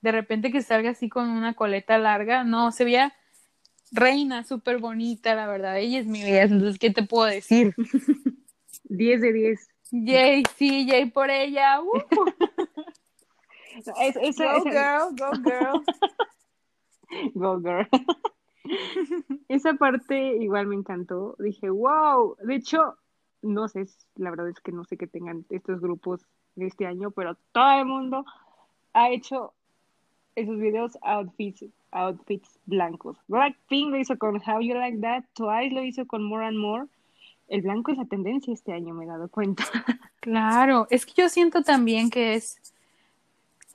De 0.00 0.12
repente 0.12 0.50
que 0.50 0.62
salga 0.62 0.90
así 0.90 1.10
con 1.10 1.28
una 1.28 1.52
coleta 1.54 1.98
larga. 1.98 2.42
No, 2.42 2.72
se 2.72 2.84
veía 2.84 3.12
reina, 3.92 4.44
súper 4.44 4.78
bonita, 4.78 5.34
la 5.34 5.46
verdad. 5.46 5.76
Ella 5.76 5.98
es 5.98 6.06
mi 6.06 6.22
vida. 6.22 6.42
Entonces, 6.42 6.78
¿qué 6.78 6.90
te 6.90 7.02
puedo 7.02 7.26
decir? 7.26 7.74
10 8.84 9.20
de 9.20 9.32
10. 9.32 9.68
Yay, 9.90 10.42
sí, 10.56 10.86
yay 10.86 11.06
por 11.10 11.30
ella. 11.30 11.82
Uh. 11.82 12.00
Es, 13.76 14.16
es, 14.16 14.38
go 14.38 14.62
girl, 14.64 15.14
go 15.16 15.30
girl. 15.42 15.84
go 17.34 17.60
girl. 17.60 17.86
Esa 19.48 19.74
parte 19.74 20.36
igual 20.36 20.66
me 20.66 20.76
encantó. 20.76 21.36
Dije, 21.38 21.70
wow. 21.70 22.36
De 22.42 22.54
hecho, 22.56 22.96
no 23.42 23.68
sé, 23.68 23.86
la 24.16 24.30
verdad 24.30 24.48
es 24.48 24.60
que 24.60 24.72
no 24.72 24.84
sé 24.84 24.96
qué 24.96 25.06
tengan 25.06 25.44
estos 25.50 25.80
grupos 25.80 26.26
de 26.54 26.66
este 26.66 26.86
año, 26.86 27.10
pero 27.10 27.36
todo 27.52 27.78
el 27.78 27.86
mundo 27.86 28.24
ha 28.92 29.10
hecho 29.10 29.52
esos 30.34 30.58
videos 30.58 30.98
outfits, 31.02 31.64
outfits 31.92 32.58
blancos. 32.66 33.18
Blackpink 33.28 33.90
lo 33.90 33.98
hizo 33.98 34.18
con 34.18 34.36
How 34.36 34.60
You 34.60 34.74
Like 34.74 34.98
That, 34.98 35.24
Twice 35.34 35.74
lo 35.74 35.82
hizo 35.82 36.06
con 36.06 36.24
More 36.24 36.46
and 36.46 36.58
More. 36.58 36.86
El 37.48 37.62
blanco 37.62 37.92
es 37.92 37.98
la 37.98 38.06
tendencia 38.06 38.52
este 38.52 38.72
año, 38.72 38.92
me 38.94 39.04
he 39.04 39.08
dado 39.08 39.28
cuenta. 39.28 39.64
Claro, 40.20 40.88
es 40.90 41.06
que 41.06 41.12
yo 41.22 41.28
siento 41.28 41.62
también 41.62 42.10
que 42.10 42.34
es 42.34 42.60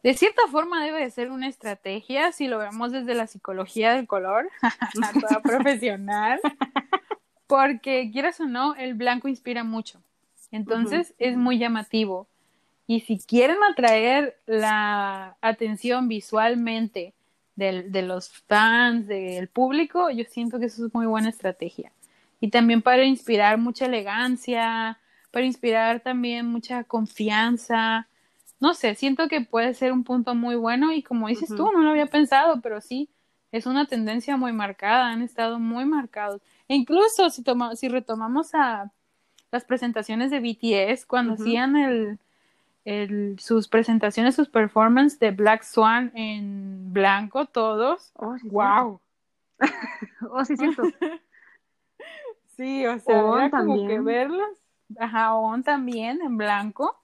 de 0.03 0.13
cierta 0.15 0.41
forma 0.49 0.83
debe 0.83 1.01
de 1.01 1.11
ser 1.11 1.31
una 1.31 1.47
estrategia, 1.47 2.31
si 2.31 2.47
lo 2.47 2.57
vemos 2.57 2.91
desde 2.91 3.13
la 3.13 3.27
psicología 3.27 3.93
del 3.93 4.07
color, 4.07 4.49
toda 5.21 5.41
profesional, 5.43 6.39
porque 7.47 8.09
quieras 8.11 8.39
o 8.39 8.45
no, 8.45 8.75
el 8.75 8.95
blanco 8.95 9.27
inspira 9.27 9.63
mucho. 9.63 10.01
Entonces 10.51 11.13
es 11.17 11.37
muy 11.37 11.57
llamativo. 11.57 12.27
Y 12.87 13.01
si 13.01 13.19
quieren 13.19 13.57
atraer 13.63 14.37
la 14.45 15.37
atención 15.41 16.07
visualmente 16.09 17.13
de 17.55 18.01
los 18.01 18.29
fans, 18.47 19.07
del 19.07 19.47
público, 19.47 20.09
yo 20.09 20.25
siento 20.27 20.59
que 20.59 20.65
eso 20.65 20.87
es 20.87 20.93
muy 20.93 21.05
buena 21.05 21.29
estrategia. 21.29 21.91
Y 22.39 22.49
también 22.49 22.81
para 22.81 23.05
inspirar 23.05 23.59
mucha 23.59 23.85
elegancia, 23.85 24.97
para 25.29 25.45
inspirar 25.45 25.99
también 25.99 26.47
mucha 26.47 26.83
confianza, 26.83 28.07
no 28.61 28.75
sé, 28.75 28.93
siento 28.93 29.27
que 29.27 29.41
puede 29.41 29.73
ser 29.73 29.91
un 29.91 30.03
punto 30.03 30.35
muy 30.35 30.55
bueno 30.55 30.93
y 30.93 31.01
como 31.01 31.27
dices 31.27 31.49
tú, 31.49 31.71
no 31.71 31.81
lo 31.81 31.89
había 31.89 32.05
pensado, 32.05 32.61
pero 32.61 32.79
sí, 32.79 33.09
es 33.51 33.65
una 33.65 33.87
tendencia 33.87 34.37
muy 34.37 34.53
marcada, 34.53 35.09
han 35.09 35.23
estado 35.23 35.59
muy 35.59 35.83
marcados. 35.83 36.41
E 36.67 36.75
incluso 36.75 37.31
si, 37.31 37.41
toma, 37.41 37.75
si 37.75 37.89
retomamos 37.89 38.53
a 38.53 38.91
las 39.51 39.65
presentaciones 39.65 40.29
de 40.29 40.39
BTS, 40.39 41.07
cuando 41.07 41.33
hacían 41.33 41.75
el, 41.75 42.19
el, 42.85 43.39
sus 43.39 43.67
presentaciones, 43.67 44.35
sus 44.35 44.47
performances 44.47 45.19
de 45.19 45.31
Black 45.31 45.63
Swan 45.63 46.11
en 46.13 46.93
blanco, 46.93 47.47
todos, 47.47 48.11
oh, 48.13 48.35
wow. 48.43 49.01
oh, 50.29 50.45
sí, 50.45 50.55
cierto. 50.55 50.83
sí, 52.55 52.85
o 52.85 52.99
sea, 52.99 53.49
como 53.49 53.87
que 53.87 53.99
verlas, 53.99 54.51
ajá, 54.99 55.33
On 55.33 55.63
también 55.63 56.21
en 56.21 56.37
blanco 56.37 57.00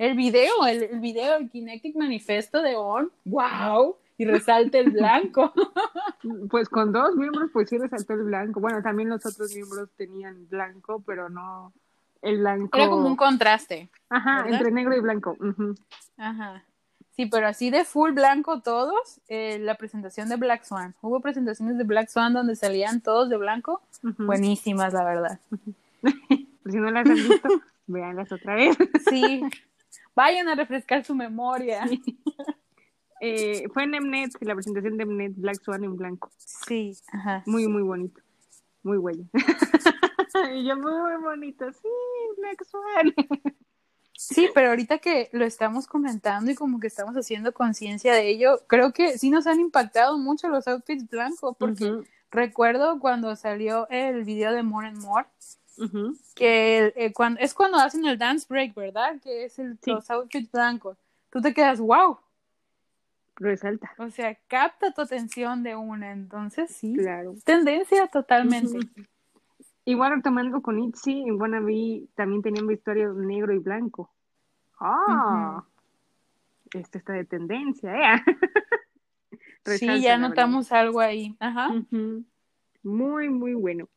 el 0.00 0.16
video, 0.16 0.66
el, 0.66 0.98
video, 0.98 1.36
el 1.36 1.50
Kinetic 1.50 1.94
Manifesto 1.94 2.62
de 2.62 2.74
On, 2.74 3.12
wow, 3.26 3.96
y 4.16 4.24
resalta 4.24 4.78
el 4.78 4.90
blanco. 4.90 5.52
Pues 6.50 6.68
con 6.68 6.92
dos 6.92 7.16
miembros, 7.16 7.48
pues 7.50 7.70
sí 7.70 7.78
resaltó 7.78 8.12
el 8.12 8.24
blanco. 8.24 8.60
Bueno, 8.60 8.82
también 8.82 9.08
los 9.08 9.24
otros 9.24 9.54
miembros 9.54 9.88
tenían 9.96 10.46
blanco, 10.50 11.02
pero 11.06 11.30
no 11.30 11.72
el 12.20 12.40
blanco. 12.40 12.76
Era 12.76 12.90
como 12.90 13.06
un 13.06 13.16
contraste. 13.16 13.88
Ajá, 14.10 14.44
entre 14.46 14.70
negro 14.70 14.94
y 14.94 15.00
blanco. 15.00 15.38
Ajá. 16.18 16.62
Sí, 17.12 17.24
pero 17.24 17.46
así 17.48 17.70
de 17.70 17.86
full 17.86 18.12
blanco 18.12 18.60
todos, 18.60 19.22
eh, 19.28 19.58
la 19.60 19.76
presentación 19.76 20.28
de 20.28 20.36
Black 20.36 20.64
Swan. 20.64 20.94
Hubo 21.00 21.20
presentaciones 21.20 21.78
de 21.78 21.84
Black 21.84 22.08
Swan 22.08 22.34
donde 22.34 22.54
salían 22.54 23.00
todos 23.00 23.30
de 23.30 23.38
blanco, 23.38 23.80
buenísimas, 24.18 24.92
la 24.92 25.04
verdad. 25.04 25.40
si 26.66 26.76
no 26.76 26.90
las 26.90 27.06
han 27.06 27.14
visto, 27.14 27.48
véanlas 27.86 28.30
otra 28.30 28.56
vez. 28.56 28.76
sí, 29.08 29.42
Vayan 30.14 30.48
a 30.48 30.54
refrescar 30.54 31.04
su 31.04 31.14
memoria. 31.14 31.84
Eh, 33.22 33.68
fue 33.74 33.82
en 33.82 33.90
Mnet, 33.90 34.32
la 34.40 34.54
presentación 34.54 34.96
de 34.96 35.04
Mnet, 35.04 35.34
Black 35.36 35.62
Swan 35.62 35.84
en 35.84 35.94
blanco. 35.94 36.30
Sí, 36.38 36.96
ajá. 37.12 37.42
Muy, 37.44 37.68
muy 37.68 37.82
bonito. 37.82 38.22
Muy 38.82 38.96
huella. 38.96 39.24
y 40.54 40.64
yo, 40.64 40.74
muy, 40.78 41.22
bonito. 41.22 41.70
Sí, 41.70 41.88
Black 42.38 42.64
Swan. 42.64 43.14
Sí, 44.16 44.50
pero 44.54 44.68
ahorita 44.68 44.98
que 44.98 45.30
lo 45.32 45.46
estamos 45.46 45.86
comentando 45.86 46.50
y 46.50 46.54
como 46.54 46.78
que 46.78 46.86
estamos 46.86 47.14
haciendo 47.14 47.54
conciencia 47.54 48.12
de 48.12 48.28
ello, 48.28 48.60
creo 48.66 48.92
que 48.92 49.16
sí 49.16 49.30
nos 49.30 49.46
han 49.46 49.60
impactado 49.60 50.18
mucho 50.18 50.48
los 50.48 50.68
outfits 50.68 51.08
blancos, 51.08 51.56
porque 51.58 52.02
recuerdo 52.30 53.00
cuando 53.00 53.34
salió 53.34 53.88
el 53.88 54.24
video 54.24 54.52
de 54.52 54.62
More 54.62 54.88
and 54.88 55.02
More, 55.02 55.26
que 56.34 56.92
eh, 56.96 57.12
cuando, 57.12 57.40
es 57.40 57.54
cuando 57.54 57.78
hacen 57.78 58.04
el 58.04 58.18
dance 58.18 58.46
break, 58.48 58.74
¿verdad? 58.74 59.20
Que 59.20 59.44
es 59.44 59.58
el, 59.58 59.78
los 59.86 60.10
outfits 60.10 60.50
blancos. 60.50 60.98
Tú 61.30 61.40
te 61.40 61.54
quedas, 61.54 61.80
wow. 61.80 62.18
Resalta. 63.36 63.94
O 63.98 64.10
sea, 64.10 64.36
capta 64.48 64.92
tu 64.92 65.00
atención 65.00 65.62
de 65.62 65.76
una, 65.76 66.12
entonces 66.12 66.70
sí. 66.74 66.94
Claro. 66.94 67.34
Tendencia 67.44 68.06
totalmente. 68.08 68.78
Igual 69.86 70.22
tomando 70.22 70.60
con 70.60 70.78
Itzy, 70.78 71.22
en 71.22 71.40
Wannabe 71.40 72.06
también 72.14 72.42
tenían 72.42 72.66
vestuario 72.66 73.14
negro 73.14 73.54
y 73.54 73.58
blanco. 73.58 74.10
Ah, 74.78 75.64
esto 76.72 76.98
está 76.98 77.14
de 77.14 77.24
tendencia, 77.24 78.14
¿eh? 78.14 78.22
sí, 79.78 80.00
ya 80.00 80.16
notamos 80.18 80.70
algo 80.72 81.00
ahí. 81.00 81.36
Ajá. 81.40 81.70
Muy, 82.82 83.28
muy 83.28 83.54
bueno. 83.54 83.88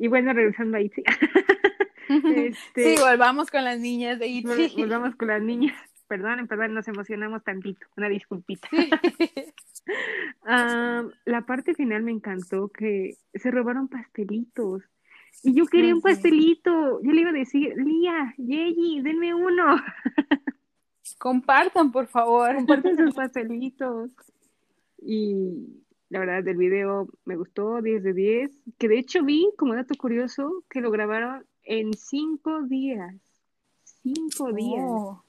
Y 0.00 0.08
bueno, 0.08 0.32
regresando 0.32 0.78
a 0.78 0.80
Itzy. 0.80 1.02
este, 2.08 2.96
sí, 2.96 3.02
volvamos 3.02 3.50
con 3.50 3.64
las 3.64 3.78
niñas 3.78 4.18
de 4.18 4.28
Itzy. 4.28 4.74
Volvamos 4.78 5.14
con 5.14 5.28
las 5.28 5.42
niñas. 5.42 5.76
Perdón, 6.08 6.48
perdón, 6.48 6.72
nos 6.72 6.88
emocionamos 6.88 7.44
tantito. 7.44 7.86
Una 7.98 8.08
disculpita. 8.08 8.66
la 11.26 11.42
parte 11.46 11.74
final 11.74 12.02
me 12.02 12.12
encantó 12.12 12.68
que 12.68 13.18
se 13.34 13.50
robaron 13.50 13.88
pastelitos. 13.88 14.82
Y 15.42 15.52
yo 15.52 15.66
quería 15.66 15.94
un 15.94 16.00
pastelito. 16.00 17.02
Yo 17.02 17.12
le 17.12 17.20
iba 17.20 17.30
a 17.30 17.34
decir, 17.34 17.74
Lía, 17.76 18.34
Yeji, 18.38 19.02
denme 19.02 19.34
uno. 19.34 19.76
Compartan, 21.18 21.92
por 21.92 22.06
favor. 22.06 22.54
Compartan 22.54 22.96
sus 22.96 23.14
pastelitos. 23.14 24.10
Y 25.02 25.82
la 26.10 26.18
verdad, 26.18 26.42
del 26.42 26.56
video 26.56 27.08
me 27.24 27.36
gustó, 27.36 27.80
10 27.80 28.02
de 28.02 28.12
10. 28.12 28.50
Que 28.78 28.88
de 28.88 28.98
hecho 28.98 29.24
vi, 29.24 29.48
como 29.56 29.74
dato 29.74 29.94
curioso, 29.94 30.64
que 30.68 30.80
lo 30.80 30.90
grabaron 30.90 31.46
en 31.62 31.94
5 31.94 32.62
días. 32.62 33.14
5 34.02 34.52
días. 34.52 34.84
Oh. 34.84 35.22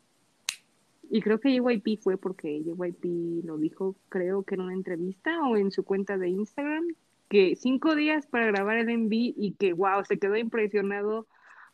Y 1.09 1.21
creo 1.21 1.39
que 1.39 1.53
JYP 1.53 2.01
fue 2.01 2.17
porque 2.17 2.63
JYP 2.63 3.45
lo 3.45 3.57
dijo, 3.57 3.95
creo 4.09 4.43
que 4.43 4.55
en 4.55 4.61
una 4.61 4.73
entrevista 4.73 5.41
o 5.47 5.55
en 5.55 5.69
su 5.69 5.83
cuenta 5.83 6.17
de 6.17 6.29
Instagram, 6.29 6.87
que 7.29 7.55
5 7.55 7.95
días 7.95 8.25
para 8.25 8.47
grabar 8.47 8.77
el 8.77 8.97
MV 8.97 9.11
y 9.11 9.55
que, 9.59 9.73
wow, 9.73 10.03
se 10.03 10.17
quedó 10.17 10.35
impresionado 10.35 11.27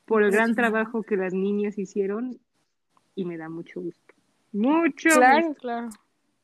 por 0.05 0.23
el 0.23 0.31
gran 0.31 0.53
trabajo 0.53 1.03
que 1.03 1.15
las 1.15 1.33
niñas 1.33 1.77
hicieron 1.77 2.39
y 3.15 3.25
me 3.25 3.37
da 3.37 3.47
mucho 3.47 3.81
gusto. 3.81 4.13
Mucho 4.51 5.09
claro, 5.15 5.53
Claro, 5.55 5.89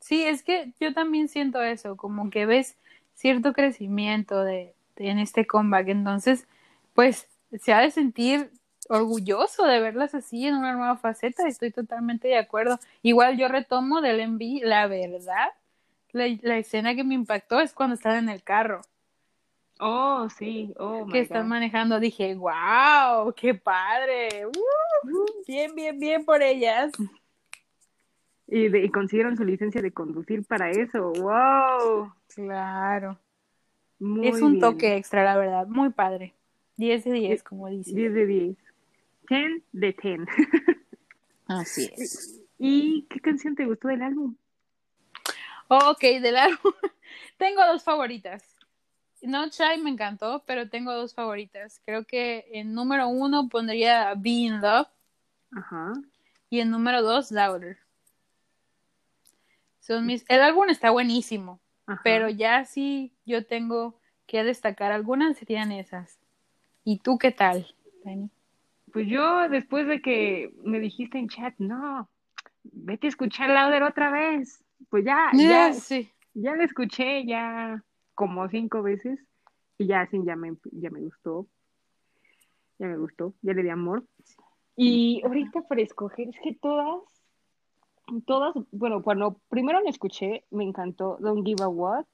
Sí, 0.03 0.21
es 0.21 0.43
que 0.43 0.73
yo 0.81 0.93
también 0.93 1.29
siento 1.29 1.63
eso, 1.63 1.95
como 1.95 2.29
que 2.29 2.45
ves 2.45 2.75
cierto 3.13 3.53
crecimiento 3.53 4.43
de, 4.43 4.73
en 4.97 5.17
este 5.17 5.47
comeback, 5.47 5.87
entonces, 5.87 6.45
pues 6.93 7.29
se 7.61 7.71
ha 7.71 7.79
de 7.79 7.89
sentir 7.89 8.51
orgulloso 8.89 9.63
de 9.63 9.79
verlas 9.79 10.13
así 10.13 10.45
en 10.45 10.55
una 10.55 10.73
nueva 10.73 10.97
faceta, 10.97 11.47
estoy 11.47 11.71
totalmente 11.71 12.27
de 12.27 12.37
acuerdo. 12.37 12.79
Igual 13.01 13.37
yo 13.37 13.47
retomo 13.47 14.01
del 14.01 14.19
MV, 14.19 14.65
la 14.65 14.87
verdad, 14.87 15.51
la, 16.11 16.25
la 16.41 16.57
escena 16.57 16.95
que 16.95 17.05
me 17.05 17.13
impactó 17.13 17.61
es 17.61 17.71
cuando 17.71 17.95
están 17.95 18.17
en 18.17 18.27
el 18.27 18.43
carro. 18.43 18.81
Oh, 19.79 20.27
sí, 20.29 20.73
oh, 20.79 21.07
que 21.09 21.21
están 21.21 21.47
manejando, 21.47 22.01
dije, 22.01 22.35
wow, 22.35 23.33
qué 23.37 23.53
padre, 23.53 24.47
uh, 24.47 25.43
bien, 25.47 25.73
bien, 25.73 25.97
bien 25.97 26.25
por 26.25 26.43
ellas. 26.43 26.91
Y, 28.47 28.67
de, 28.67 28.83
y, 28.83 28.89
consiguieron 28.89 29.37
su 29.37 29.43
licencia 29.45 29.81
de 29.81 29.91
conducir 29.91 30.43
para 30.45 30.69
eso, 30.69 31.11
wow. 31.13 32.11
Claro. 32.35 33.19
Muy 33.99 34.27
es 34.27 34.41
un 34.41 34.59
toque 34.59 34.97
extra, 34.97 35.23
la 35.23 35.37
verdad, 35.37 35.67
muy 35.67 35.89
padre. 35.89 36.33
10 36.77 37.03
de 37.05 37.11
10, 37.11 37.43
como 37.43 37.69
dice. 37.69 37.95
10 37.95 38.13
de 38.13 38.25
10. 38.25 38.57
10 39.29 39.63
de 39.71 39.95
10. 40.01 40.19
Así 41.47 41.89
es. 41.95 42.41
¿Y 42.57 43.03
qué 43.09 43.19
canción 43.19 43.55
te 43.55 43.65
gustó 43.65 43.87
del 43.87 44.01
álbum? 44.01 44.35
Ok, 45.67 46.01
del 46.01 46.35
álbum. 46.35 46.73
Tengo 47.37 47.65
dos 47.65 47.83
favoritas. 47.83 48.43
Not 49.21 49.53
Shy 49.53 49.81
me 49.81 49.89
encantó, 49.89 50.43
pero 50.45 50.69
tengo 50.69 50.93
dos 50.93 51.13
favoritas. 51.13 51.81
Creo 51.85 52.03
que 52.03 52.45
en 52.51 52.73
número 52.73 53.07
uno 53.07 53.47
pondría 53.47 54.13
Be 54.15 54.29
in 54.29 54.59
Love. 54.59 54.89
Ajá. 55.55 55.93
Y 56.49 56.59
en 56.59 56.69
número 56.69 57.01
dos, 57.01 57.31
Louder. 57.31 57.77
Son 59.83 60.05
mis... 60.05 60.23
El 60.29 60.41
álbum 60.41 60.69
está 60.69 60.91
buenísimo, 60.91 61.59
pero 62.05 62.29
ya 62.29 62.63
sí 62.63 63.11
yo 63.25 63.45
tengo 63.45 63.99
que 64.25 64.41
destacar 64.45 64.93
algunas 64.93 65.35
serían 65.35 65.73
esas. 65.73 66.17
¿Y 66.85 66.99
tú 66.99 67.17
qué 67.17 67.31
tal, 67.31 67.67
Dani? 68.05 68.29
Pues 68.93 69.07
yo, 69.07 69.49
después 69.49 69.85
de 69.87 70.01
que 70.01 70.53
me 70.63 70.79
dijiste 70.79 71.17
en 71.17 71.27
chat, 71.27 71.53
no, 71.57 72.07
vete 72.63 73.07
a 73.07 73.09
escuchar 73.09 73.49
Louder 73.49 73.83
otra 73.83 74.09
vez. 74.09 74.63
Pues 74.89 75.03
ya, 75.03 75.31
ya, 75.33 75.73
sí. 75.73 76.09
ya 76.33 76.55
la 76.55 76.63
escuché, 76.63 77.25
ya 77.25 77.83
como 78.15 78.47
cinco 78.47 78.83
veces 78.83 79.19
y 79.77 79.87
ya 79.87 80.01
así 80.01 80.17
ya 80.23 80.37
me, 80.37 80.53
ya 80.71 80.91
me 80.91 81.01
gustó. 81.01 81.45
Ya 82.79 82.87
me 82.87 82.95
gustó, 82.95 83.33
ya 83.41 83.51
le 83.51 83.63
di 83.63 83.69
amor. 83.69 84.05
Y 84.77 85.21
ahorita 85.25 85.63
para 85.67 85.81
escoger, 85.81 86.29
es 86.29 86.39
que 86.41 86.55
todas, 86.55 87.01
todas, 88.25 88.55
bueno, 88.71 89.01
cuando 89.01 89.37
primero 89.49 89.81
la 89.81 89.89
escuché, 89.89 90.43
me 90.51 90.63
encantó 90.63 91.17
Don't 91.19 91.45
Give 91.45 91.63
a 91.63 91.67
What. 91.67 92.05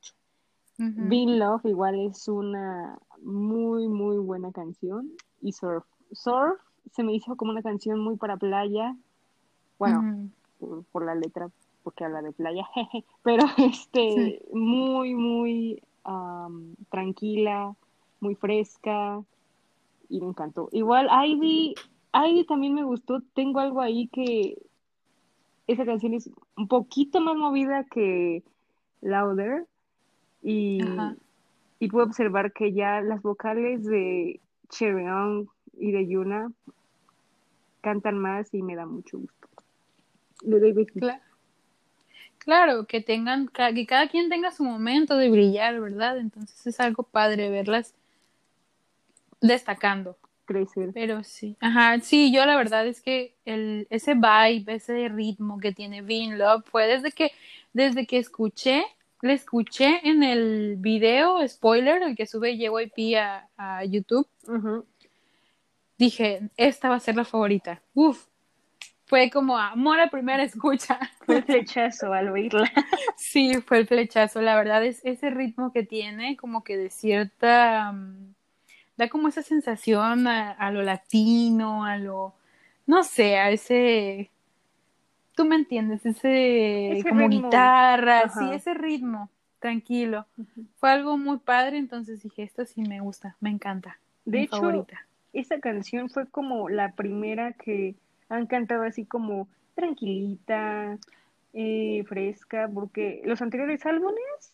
Being 0.82 1.40
Love 1.40 1.66
igual 1.66 2.00
es 2.00 2.30
una 2.30 2.98
muy, 3.22 3.90
muy 3.90 4.18
buena 4.18 4.50
canción. 4.54 5.12
Y 5.42 5.52
Surf. 5.52 5.84
Surf 6.14 6.58
se 6.94 7.04
me 7.04 7.14
hizo 7.14 7.36
como 7.36 7.52
una 7.52 7.62
canción 7.62 8.00
muy 8.00 8.16
para 8.16 8.38
playa. 8.38 8.96
Bueno, 9.78 10.30
por, 10.92 11.06
la 11.06 11.16
letra, 11.16 11.50
porque 11.84 12.06
habla 12.06 12.22
de 12.22 12.32
playa, 12.32 12.66
pero 13.24 13.46
este, 13.58 14.42
muy, 14.54 15.16
muy 15.16 15.82
tranquila, 16.90 17.76
muy 18.20 18.36
fresca 18.36 19.22
y 20.10 20.22
me 20.22 20.28
encantó. 20.28 20.70
Igual 20.72 21.10
Ivy, 21.12 21.76
Ivy 22.14 22.46
también 22.46 22.74
me 22.74 22.84
gustó, 22.84 23.22
tengo 23.34 23.60
algo 23.60 23.82
ahí 23.82 24.08
que 24.08 24.58
esa 25.72 25.86
canción 25.86 26.16
es 26.16 26.30
un 26.58 26.68
poquito 26.68 27.22
más 27.22 27.36
movida 27.36 27.84
que 27.84 28.44
Louder 29.02 29.66
y, 30.42 30.80
y 31.80 31.88
puedo 31.90 32.08
observar 32.08 32.52
que 32.54 32.74
ya 32.74 33.02
las 33.02 33.22
vocales 33.22 33.86
de 33.86 34.40
Cheryl 34.70 35.48
y 35.78 35.92
de 35.92 36.08
Yuna 36.08 36.52
cantan 37.82 38.18
más 38.18 38.52
y 38.54 38.64
me 38.64 38.76
da 38.76 38.88
mucho 38.88 39.20
gusto. 39.20 39.48
Le 40.42 40.60
doy 40.60 40.88
Claro, 42.40 42.86
que 42.86 43.02
tengan, 43.02 43.48
que 43.48 43.86
cada 43.86 44.08
quien 44.08 44.30
tenga 44.30 44.52
su 44.52 44.64
momento 44.64 45.18
de 45.18 45.30
brillar, 45.30 45.80
¿verdad? 45.80 46.18
Entonces 46.18 46.66
es 46.66 46.80
algo 46.80 47.04
padre 47.04 47.50
verlas 47.50 47.94
destacando. 49.40 50.18
Crecer. 50.50 50.90
Pero 50.96 51.24
sí, 51.24 51.56
ajá, 51.60 52.00
sí, 52.00 52.34
yo 52.34 52.44
la 52.48 52.58
verdad 52.58 52.88
es 52.88 53.02
que 53.02 53.36
el, 53.46 53.86
ese 53.92 54.16
vibe, 54.16 54.74
ese 54.74 55.08
ritmo 55.10 55.60
que 55.60 55.72
tiene 55.72 56.02
Being 56.02 56.40
Love 56.40 56.64
fue 56.66 56.88
desde 56.88 57.12
que, 57.12 57.32
desde 57.72 58.08
que 58.08 58.18
escuché, 58.18 58.84
le 59.22 59.34
escuché 59.34 60.00
en 60.10 60.24
el 60.24 60.76
video 60.78 61.48
spoiler, 61.48 62.02
el 62.02 62.16
que 62.16 62.26
sube 62.26 62.58
JYP 62.58 63.18
a, 63.18 63.48
a 63.58 63.86
YouTube. 63.86 64.28
Dije, 66.00 66.50
esta 66.58 66.90
va 66.90 66.96
a 66.96 67.00
ser 67.00 67.16
la 67.16 67.26
favorita. 67.26 67.84
Uf, 67.94 68.26
fue 69.10 69.30
como 69.30 69.58
amor 69.58 70.00
a 70.00 70.10
primera 70.10 70.44
escucha. 70.44 71.00
Fue 71.26 71.38
el 71.38 71.44
flechazo 71.44 72.14
al 72.14 72.30
oírla. 72.30 72.72
Sí, 73.18 73.54
fue 73.66 73.80
el 73.80 73.88
flechazo. 73.88 74.42
La 74.42 74.56
verdad 74.56 74.84
es 74.86 75.04
ese 75.04 75.30
ritmo 75.30 75.74
que 75.74 75.84
tiene, 75.84 76.38
como 76.38 76.64
que 76.64 76.78
de 76.78 76.90
cierta. 76.90 77.92
Mm, 77.92 78.36
da 79.00 79.08
como 79.08 79.30
esa 79.30 79.42
sensación 79.42 80.28
a, 80.28 80.72
lo 80.72 80.84
latino, 80.84 81.86
a 81.86 81.98
lo. 81.98 82.36
No 82.86 83.04
sé, 83.06 83.38
a 83.38 83.50
ese. 83.50 84.30
Tú 85.36 85.46
me 85.46 85.56
entiendes, 85.56 86.06
ese. 86.06 87.02
como 87.08 87.30
guitarra, 87.30 88.28
sí, 88.28 88.46
ese 88.52 88.74
ritmo. 88.74 89.30
Tranquilo. 89.60 90.26
Fue 90.76 90.92
algo 90.92 91.18
muy 91.18 91.38
padre, 91.38 91.78
entonces 91.78 92.24
dije, 92.24 92.44
esto 92.44 92.66
sí 92.66 92.82
me 92.82 93.00
gusta, 93.00 93.38
me 93.40 93.50
encanta. 93.50 94.00
De 94.26 94.42
hecho, 94.42 94.86
esa 95.32 95.62
canción 95.62 96.10
fue 96.10 96.28
como 96.28 96.68
la 96.68 96.92
primera 96.92 97.54
que 97.54 97.96
han 98.28 98.48
cantado 98.48 98.84
así 98.84 99.06
como 99.06 99.48
tranquilita, 99.76 100.98
eh, 101.54 102.04
fresca, 102.06 102.70
porque 102.74 103.22
los 103.24 103.42
anteriores 103.42 103.86
álbumes 103.86 104.54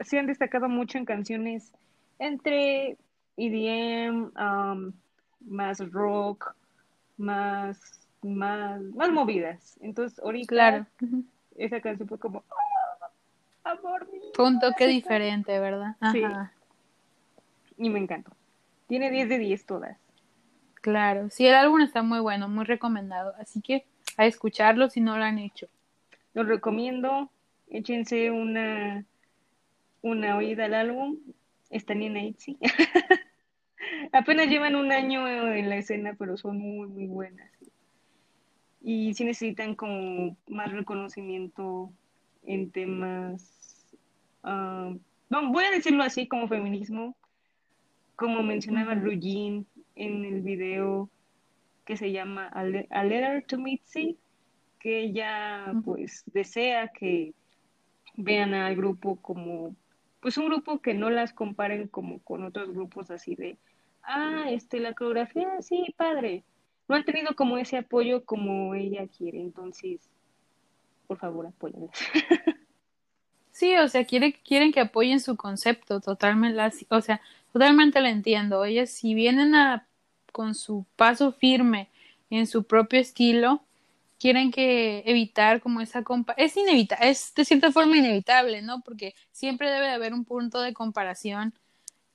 se 0.00 0.18
han 0.18 0.26
destacado 0.26 0.68
mucho 0.68 0.98
en 0.98 1.06
canciones 1.06 1.72
entre 2.18 2.98
EDM, 3.36 4.32
um, 4.36 4.92
más 5.40 5.78
rock, 5.90 6.54
más, 7.16 8.08
más, 8.22 8.80
más 8.80 9.10
movidas. 9.10 9.78
Entonces, 9.80 10.18
ahorita 10.18 10.48
claro. 10.48 10.86
esa 11.56 11.80
canción 11.80 12.08
fue 12.08 12.18
como, 12.18 12.44
oh, 12.48 13.68
amor 13.68 14.10
mío. 14.12 14.22
Fue 14.34 14.46
un 14.46 14.60
toque 14.60 14.86
diferente, 14.86 15.58
¿verdad? 15.58 15.96
Sí. 16.12 16.22
Y 17.78 17.90
me 17.90 17.98
encantó. 17.98 18.32
Tiene 18.86 19.10
10 19.10 19.28
de 19.28 19.38
10 19.38 19.66
todas. 19.66 19.98
Claro, 20.82 21.30
sí, 21.30 21.46
el 21.46 21.54
álbum 21.54 21.80
está 21.80 22.02
muy 22.02 22.18
bueno, 22.18 22.48
muy 22.48 22.64
recomendado, 22.64 23.34
así 23.38 23.60
que 23.60 23.86
a 24.16 24.26
escucharlo 24.26 24.90
si 24.90 25.00
no 25.00 25.16
lo 25.16 25.22
han 25.22 25.38
hecho. 25.38 25.68
Lo 26.34 26.42
recomiendo, 26.42 27.30
échense 27.70 28.32
una, 28.32 29.04
una 30.02 30.36
oída 30.36 30.64
al 30.64 30.74
álbum, 30.74 31.18
están 31.72 32.02
en 32.02 32.16
Itzy. 32.16 32.58
Apenas 34.12 34.46
llevan 34.46 34.76
un 34.76 34.92
año 34.92 35.26
en 35.26 35.68
la 35.68 35.76
escena, 35.76 36.14
pero 36.18 36.36
son 36.36 36.58
muy, 36.58 36.86
muy 36.86 37.06
buenas. 37.06 37.50
Y 38.80 39.14
si 39.14 39.24
necesitan 39.24 39.74
como 39.74 40.36
más 40.48 40.70
reconocimiento 40.70 41.92
en 42.44 42.70
temas, 42.70 43.86
uh, 44.44 44.98
voy 45.30 45.64
a 45.64 45.70
decirlo 45.70 46.02
así, 46.02 46.28
como 46.28 46.48
feminismo, 46.48 47.16
como 48.16 48.42
mencionaba 48.42 48.94
Rugin, 48.94 49.66
en 49.94 50.24
el 50.24 50.42
video 50.42 51.10
que 51.84 51.96
se 51.96 52.12
llama 52.12 52.48
A, 52.48 52.64
Letter 53.04 53.44
to 53.46 53.58
Mitzi, 53.58 54.18
que 54.78 55.00
ella 55.00 55.72
pues 55.84 56.24
desea 56.26 56.88
que 56.88 57.34
vean 58.16 58.54
al 58.54 58.76
grupo 58.76 59.16
como 59.16 59.74
pues 60.22 60.38
un 60.38 60.46
grupo 60.46 60.80
que 60.80 60.94
no 60.94 61.10
las 61.10 61.34
comparen 61.34 61.88
como 61.88 62.20
con 62.20 62.44
otros 62.44 62.70
grupos 62.70 63.10
así 63.10 63.34
de 63.34 63.58
ah 64.02 64.46
este 64.48 64.80
la 64.80 64.94
coreografía 64.94 65.60
sí 65.60 65.94
padre 65.96 66.42
no 66.88 66.96
han 66.96 67.04
tenido 67.04 67.36
como 67.36 67.58
ese 67.58 67.76
apoyo 67.76 68.24
como 68.24 68.74
ella 68.74 69.06
quiere 69.06 69.40
entonces 69.40 70.08
por 71.06 71.18
favor 71.18 71.46
apóyenlas 71.46 71.92
sí 73.50 73.76
o 73.76 73.88
sea 73.88 74.06
quiere, 74.06 74.32
quieren 74.32 74.72
que 74.72 74.80
apoyen 74.80 75.20
su 75.20 75.36
concepto 75.36 76.00
totalmente 76.00 76.86
o 76.88 77.00
sea 77.02 77.20
Totalmente 77.52 78.00
la 78.00 78.10
entiendo. 78.10 78.64
Ellas 78.64 78.90
si 78.90 79.14
vienen 79.14 79.54
a 79.54 79.86
con 80.32 80.54
su 80.54 80.86
paso 80.96 81.32
firme 81.32 81.90
en 82.30 82.46
su 82.46 82.64
propio 82.64 82.98
estilo, 82.98 83.62
quieren 84.22 84.52
que 84.52 85.02
evitar 85.04 85.60
como 85.60 85.80
esa 85.80 86.04
compa 86.04 86.32
es 86.36 86.56
inevitable, 86.56 87.10
es 87.10 87.34
de 87.34 87.44
cierta 87.44 87.72
forma 87.72 87.96
inevitable, 87.96 88.62
¿no? 88.62 88.80
Porque 88.82 89.16
siempre 89.32 89.68
debe 89.68 89.86
de 89.86 89.94
haber 89.94 90.14
un 90.14 90.24
punto 90.24 90.60
de 90.60 90.72
comparación 90.72 91.52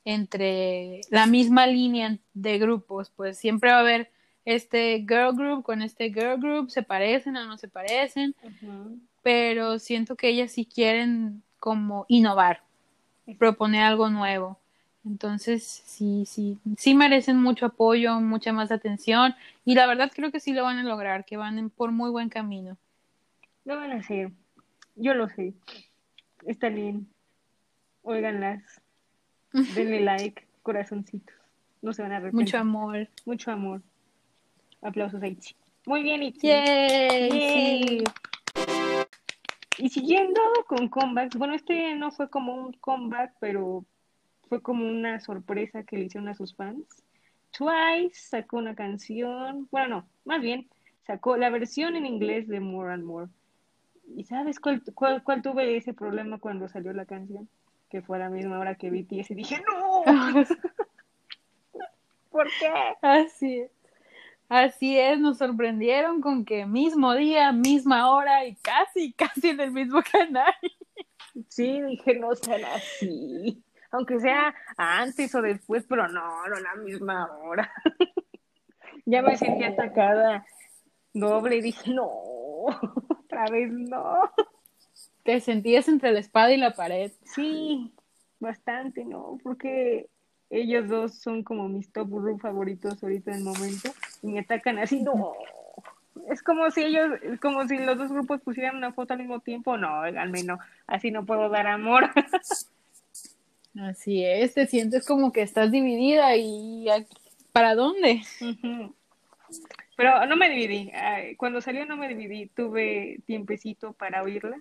entre 0.05 1.01
la 1.10 1.26
misma 1.26 1.68
línea 1.68 2.18
de 2.34 2.60
grupos, 2.60 3.12
pues 3.14 3.38
siempre 3.38 3.72
va 3.72 3.80
a 3.80 3.82
haber 3.82 4.10
este 4.45 4.99
girl 4.99 5.36
group 5.36 5.64
con 5.64 5.82
este 5.82 6.05
girl 6.05 6.39
group, 6.39 6.72
se 6.72 6.82
parecen 6.82 7.36
o 7.36 7.45
no 7.45 7.58
se 7.58 7.68
parecen, 7.68 8.34
pero 9.22 9.78
siento 9.78 10.16
que 10.16 10.30
ellas 10.30 10.53
sí 10.53 10.66
quieren 10.66 11.43
como 11.60 12.05
innovar, 12.08 12.64
proponer 13.38 13.84
algo 13.84 14.10
nuevo. 14.10 14.58
Entonces, 15.08 15.64
sí, 15.64 16.26
sí, 16.28 16.58
sí 16.78 16.93
merecen 16.93 17.38
mucho 17.41 17.66
apoyo, 17.68 18.20
mucha 18.20 18.51
más 18.51 18.72
atención 18.72 19.34
y 19.64 19.76
la 19.76 19.88
verdad 19.88 20.12
creo 20.14 20.32
que 20.32 20.39
sí 20.39 20.53
lo 20.53 20.64
van 20.64 20.78
a 20.78 20.84
lograr, 20.84 21.26
que 21.26 21.38
van 21.38 21.70
por 21.70 21.91
muy 21.91 22.10
buen 22.10 22.30
camino. 22.30 22.78
Lo 23.66 23.78
van 23.78 23.91
a 23.91 23.95
hacer, 23.95 24.32
yo 24.95 25.14
lo 25.14 25.30
sé. 25.30 25.53
Está 26.45 26.70
bien. 26.70 27.08
Óiganlas. 28.03 28.82
Denle 29.76 30.01
like, 30.01 30.45
corazoncitos. 30.62 31.36
No 31.82 31.93
se 31.93 32.01
van 32.01 32.12
a 32.12 32.18
arrepentir. 32.18 32.45
Mucho 32.45 32.58
amor. 32.58 33.08
Mucho 33.26 33.51
amor. 33.51 33.82
Aplausos 34.82 35.22
a. 35.22 35.28
Muy 35.86 36.03
bien. 36.03 36.22
Yay, 36.22 36.34
Yay. 36.41 37.99
sí. 37.99 38.03
Y 39.80 39.89
siguiendo 39.89 40.41
con 40.68 40.89
comebacks, 40.89 41.38
bueno, 41.38 41.53
este 41.53 41.95
no 41.95 42.12
fue 42.12 42.30
como 42.30 42.55
un 42.55 42.74
comeback, 42.74 43.34
pero 43.39 43.86
fue 44.48 44.62
como 44.62 44.88
una 44.88 45.20
sorpresa 45.20 45.84
que 45.84 45.98
le 45.98 46.06
hicieron 46.06 46.30
a 46.30 46.36
sus 46.36 46.56
fans. 46.56 46.86
Twice 47.52 48.16
sacó 48.16 48.58
una 48.58 48.76
canción, 48.76 49.68
bueno, 49.72 50.02
no, 50.02 50.08
más 50.26 50.41
bien, 50.41 50.68
sacó 51.06 51.38
la 51.38 51.50
versión 51.50 51.95
en 51.95 52.06
inglés 52.06 52.48
de 52.48 52.60
More 52.60 52.93
and 52.93 53.04
More. 53.04 53.30
¿Y 54.16 54.24
sabes 54.26 54.60
cuál, 54.60 54.82
cuál, 54.93 55.24
cuál 55.24 55.41
tuve 55.41 55.76
ese 55.76 55.93
problema 55.93 56.39
cuando 56.39 56.68
salió 56.68 56.93
la 56.93 57.06
canción? 57.06 57.50
Que 57.89 58.02
fue 58.02 58.18
a 58.18 58.22
la 58.22 58.30
misma 58.30 58.60
hora 58.60 58.76
que 58.76 58.89
BTS 58.89 59.32
y 59.32 59.36
dije, 59.36 59.62
¡No! 59.68 60.04
¿Por 62.32 62.48
qué? 62.60 62.72
Así 63.02 63.60
es. 63.60 63.72
Así 64.50 64.98
es, 64.98 65.20
nos 65.20 65.39
sorprendieron 65.39 66.22
con 66.22 66.45
que 66.45 66.66
mismo 66.66 67.14
día, 67.16 67.52
misma 67.52 68.10
hora 68.12 68.45
y 68.45 68.56
casi, 68.56 69.12
casi 69.14 69.50
en 69.50 69.60
el 69.60 69.72
mismo 69.72 70.02
canal. 70.10 70.54
Sí, 71.50 71.82
dije, 71.82 72.18
no 72.18 72.34
sean 72.34 72.64
así. 72.64 73.62
Aunque 73.92 74.20
sea 74.20 74.54
antes 74.78 75.34
o 75.36 75.42
después, 75.42 75.86
pero 75.88 76.08
no, 76.08 76.48
no 76.48 76.56
a 76.56 76.60
la 76.60 76.76
misma 76.76 77.32
hora. 77.38 77.72
ya 79.06 79.22
me 79.22 79.38
sentí 79.38 79.64
atacada 79.64 80.46
doble 81.14 81.58
y 81.58 81.62
dije, 81.62 81.94
no, 81.94 82.08
otra 82.08 83.46
vez 83.52 83.72
no. 83.72 84.32
Te 85.24 85.40
sentías 85.40 85.88
entre 85.88 86.12
la 86.12 86.20
espada 86.20 86.52
y 86.54 86.58
la 86.58 86.74
pared. 86.74 87.12
Sí, 87.24 87.94
bastante, 88.40 89.04
¿no? 89.04 89.38
Porque 89.44 90.10
ellos 90.50 90.88
dos 90.88 91.16
son 91.16 91.44
como 91.44 91.68
mis 91.68 91.92
top 91.92 92.10
group 92.10 92.40
favoritos 92.40 93.04
ahorita 93.04 93.32
en 93.32 93.38
el 93.38 93.44
momento 93.44 93.92
y 94.22 94.28
me 94.28 94.40
atacan 94.40 94.80
así, 94.80 95.02
no. 95.02 95.34
Es 96.30 96.42
como 96.42 96.70
si 96.72 96.84
ellos, 96.84 97.20
es 97.22 97.40
como 97.40 97.68
si 97.68 97.78
los 97.78 97.98
dos 97.98 98.12
grupos 98.12 98.42
pusieran 98.42 98.76
una 98.76 98.92
foto 98.92 99.14
al 99.14 99.20
mismo 99.20 99.40
tiempo. 99.40 99.78
No, 99.78 100.00
oiganme, 100.00 100.44
no, 100.44 100.58
así 100.88 101.12
no 101.12 101.26
puedo 101.26 101.50
dar 101.50 101.68
amor. 101.68 102.10
Así 103.82 104.24
es, 104.24 104.54
te 104.54 104.66
sientes 104.66 105.06
como 105.06 105.32
que 105.32 105.42
estás 105.42 105.72
dividida 105.72 106.36
y 106.36 106.88
¿para 107.52 107.76
dónde? 107.76 108.22
Pero 109.96 110.26
no 110.26 110.36
me 110.36 110.50
dividí. 110.50 110.92
Cuando 111.38 111.62
salió 111.62 111.86
no 111.86 111.98
me 111.98 112.08
dividí. 112.08 112.48
Tuve 112.48 113.20
tiempecito 113.26 113.94
para 113.94 114.24
oírla. 114.24 114.60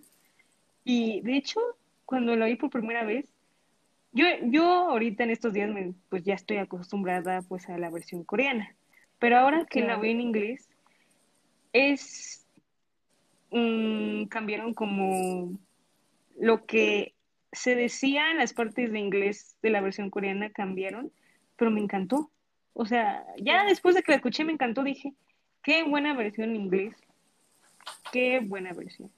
Y 0.84 1.20
de 1.22 1.36
hecho, 1.36 1.60
cuando 2.04 2.36
la 2.36 2.46
oí 2.46 2.56
por 2.56 2.70
primera 2.70 3.04
vez, 3.04 3.26
yo, 4.12 4.24
yo 4.44 4.64
ahorita 4.64 5.24
en 5.24 5.30
estos 5.30 5.52
días 5.52 5.68
me, 5.68 5.92
pues 6.08 6.24
ya 6.24 6.34
estoy 6.34 6.56
acostumbrada 6.58 7.42
pues 7.42 7.68
a 7.68 7.76
la 7.76 7.90
versión 7.90 8.24
coreana. 8.24 8.74
Pero 9.18 9.38
ahora 9.38 9.66
que 9.66 9.82
la 9.82 9.98
oí 9.98 10.10
en 10.10 10.20
inglés, 10.20 10.68
es 11.72 12.46
mm, 13.50 14.24
cambiaron 14.26 14.72
como 14.72 15.58
lo 16.38 16.64
que 16.64 17.15
se 17.56 17.74
decía 17.74 18.30
en 18.30 18.36
las 18.38 18.52
partes 18.52 18.92
de 18.92 18.98
inglés 18.98 19.56
de 19.62 19.70
la 19.70 19.80
versión 19.80 20.10
coreana 20.10 20.50
cambiaron, 20.50 21.10
pero 21.56 21.70
me 21.70 21.80
encantó. 21.80 22.30
O 22.74 22.84
sea, 22.84 23.24
ya 23.38 23.64
después 23.64 23.94
de 23.94 24.02
que 24.02 24.12
la 24.12 24.16
escuché 24.16 24.44
me 24.44 24.52
encantó, 24.52 24.82
dije, 24.82 25.14
qué 25.62 25.82
buena 25.82 26.14
versión 26.14 26.50
en 26.50 26.56
inglés. 26.56 26.94
Qué 28.12 28.40
buena 28.40 28.72
versión. 28.74 29.10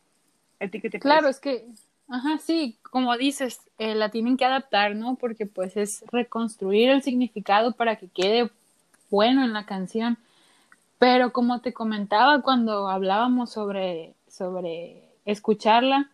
¿A 0.61 0.69
ti 0.69 0.81
qué 0.81 0.89
te 0.89 1.01
Claro, 1.01 1.23
parece? 1.23 1.31
es 1.31 1.41
que, 1.41 1.67
ajá, 2.09 2.39
sí, 2.39 2.79
como 2.83 3.17
dices, 3.17 3.61
eh, 3.79 3.97
la 3.97 4.11
tienen 4.11 4.37
que 4.37 4.45
adaptar, 4.45 4.95
¿no? 4.95 5.17
Porque 5.17 5.47
pues 5.47 5.77
es 5.77 6.05
reconstruir 6.13 6.91
el 6.91 7.03
significado 7.03 7.73
para 7.73 7.97
que 7.97 8.09
quede 8.09 8.51
bueno 9.11 9.45
en 9.45 9.53
la 9.53 9.67
canción. 9.67 10.17
Pero 11.01 11.33
como 11.33 11.61
te 11.61 11.73
comentaba 11.73 12.43
cuando 12.43 12.89
hablábamos 12.89 13.51
sobre, 13.51 14.15
sobre 14.29 15.03
escucharla, 15.25 16.11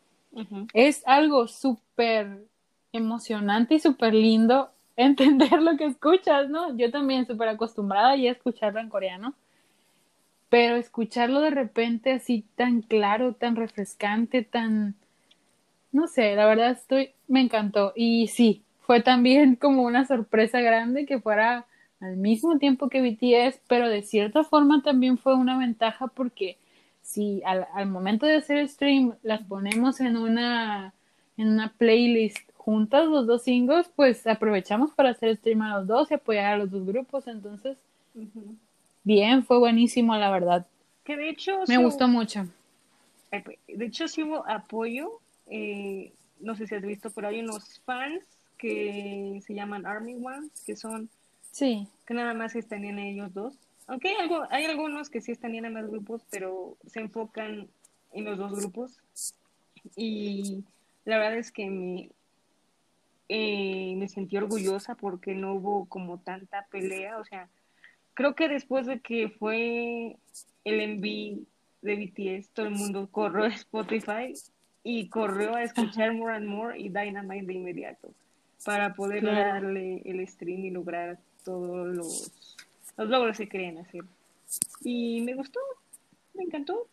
Es 0.72 1.02
algo 1.06 1.46
súper 1.46 2.44
emocionante 2.92 3.74
y 3.74 3.80
súper 3.80 4.14
lindo 4.14 4.70
entender 4.96 5.60
lo 5.60 5.76
que 5.76 5.86
escuchas, 5.86 6.48
¿no? 6.48 6.76
Yo 6.76 6.90
también 6.90 7.26
súper 7.26 7.48
acostumbrada 7.48 8.16
ya 8.16 8.30
a 8.30 8.32
escucharlo 8.32 8.80
en 8.80 8.88
coreano, 8.88 9.34
pero 10.48 10.76
escucharlo 10.76 11.40
de 11.40 11.50
repente 11.50 12.12
así 12.12 12.44
tan 12.54 12.82
claro, 12.82 13.34
tan 13.34 13.56
refrescante, 13.56 14.42
tan, 14.42 14.94
no 15.90 16.06
sé, 16.06 16.36
la 16.36 16.46
verdad 16.46 16.70
estoy, 16.70 17.10
me 17.26 17.40
encantó. 17.40 17.92
Y 17.96 18.28
sí, 18.28 18.62
fue 18.80 19.00
también 19.00 19.56
como 19.60 19.82
una 19.82 20.04
sorpresa 20.06 20.60
grande 20.60 21.06
que 21.06 21.20
fuera 21.20 21.66
al 22.00 22.16
mismo 22.16 22.58
tiempo 22.58 22.88
que 22.88 23.00
BTS, 23.00 23.60
pero 23.66 23.88
de 23.88 24.02
cierta 24.02 24.44
forma 24.44 24.82
también 24.82 25.18
fue 25.18 25.34
una 25.34 25.58
ventaja 25.58 26.06
porque 26.06 26.58
si 27.04 27.40
al, 27.44 27.68
al 27.74 27.86
momento 27.86 28.26
de 28.26 28.36
hacer 28.36 28.56
el 28.56 28.68
stream 28.68 29.14
las 29.22 29.42
ponemos 29.44 30.00
en 30.00 30.16
una, 30.16 30.92
en 31.36 31.48
una 31.48 31.72
playlist 31.78 32.38
juntas, 32.56 33.06
los 33.06 33.26
dos 33.26 33.42
singles, 33.42 33.90
pues 33.94 34.26
aprovechamos 34.26 34.90
para 34.92 35.10
hacer 35.10 35.36
stream 35.36 35.62
a 35.62 35.78
los 35.78 35.86
dos 35.86 36.10
y 36.10 36.14
apoyar 36.14 36.54
a 36.54 36.56
los 36.56 36.70
dos 36.70 36.84
grupos. 36.86 37.26
Entonces, 37.28 37.76
bien, 39.04 39.44
fue 39.44 39.58
buenísimo, 39.58 40.16
la 40.16 40.30
verdad. 40.30 40.66
Que 41.04 41.16
de 41.16 41.28
hecho, 41.28 41.60
Me 41.68 41.76
gustó 41.76 42.08
mucho. 42.08 42.46
pues, 43.30 43.58
de 43.68 43.84
hecho 43.84 44.08
sí 44.08 44.22
hubo 44.22 44.48
apoyo. 44.48 45.20
eh, 45.46 46.12
no 46.40 46.56
sé 46.56 46.66
si 46.66 46.74
has 46.74 46.82
visto, 46.82 47.10
pero 47.10 47.28
hay 47.28 47.40
unos 47.40 47.80
fans 47.84 48.22
que 48.58 49.40
se 49.46 49.54
llaman 49.54 49.86
Army 49.86 50.14
Ones, 50.14 50.50
que 50.66 50.74
son 50.76 51.08
Sí, 51.52 51.86
que 52.06 52.14
nada 52.14 52.34
más 52.34 52.56
estarían 52.56 52.98
ellos 52.98 53.32
dos. 53.34 53.54
Aunque 53.86 54.08
hay, 54.08 54.14
algo, 54.16 54.44
hay 54.50 54.64
algunos 54.64 55.10
que 55.10 55.20
sí 55.20 55.32
estarían 55.32 55.66
en 55.66 55.74
más 55.74 55.86
grupos, 55.88 56.22
pero 56.30 56.76
se 56.86 57.00
enfocan 57.00 57.68
en 58.12 58.24
los 58.24 58.38
dos 58.38 58.52
grupos. 58.54 58.98
Y 59.96 60.64
la 61.04 61.18
verdad 61.18 61.36
es 61.38 61.52
que 61.52 61.68
me, 61.68 62.10
eh, 63.28 63.94
me 63.96 64.08
sentí 64.08 64.36
orgullosa 64.36 64.94
porque 64.94 65.34
no 65.34 65.54
hubo 65.54 65.86
como 65.86 66.18
tanta 66.18 66.66
pelea. 66.70 67.18
O 67.18 67.24
sea, 67.24 67.48
creo 68.14 68.34
que 68.34 68.48
después 68.48 68.86
de 68.86 69.00
que 69.00 69.28
fue 69.28 70.16
el 70.64 70.80
envío 70.80 71.38
de 71.82 71.96
BTS, 71.96 72.48
todo 72.54 72.66
el 72.66 72.74
mundo 72.74 73.08
corrió 73.10 73.44
a 73.44 73.48
Spotify 73.48 74.32
y 74.82 75.08
corrió 75.08 75.54
a 75.54 75.62
escuchar 75.62 76.14
More 76.14 76.36
and 76.36 76.46
More 76.46 76.78
y 76.78 76.88
Dynamite 76.88 77.46
de 77.46 77.52
inmediato 77.54 78.10
para 78.64 78.94
poder 78.94 79.20
Claro. 79.20 79.38
darle 79.64 80.00
el 80.06 80.26
stream 80.26 80.64
y 80.64 80.70
lograr 80.70 81.18
todos 81.44 81.94
los, 81.94 82.32
los 82.96 83.08
logros 83.08 83.38
que 83.38 83.48
querían 83.48 83.78
hacer. 83.78 84.04
Y 84.82 85.20
me 85.22 85.34
gustó, 85.34 85.60
me 86.34 86.44
encantó. 86.44 86.86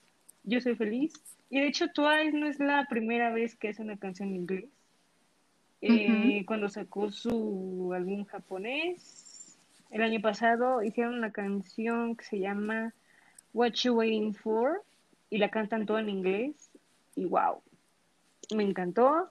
Yo 0.44 0.60
soy 0.62 0.76
feliz. 0.76 1.14
Y 1.50 1.60
de 1.60 1.68
hecho, 1.68 1.90
Twice 1.90 2.32
no 2.32 2.48
es 2.48 2.60
la 2.60 2.86
primera 2.90 3.32
vez 3.32 3.56
que 3.56 3.70
hace 3.70 3.82
una 3.82 3.98
canción 3.98 4.30
en 4.30 4.36
inglés. 4.36 4.66
Eh, 5.82 6.44
Cuando 6.46 6.70
sacó 6.70 7.12
su 7.12 7.92
álbum 7.94 8.26
japonés, 8.26 9.58
el 9.90 10.04
año 10.04 10.22
pasado 10.22 10.84
hicieron 10.84 11.16
una 11.16 11.32
canción 11.32 12.16
que 12.16 12.24
se 12.24 12.40
llama 12.40 12.94
What 13.54 13.74
You 13.74 13.96
Waiting 13.96 14.34
For 14.34 14.84
y 15.30 15.38
la 15.40 15.50
cantan 15.50 15.86
toda 15.86 16.00
en 16.00 16.10
inglés. 16.10 16.70
Y 17.16 17.26
wow, 17.26 17.62
me 18.56 18.64
encantó. 18.64 19.30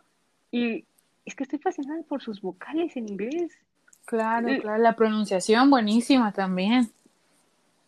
Y 0.51 0.85
es 1.25 1.35
que 1.35 1.45
estoy 1.45 1.59
fascinada 1.59 2.03
por 2.03 2.21
sus 2.21 2.41
vocales 2.41 2.97
en 2.97 3.09
inglés. 3.09 3.53
Claro, 4.05 4.49
Eh, 4.49 4.61
claro. 4.61 4.83
La 4.83 4.95
pronunciación 4.95 5.71
buenísima 5.71 6.33
también. 6.33 6.91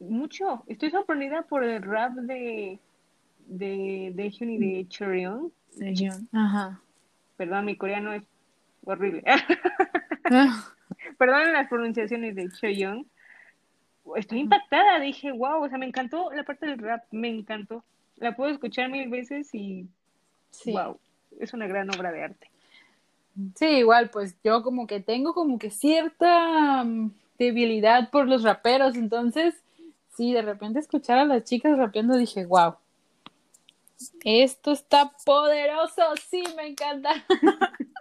Mucho. 0.01 0.65
Estoy 0.67 0.91
sorprendida 0.91 1.43
por 1.43 1.65
el 1.65 1.83
rap 1.83 2.13
de 2.15 2.79
de 3.47 4.13
Daehyun 4.15 4.51
y 4.51 4.59
de 4.59 4.89
Cheon. 4.89 5.53
de 5.77 5.95
Jun. 5.97 6.29
Ajá. 6.33 6.81
Perdón, 7.37 7.65
mi 7.67 7.77
coreano 7.77 8.13
es 8.13 8.23
horrible. 8.85 9.23
Perdón 11.19 11.53
las 11.53 11.69
pronunciaciones 11.69 12.35
de 12.35 12.49
Cheon. 12.51 13.07
Estoy 14.17 14.41
impactada, 14.41 14.99
dije, 15.01 15.31
wow, 15.33 15.63
o 15.65 15.69
sea, 15.69 15.79
me 15.79 15.87
encantó 15.87 16.31
la 16.33 16.43
parte 16.45 16.67
del 16.67 16.79
rap, 16.79 17.05
me 17.13 17.29
encantó. 17.29 17.85
La 18.17 18.35
puedo 18.35 18.51
escuchar 18.51 18.91
mil 18.91 19.09
veces 19.09 19.55
y 19.55 19.87
Sí. 20.51 20.73
wow, 20.73 20.99
es 21.41 21.53
una 21.55 21.67
gran 21.67 21.89
obra 21.91 22.13
de 22.13 22.25
arte. 22.25 22.51
Sí, 23.57 23.67
igual, 23.67 24.11
pues 24.11 24.37
yo 24.43 24.63
como 24.63 24.87
que 24.87 25.01
tengo 25.01 25.35
como 25.35 25.59
que 25.59 25.71
cierta 25.71 26.85
mm, 26.85 27.13
debilidad 27.39 28.11
por 28.11 28.29
los 28.29 28.43
raperos, 28.43 28.95
entonces, 28.95 29.55
sí, 30.17 30.33
de 30.33 30.43
repente 30.43 30.79
escuchar 30.79 31.19
a 31.19 31.25
las 31.25 31.45
chicas 31.45 31.79
rapeando 31.79 32.17
dije, 32.17 32.45
wow, 32.47 32.77
esto 34.25 34.73
está 34.73 35.13
poderoso, 35.25 36.03
sí, 36.31 36.43
me 36.57 36.69
encanta. 36.69 37.11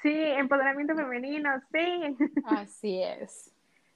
Sí, 0.00 0.12
empoderamiento 0.14 0.94
femenino, 0.94 1.50
sí. 1.72 2.16
Así 2.44 3.02
es. 3.02 3.50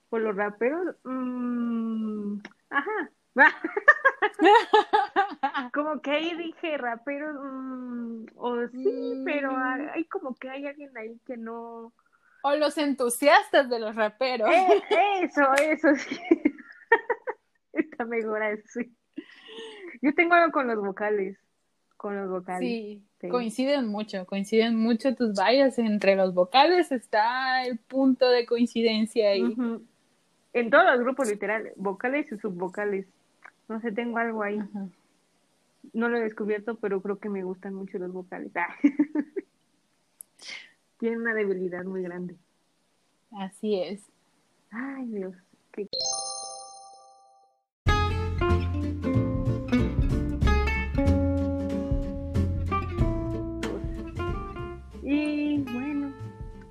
Por 0.09 0.21
los 0.21 0.35
raperos, 0.35 0.97
mm, 1.05 2.39
ajá, 2.71 3.11
como 5.73 6.01
que 6.01 6.11
ahí 6.11 6.37
dije 6.37 6.77
raperos, 6.79 7.35
mm, 7.43 8.25
o 8.37 8.69
sí, 8.69 9.23
pero 9.25 9.53
Mm. 9.53 9.89
hay 9.95 10.05
como 10.05 10.35
que 10.35 10.51
hay 10.51 10.67
alguien 10.67 10.97
ahí 10.97 11.19
que 11.27 11.37
no. 11.37 11.93
O 12.45 12.57
los 12.57 12.77
entusiastas 12.79 13.69
de 13.71 13.79
los 13.79 13.95
raperos. 13.95 14.49
Eh, 14.51 14.83
eso, 15.23 15.43
eso 15.63 15.95
sí. 15.95 16.19
Está 17.73 18.05
mejor 18.05 18.43
así. 18.43 18.93
Yo 20.03 20.13
tengo 20.15 20.35
algo 20.35 20.53
con 20.53 20.67
los 20.67 20.77
vocales. 20.85 21.39
Con 21.97 22.17
los 22.17 22.29
vocales. 22.29 22.61
Sí, 22.69 23.07
Sí. 23.21 23.29
coinciden 23.29 23.87
mucho, 23.87 24.27
coinciden 24.27 24.77
mucho 24.77 25.15
tus 25.15 25.39
vallas. 25.39 25.79
Entre 25.79 26.17
los 26.17 26.35
vocales 26.35 26.91
está 26.91 27.65
el 27.65 27.79
punto 27.79 28.29
de 28.29 28.45
coincidencia 28.47 29.31
ahí. 29.31 29.55
En 30.53 30.71
todos 30.71 30.85
los 30.85 30.99
grupos, 31.05 31.29
literal, 31.31 31.71
vocales 31.77 32.31
y 32.33 32.37
subvocales. 32.39 33.07
No 33.69 33.81
sé, 33.81 33.93
tengo 33.93 34.19
algo 34.19 34.43
ahí. 34.43 34.59
Ajá. 34.59 34.87
No 35.93 36.09
lo 36.09 36.17
he 36.17 36.21
descubierto, 36.23 36.77
pero 36.77 37.01
creo 37.03 37.19
que 37.19 37.29
me 37.29 37.43
gustan 37.45 37.75
mucho 37.75 37.99
los 37.99 38.13
vocales. 38.13 38.53
Ah. 38.55 38.75
Tienen 40.99 41.21
una 41.21 41.35
debilidad 41.35 41.85
muy 41.85 42.03
grande. 42.03 42.37
Así 43.33 43.81
es. 43.81 44.01
Ay, 44.71 45.07
Dios. 45.07 45.35
qué- 45.73 45.89
Y 55.03 55.59
bueno, 55.73 56.13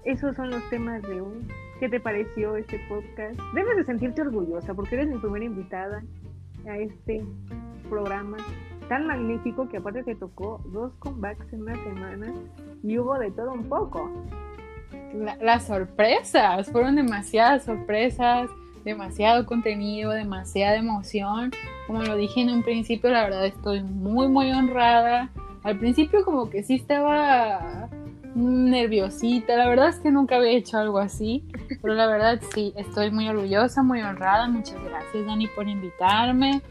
esos 0.05 0.35
son 0.35 0.49
los 0.51 0.67
temas 0.69 1.01
de 1.03 1.21
hoy. 1.21 1.47
¿Qué 1.79 1.89
te 1.89 1.99
pareció 1.99 2.55
este 2.55 2.79
podcast? 2.87 3.39
Debes 3.53 3.77
de 3.77 3.83
sentirte 3.85 4.21
orgullosa 4.21 4.73
porque 4.73 4.95
eres 4.95 5.09
mi 5.09 5.17
primera 5.19 5.45
invitada 5.45 6.03
a 6.67 6.77
este 6.77 7.23
programa 7.89 8.37
tan 8.89 9.07
magnífico 9.07 9.69
que 9.69 9.77
aparte 9.77 10.03
te 10.03 10.15
tocó 10.15 10.61
dos 10.71 10.91
comebacks 10.99 11.51
en 11.53 11.61
una 11.61 11.75
semana 11.83 12.33
y 12.83 12.97
hubo 12.97 13.17
de 13.17 13.31
todo 13.31 13.53
un 13.53 13.63
poco. 13.69 14.11
La- 15.13 15.37
las 15.37 15.65
sorpresas, 15.67 16.69
fueron 16.71 16.95
demasiadas 16.95 17.63
sorpresas, 17.63 18.49
demasiado 18.83 19.45
contenido, 19.45 20.11
demasiada 20.11 20.75
emoción. 20.77 21.51
Como 21.87 22.01
lo 22.03 22.15
dije 22.15 22.41
en 22.41 22.49
un 22.49 22.63
principio, 22.63 23.09
la 23.09 23.23
verdad 23.23 23.45
estoy 23.45 23.81
muy, 23.83 24.27
muy 24.27 24.51
honrada. 24.51 25.29
Al 25.63 25.77
principio 25.77 26.23
como 26.25 26.49
que 26.49 26.63
sí 26.63 26.75
estaba 26.75 27.87
nerviosita, 28.35 29.55
la 29.55 29.67
verdad 29.67 29.89
es 29.89 29.99
que 29.99 30.11
nunca 30.11 30.37
había 30.37 30.51
hecho 30.51 30.77
algo 30.77 30.99
así, 30.99 31.45
pero 31.81 31.93
la 31.93 32.07
verdad 32.07 32.41
sí, 32.53 32.73
estoy 32.77 33.11
muy 33.11 33.27
orgullosa, 33.27 33.83
muy 33.83 34.01
honrada. 34.01 34.47
Muchas 34.47 34.81
gracias 34.83 35.25
Dani 35.25 35.47
por 35.47 35.67
invitarme 35.67 36.61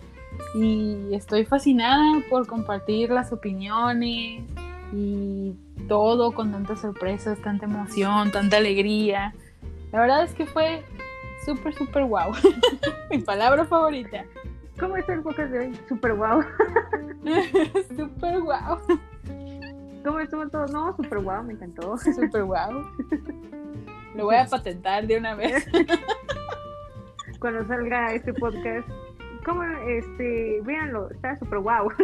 y 0.55 1.15
estoy 1.15 1.45
fascinada 1.45 2.23
por 2.29 2.47
compartir 2.47 3.11
las 3.11 3.33
opiniones 3.33 4.43
y 4.93 5.55
todo 5.89 6.33
con 6.33 6.53
tantas 6.53 6.81
sorpresas, 6.81 7.39
tanta 7.43 7.67
emoción, 7.67 8.31
tanta 8.31 8.57
alegría. 8.57 9.35
La 9.93 10.01
verdad 10.01 10.25
es 10.25 10.33
que 10.33 10.47
fue 10.47 10.83
súper, 11.45 11.75
súper 11.75 12.05
guau. 12.05 12.33
Mi 13.11 13.19
palabra 13.19 13.65
favorita. 13.65 14.25
¿Cómo 14.79 14.97
está 14.97 15.13
el 15.13 15.23
podcast 15.23 15.51
de 15.53 15.59
hoy? 15.59 15.79
Super 15.89 16.15
guau. 16.15 16.43
súper 17.97 18.41
guau. 18.41 18.79
¿Cómo 20.05 20.21
estuvo 20.21 20.49
todo? 20.49 20.67
No, 20.67 20.95
super 20.97 21.19
guau, 21.21 21.43
me 21.45 21.53
encantó. 21.55 21.97
Súper 21.99 22.45
guau. 22.45 22.85
Lo 24.15 24.25
voy 24.25 24.37
a 24.37 24.47
patentar 24.47 25.07
de 25.07 25.19
una 25.19 25.35
vez. 25.35 25.67
Cuando 27.41 27.67
salga 27.67 28.13
este 28.13 28.35
podcast, 28.35 28.87
¿cómo? 29.45 29.63
Este, 29.87 30.61
véanlo, 30.63 31.11
está 31.11 31.39
super 31.39 31.59
guau. 31.61 31.89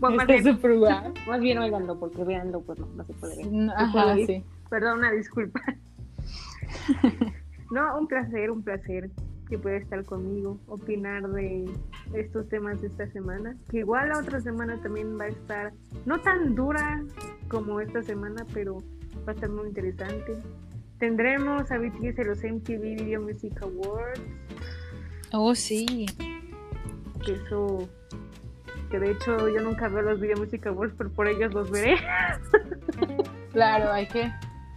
Bueno, 0.00 0.22
Está 0.22 0.52
súper 0.52 0.78
guau. 0.78 1.12
más 1.26 1.40
bien 1.40 1.58
óiganlo, 1.58 1.98
porque 1.98 2.22
véanlo, 2.24 2.60
pues 2.60 2.78
no, 2.78 2.86
no 2.94 3.04
se 3.04 3.12
puede 3.14 3.36
ver. 3.36 3.70
Ajá, 3.76 4.14
sí. 4.14 4.44
Perdón, 4.70 4.98
una 4.98 5.10
disculpa. 5.10 5.60
No, 7.70 7.98
un 7.98 8.06
placer, 8.06 8.50
un 8.50 8.62
placer 8.62 9.10
que 9.48 9.58
pueda 9.58 9.76
estar 9.76 10.04
conmigo, 10.04 10.58
opinar 10.66 11.26
de 11.30 11.64
estos 12.14 12.48
temas 12.48 12.80
de 12.80 12.88
esta 12.88 13.06
semana. 13.10 13.56
Que 13.70 13.78
igual 13.78 14.10
la 14.10 14.18
otra 14.18 14.40
semana 14.40 14.76
también 14.82 15.18
va 15.18 15.24
a 15.24 15.28
estar, 15.28 15.72
no 16.06 16.20
tan 16.20 16.54
dura 16.54 17.02
como 17.48 17.80
esta 17.80 18.02
semana, 18.02 18.44
pero 18.52 18.82
va 19.26 19.32
a 19.32 19.34
estar 19.34 19.48
muy 19.50 19.68
interesante. 19.68 20.36
Tendremos 20.98 21.70
a 21.70 21.78
BTS 21.78 22.18
en 22.18 22.26
los 22.28 22.44
MTV 22.44 22.80
Video 22.80 23.22
Music 23.22 23.60
Awards, 23.62 24.20
Oh, 25.32 25.54
sí. 25.54 26.06
que 27.24 27.32
eso, 27.32 27.88
que 28.90 28.98
de 28.98 29.10
hecho 29.12 29.48
yo 29.48 29.60
nunca 29.62 29.88
veo 29.88 30.02
los 30.02 30.20
Video 30.20 30.36
Music 30.38 30.66
Awards, 30.66 30.94
pero 30.96 31.10
por 31.10 31.28
ellos 31.28 31.52
los 31.54 31.70
veré. 31.70 31.96
Claro, 33.52 33.90
hay 33.90 34.06
que, 34.06 34.30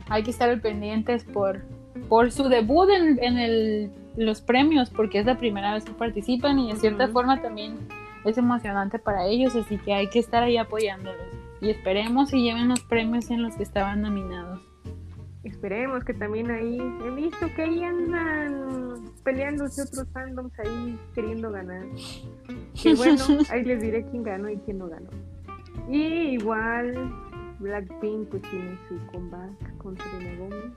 hay 0.09 0.23
que 0.23 0.31
estar 0.31 0.49
al 0.49 0.61
pendientes 0.61 1.23
por, 1.25 1.61
por 2.07 2.31
su 2.31 2.47
debut 2.47 2.89
en, 2.89 3.19
en 3.21 3.37
el, 3.37 3.91
los 4.15 4.41
premios, 4.41 4.89
porque 4.89 5.19
es 5.19 5.25
la 5.25 5.37
primera 5.37 5.73
vez 5.73 5.85
que 5.85 5.93
participan 5.93 6.59
y 6.59 6.71
de 6.71 6.79
cierta 6.79 7.07
forma 7.07 7.41
también 7.41 7.77
es 8.25 8.37
emocionante 8.37 8.99
para 8.99 9.25
ellos, 9.25 9.55
así 9.55 9.77
que 9.77 9.93
hay 9.93 10.07
que 10.09 10.19
estar 10.19 10.43
ahí 10.43 10.57
apoyándolos. 10.57 11.27
Y 11.61 11.69
esperemos 11.69 12.33
y 12.33 12.43
lleven 12.43 12.67
los 12.67 12.81
premios 12.81 13.29
en 13.29 13.43
los 13.43 13.55
que 13.55 13.63
estaban 13.63 14.01
nominados. 14.01 14.61
Esperemos 15.43 16.03
que 16.03 16.13
también 16.13 16.51
ahí 16.51 16.77
he 16.79 17.09
visto 17.11 17.47
que 17.55 17.63
ahí 17.63 17.83
andan 17.83 19.11
peleándose 19.23 19.81
otros 19.81 20.07
fandoms 20.13 20.53
ahí 20.59 20.99
queriendo 21.15 21.51
ganar. 21.51 21.83
Que 22.81 22.93
bueno, 22.95 23.23
ahí 23.49 23.63
les 23.63 23.81
diré 23.81 24.05
quién 24.05 24.23
ganó 24.23 24.49
y 24.49 24.57
quién 24.57 24.77
no 24.77 24.87
ganó. 24.87 25.09
Y 25.89 26.03
igual 26.35 27.11
Blackpink 27.59 28.29
pues 28.29 28.41
tiene 28.43 28.77
su 28.87 28.97
comeback 29.11 29.77
con 29.77 29.97
Selena 29.97 30.39
Gomez, 30.39 30.73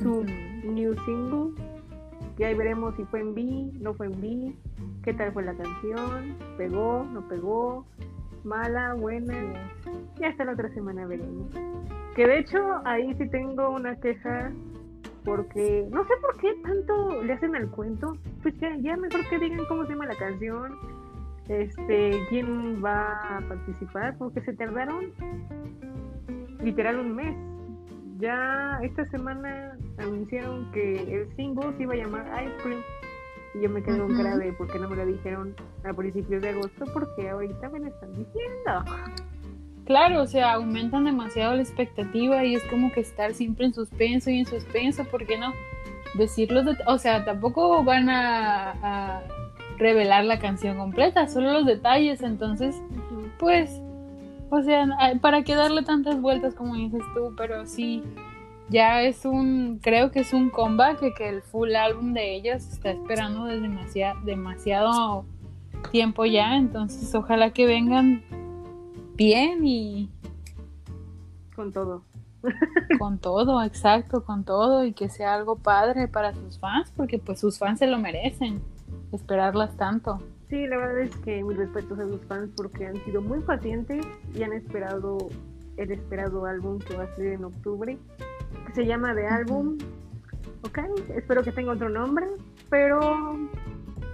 su 0.00 0.24
new 0.64 0.94
single, 1.04 1.62
que 2.36 2.46
ahí 2.46 2.54
veremos 2.54 2.94
si 2.96 3.04
fue 3.04 3.20
en 3.20 3.34
B, 3.34 3.70
no 3.80 3.94
fue 3.94 4.06
en 4.06 4.20
B, 4.20 4.54
qué 5.04 5.14
tal 5.14 5.32
fue 5.32 5.42
la 5.44 5.54
canción, 5.54 6.36
pegó, 6.56 7.04
no 7.12 7.26
pegó, 7.28 7.86
mala, 8.44 8.94
buena, 8.94 9.34
y 10.18 10.24
hasta 10.24 10.44
la 10.44 10.52
otra 10.52 10.72
semana 10.74 11.06
veremos. 11.06 11.46
Que 12.14 12.26
de 12.26 12.38
hecho 12.40 12.58
ahí 12.84 13.14
sí 13.14 13.28
tengo 13.28 13.70
una 13.70 13.96
queja 13.96 14.52
porque 15.24 15.86
no 15.90 16.02
sé 16.04 16.14
por 16.20 16.36
qué 16.38 16.54
tanto 16.62 17.22
le 17.22 17.32
hacen 17.32 17.54
al 17.54 17.70
cuento. 17.70 18.16
Pues 18.42 18.58
ya, 18.58 18.76
ya 18.78 18.96
mejor 18.96 19.20
que 19.28 19.38
digan 19.38 19.64
cómo 19.66 19.84
se 19.84 19.92
llama 19.92 20.06
la 20.06 20.16
canción, 20.16 20.72
este, 21.48 22.20
quién 22.28 22.82
va 22.84 23.36
a 23.36 23.40
participar, 23.48 24.16
porque 24.18 24.40
se 24.42 24.52
tardaron 24.54 25.12
literal 26.62 26.98
un 26.98 27.14
mes. 27.14 27.36
Ya 28.18 28.78
esta 28.82 29.04
semana 29.10 29.76
anunciaron 29.98 30.70
que 30.72 30.94
el 31.14 31.34
single 31.36 31.72
se 31.76 31.82
iba 31.84 31.94
a 31.94 31.96
llamar 31.96 32.44
Ice 32.44 32.56
Cream. 32.62 32.80
Y 33.54 33.62
yo 33.62 33.68
me 33.70 33.82
quedé 33.82 33.98
con 33.98 34.12
Ujú. 34.12 34.22
cara 34.22 34.36
de 34.38 34.52
por 34.54 34.70
qué 34.72 34.78
no 34.78 34.88
me 34.88 34.96
lo 34.96 35.04
dijeron 35.06 35.54
a 35.84 35.92
principios 35.92 36.40
de 36.42 36.48
agosto, 36.50 36.84
porque 36.94 37.28
ahorita 37.28 37.68
me 37.68 37.80
lo 37.80 37.86
están 37.88 38.10
diciendo. 38.10 38.84
Claro, 39.84 40.22
o 40.22 40.26
sea, 40.26 40.52
aumentan 40.54 41.04
demasiado 41.04 41.54
la 41.56 41.62
expectativa 41.62 42.44
y 42.44 42.54
es 42.54 42.62
como 42.64 42.92
que 42.92 43.00
estar 43.00 43.34
siempre 43.34 43.66
en 43.66 43.74
suspenso 43.74 44.30
y 44.30 44.38
en 44.38 44.46
suspenso, 44.46 45.04
¿por 45.04 45.26
qué 45.26 45.36
no? 45.36 45.52
Decir 46.14 46.50
los 46.52 46.64
det- 46.64 46.78
o 46.86 46.98
sea, 46.98 47.24
tampoco 47.24 47.82
van 47.84 48.08
a, 48.08 48.70
a 48.82 49.22
revelar 49.78 50.24
la 50.24 50.38
canción 50.38 50.76
completa, 50.78 51.26
solo 51.28 51.52
los 51.52 51.66
detalles, 51.66 52.22
entonces, 52.22 52.80
pues, 53.38 53.80
o 54.50 54.62
sea, 54.62 54.86
¿para 55.20 55.42
qué 55.42 55.54
darle 55.56 55.82
tantas 55.82 56.20
vueltas 56.20 56.54
como 56.54 56.74
dices 56.76 57.02
tú? 57.14 57.34
Pero 57.36 57.66
sí, 57.66 58.02
ya 58.68 59.02
es 59.02 59.24
un, 59.24 59.78
creo 59.82 60.10
que 60.10 60.20
es 60.20 60.32
un 60.32 60.50
comeback 60.50 61.14
que, 61.16 61.28
el 61.28 61.42
full 61.42 61.74
álbum 61.74 62.12
de 62.12 62.34
ellas 62.34 62.72
está 62.72 62.90
esperando 62.90 63.44
desde 63.44 63.62
demasiado, 63.62 64.20
demasiado 64.24 65.24
tiempo 65.90 66.24
ya, 66.24 66.56
entonces 66.56 67.14
ojalá 67.14 67.50
que 67.50 67.66
vengan 67.66 68.22
bien 69.16 69.66
y 69.66 70.10
Con 71.54 71.72
todo. 71.72 72.02
con 72.98 73.18
todo, 73.18 73.62
exacto, 73.62 74.24
con 74.24 74.44
todo 74.44 74.84
y 74.84 74.92
que 74.92 75.08
sea 75.08 75.34
algo 75.34 75.56
padre 75.56 76.08
para 76.08 76.34
sus 76.34 76.58
fans, 76.58 76.92
porque 76.96 77.18
pues 77.18 77.38
sus 77.40 77.58
fans 77.58 77.78
se 77.78 77.86
lo 77.86 77.98
merecen, 77.98 78.62
esperarlas 79.12 79.76
tanto. 79.76 80.20
Sí, 80.48 80.66
la 80.66 80.76
verdad 80.76 81.00
es 81.00 81.16
que 81.18 81.42
mis 81.42 81.56
respetos 81.56 81.98
a 81.98 82.06
sus 82.06 82.20
fans 82.26 82.50
porque 82.56 82.86
han 82.86 82.96
sido 83.04 83.22
muy 83.22 83.40
pacientes 83.40 84.04
y 84.34 84.42
han 84.42 84.52
esperado 84.52 85.30
el 85.76 85.90
esperado 85.90 86.44
álbum 86.44 86.78
que 86.78 86.96
va 86.96 87.04
a 87.04 87.16
salir 87.16 87.32
en 87.32 87.44
octubre, 87.44 87.98
que 88.66 88.74
se 88.74 88.86
llama 88.86 89.14
The 89.14 89.26
Album. 89.26 89.78
Ok, 90.62 90.78
espero 91.14 91.42
que 91.42 91.52
tenga 91.52 91.72
otro 91.72 91.88
nombre, 91.88 92.26
pero 92.70 93.36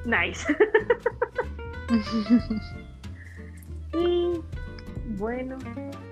nice. 0.05 0.47
y 3.93 4.41
bueno, 5.18 5.57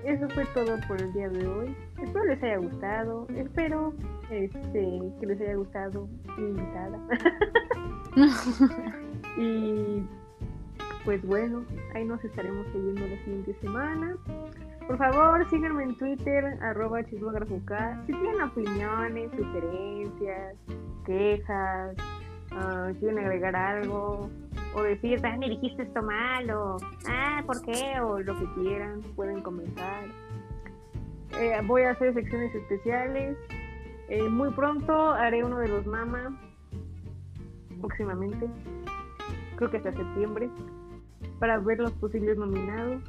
eso 0.03 0.29
fue 0.29 0.45
todo 0.53 0.77
por 0.87 1.01
el 1.01 1.11
día 1.13 1.29
de 1.29 1.47
hoy. 1.47 1.75
Espero 2.01 2.25
les 2.25 2.43
haya 2.43 2.57
gustado, 2.57 3.27
espero 3.35 3.93
este, 4.29 5.01
que 5.19 5.25
les 5.25 5.41
haya 5.41 5.55
gustado 5.55 6.07
mi 6.37 6.49
invitada. 6.49 6.99
Y 9.37 10.03
pues 11.05 11.23
bueno, 11.25 11.63
ahí 11.93 12.03
nos 12.03 12.23
estaremos 12.23 12.65
oyendo 12.73 13.01
la 13.01 13.23
siguiente 13.23 13.55
semana. 13.61 14.17
Por 14.87 14.97
favor, 14.97 15.49
síganme 15.49 15.83
en 15.83 15.95
Twitter, 15.97 16.57
arroba 16.61 17.03
chismógrafo.k. 17.03 18.03
Si 18.05 18.13
tienen 18.13 18.41
opiniones, 18.41 19.29
sugerencias, 19.35 20.55
quejas, 21.05 21.93
uh, 22.53 22.97
quieren 22.97 23.19
agregar 23.19 23.53
algo, 23.53 24.29
o 24.73 24.81
decir, 24.83 25.19
ah, 25.25 25.35
me 25.37 25.49
dijiste 25.49 25.83
esto 25.83 26.01
mal, 26.01 26.49
o 26.51 26.77
ah, 27.09 27.43
¿por 27.45 27.61
qué? 27.63 27.99
O 27.99 28.19
lo 28.19 28.39
que 28.39 28.61
quieran, 28.61 29.01
pueden 29.17 29.41
comentar. 29.41 30.05
Eh, 31.37 31.59
voy 31.65 31.81
a 31.81 31.91
hacer 31.91 32.13
secciones 32.13 32.55
especiales. 32.55 33.37
Eh, 34.07 34.23
muy 34.29 34.51
pronto 34.51 35.11
haré 35.11 35.43
uno 35.43 35.57
de 35.57 35.67
los 35.67 35.85
Mama, 35.85 36.39
próximamente, 37.81 38.47
creo 39.57 39.69
que 39.69 39.77
hasta 39.77 39.91
septiembre, 39.91 40.49
para 41.39 41.59
ver 41.59 41.79
los 41.79 41.91
posibles 41.91 42.37
nominados 42.37 43.03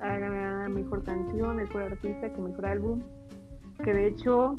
a 0.00 0.68
mejor 0.68 1.02
canción, 1.04 1.56
mejor 1.56 1.82
artista, 1.82 2.32
que 2.32 2.40
mejor 2.40 2.66
álbum, 2.66 3.02
que 3.84 3.92
de 3.92 4.06
hecho 4.08 4.54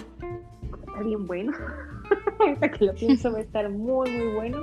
está 0.71 1.01
bien 1.01 1.25
bueno. 1.25 1.51
Ahorita 2.39 2.71
que 2.71 2.85
lo 2.85 2.93
pienso 2.93 3.31
va 3.31 3.39
a 3.39 3.41
estar 3.41 3.69
muy 3.69 4.09
muy 4.09 4.33
bueno. 4.35 4.57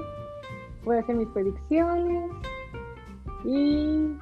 Voy 0.84 0.96
a 0.96 1.00
hacer 1.00 1.16
mis 1.16 1.28
predicciones 1.28 2.30
y 3.44 4.16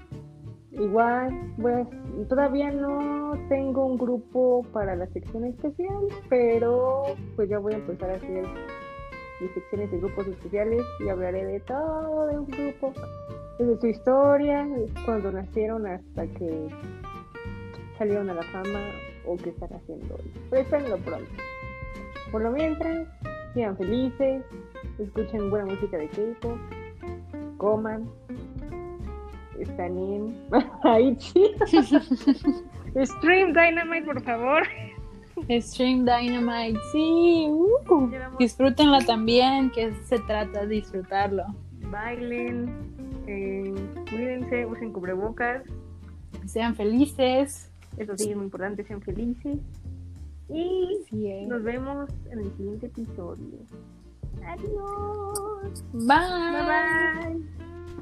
igual 0.72 1.54
voy 1.58 1.86
todavía 2.28 2.70
no 2.70 3.32
tengo 3.48 3.86
un 3.86 3.98
grupo 3.98 4.62
para 4.72 4.96
la 4.96 5.06
sección 5.08 5.44
especial, 5.44 6.08
pero 6.28 7.04
pues 7.36 7.48
ya 7.48 7.58
voy 7.58 7.74
a 7.74 7.76
empezar 7.76 8.10
a 8.10 8.14
hacer 8.14 8.44
mis 9.40 9.50
secciones 9.52 9.90
de 9.90 9.98
grupos 9.98 10.26
especiales 10.26 10.82
y 11.00 11.08
hablaré 11.08 11.44
de 11.44 11.60
todo 11.60 12.26
de 12.26 12.38
un 12.38 12.46
grupo 12.46 12.92
desde 13.58 13.80
su 13.80 13.86
historia, 13.86 14.68
cuando 15.04 15.32
nacieron 15.32 15.86
hasta 15.86 16.26
que 16.26 16.68
salieron 17.98 18.30
a 18.30 18.34
la 18.34 18.42
fama 18.42 18.80
o 19.26 19.36
qué 19.36 19.50
están 19.50 19.72
haciendo 19.74 20.14
hoy. 20.14 20.32
Pero 20.50 20.96
pronto. 20.98 21.30
Por 22.30 22.42
lo 22.42 22.50
mientras, 22.50 23.08
sean 23.54 23.76
felices, 23.76 24.44
escuchen 24.98 25.50
buena 25.50 25.66
música 25.66 25.96
de 25.96 26.08
K-pop, 26.08 26.58
coman, 27.58 28.08
están 29.58 29.96
en 29.96 30.36
Stream 33.04 33.52
Dynamite, 33.52 34.04
por 34.04 34.22
favor. 34.22 34.62
Stream 35.60 36.04
Dynamite, 36.04 36.78
sí. 36.92 37.48
Uh, 37.50 38.10
disfrútenla 38.38 39.00
también, 39.00 39.70
que 39.70 39.92
se 40.04 40.18
trata 40.20 40.60
de 40.60 40.76
disfrutarlo. 40.76 41.44
Bailen, 41.90 42.93
eh, 43.26 43.74
cuídense, 44.10 44.66
usen 44.66 44.92
cubrebocas. 44.92 45.62
Sean 46.46 46.74
felices. 46.74 47.70
Eso 47.96 48.16
sí 48.16 48.30
es 48.30 48.36
muy 48.36 48.46
importante, 48.46 48.84
sean 48.84 49.00
felices. 49.00 49.58
Y 50.48 51.46
nos 51.46 51.62
vemos 51.62 52.10
en 52.30 52.40
el 52.40 52.56
siguiente 52.56 52.86
episodio. 52.86 53.58
Adiós. 54.46 55.84
Bye. 55.92 56.16
Bye 56.52 57.38
bye. 57.40 57.73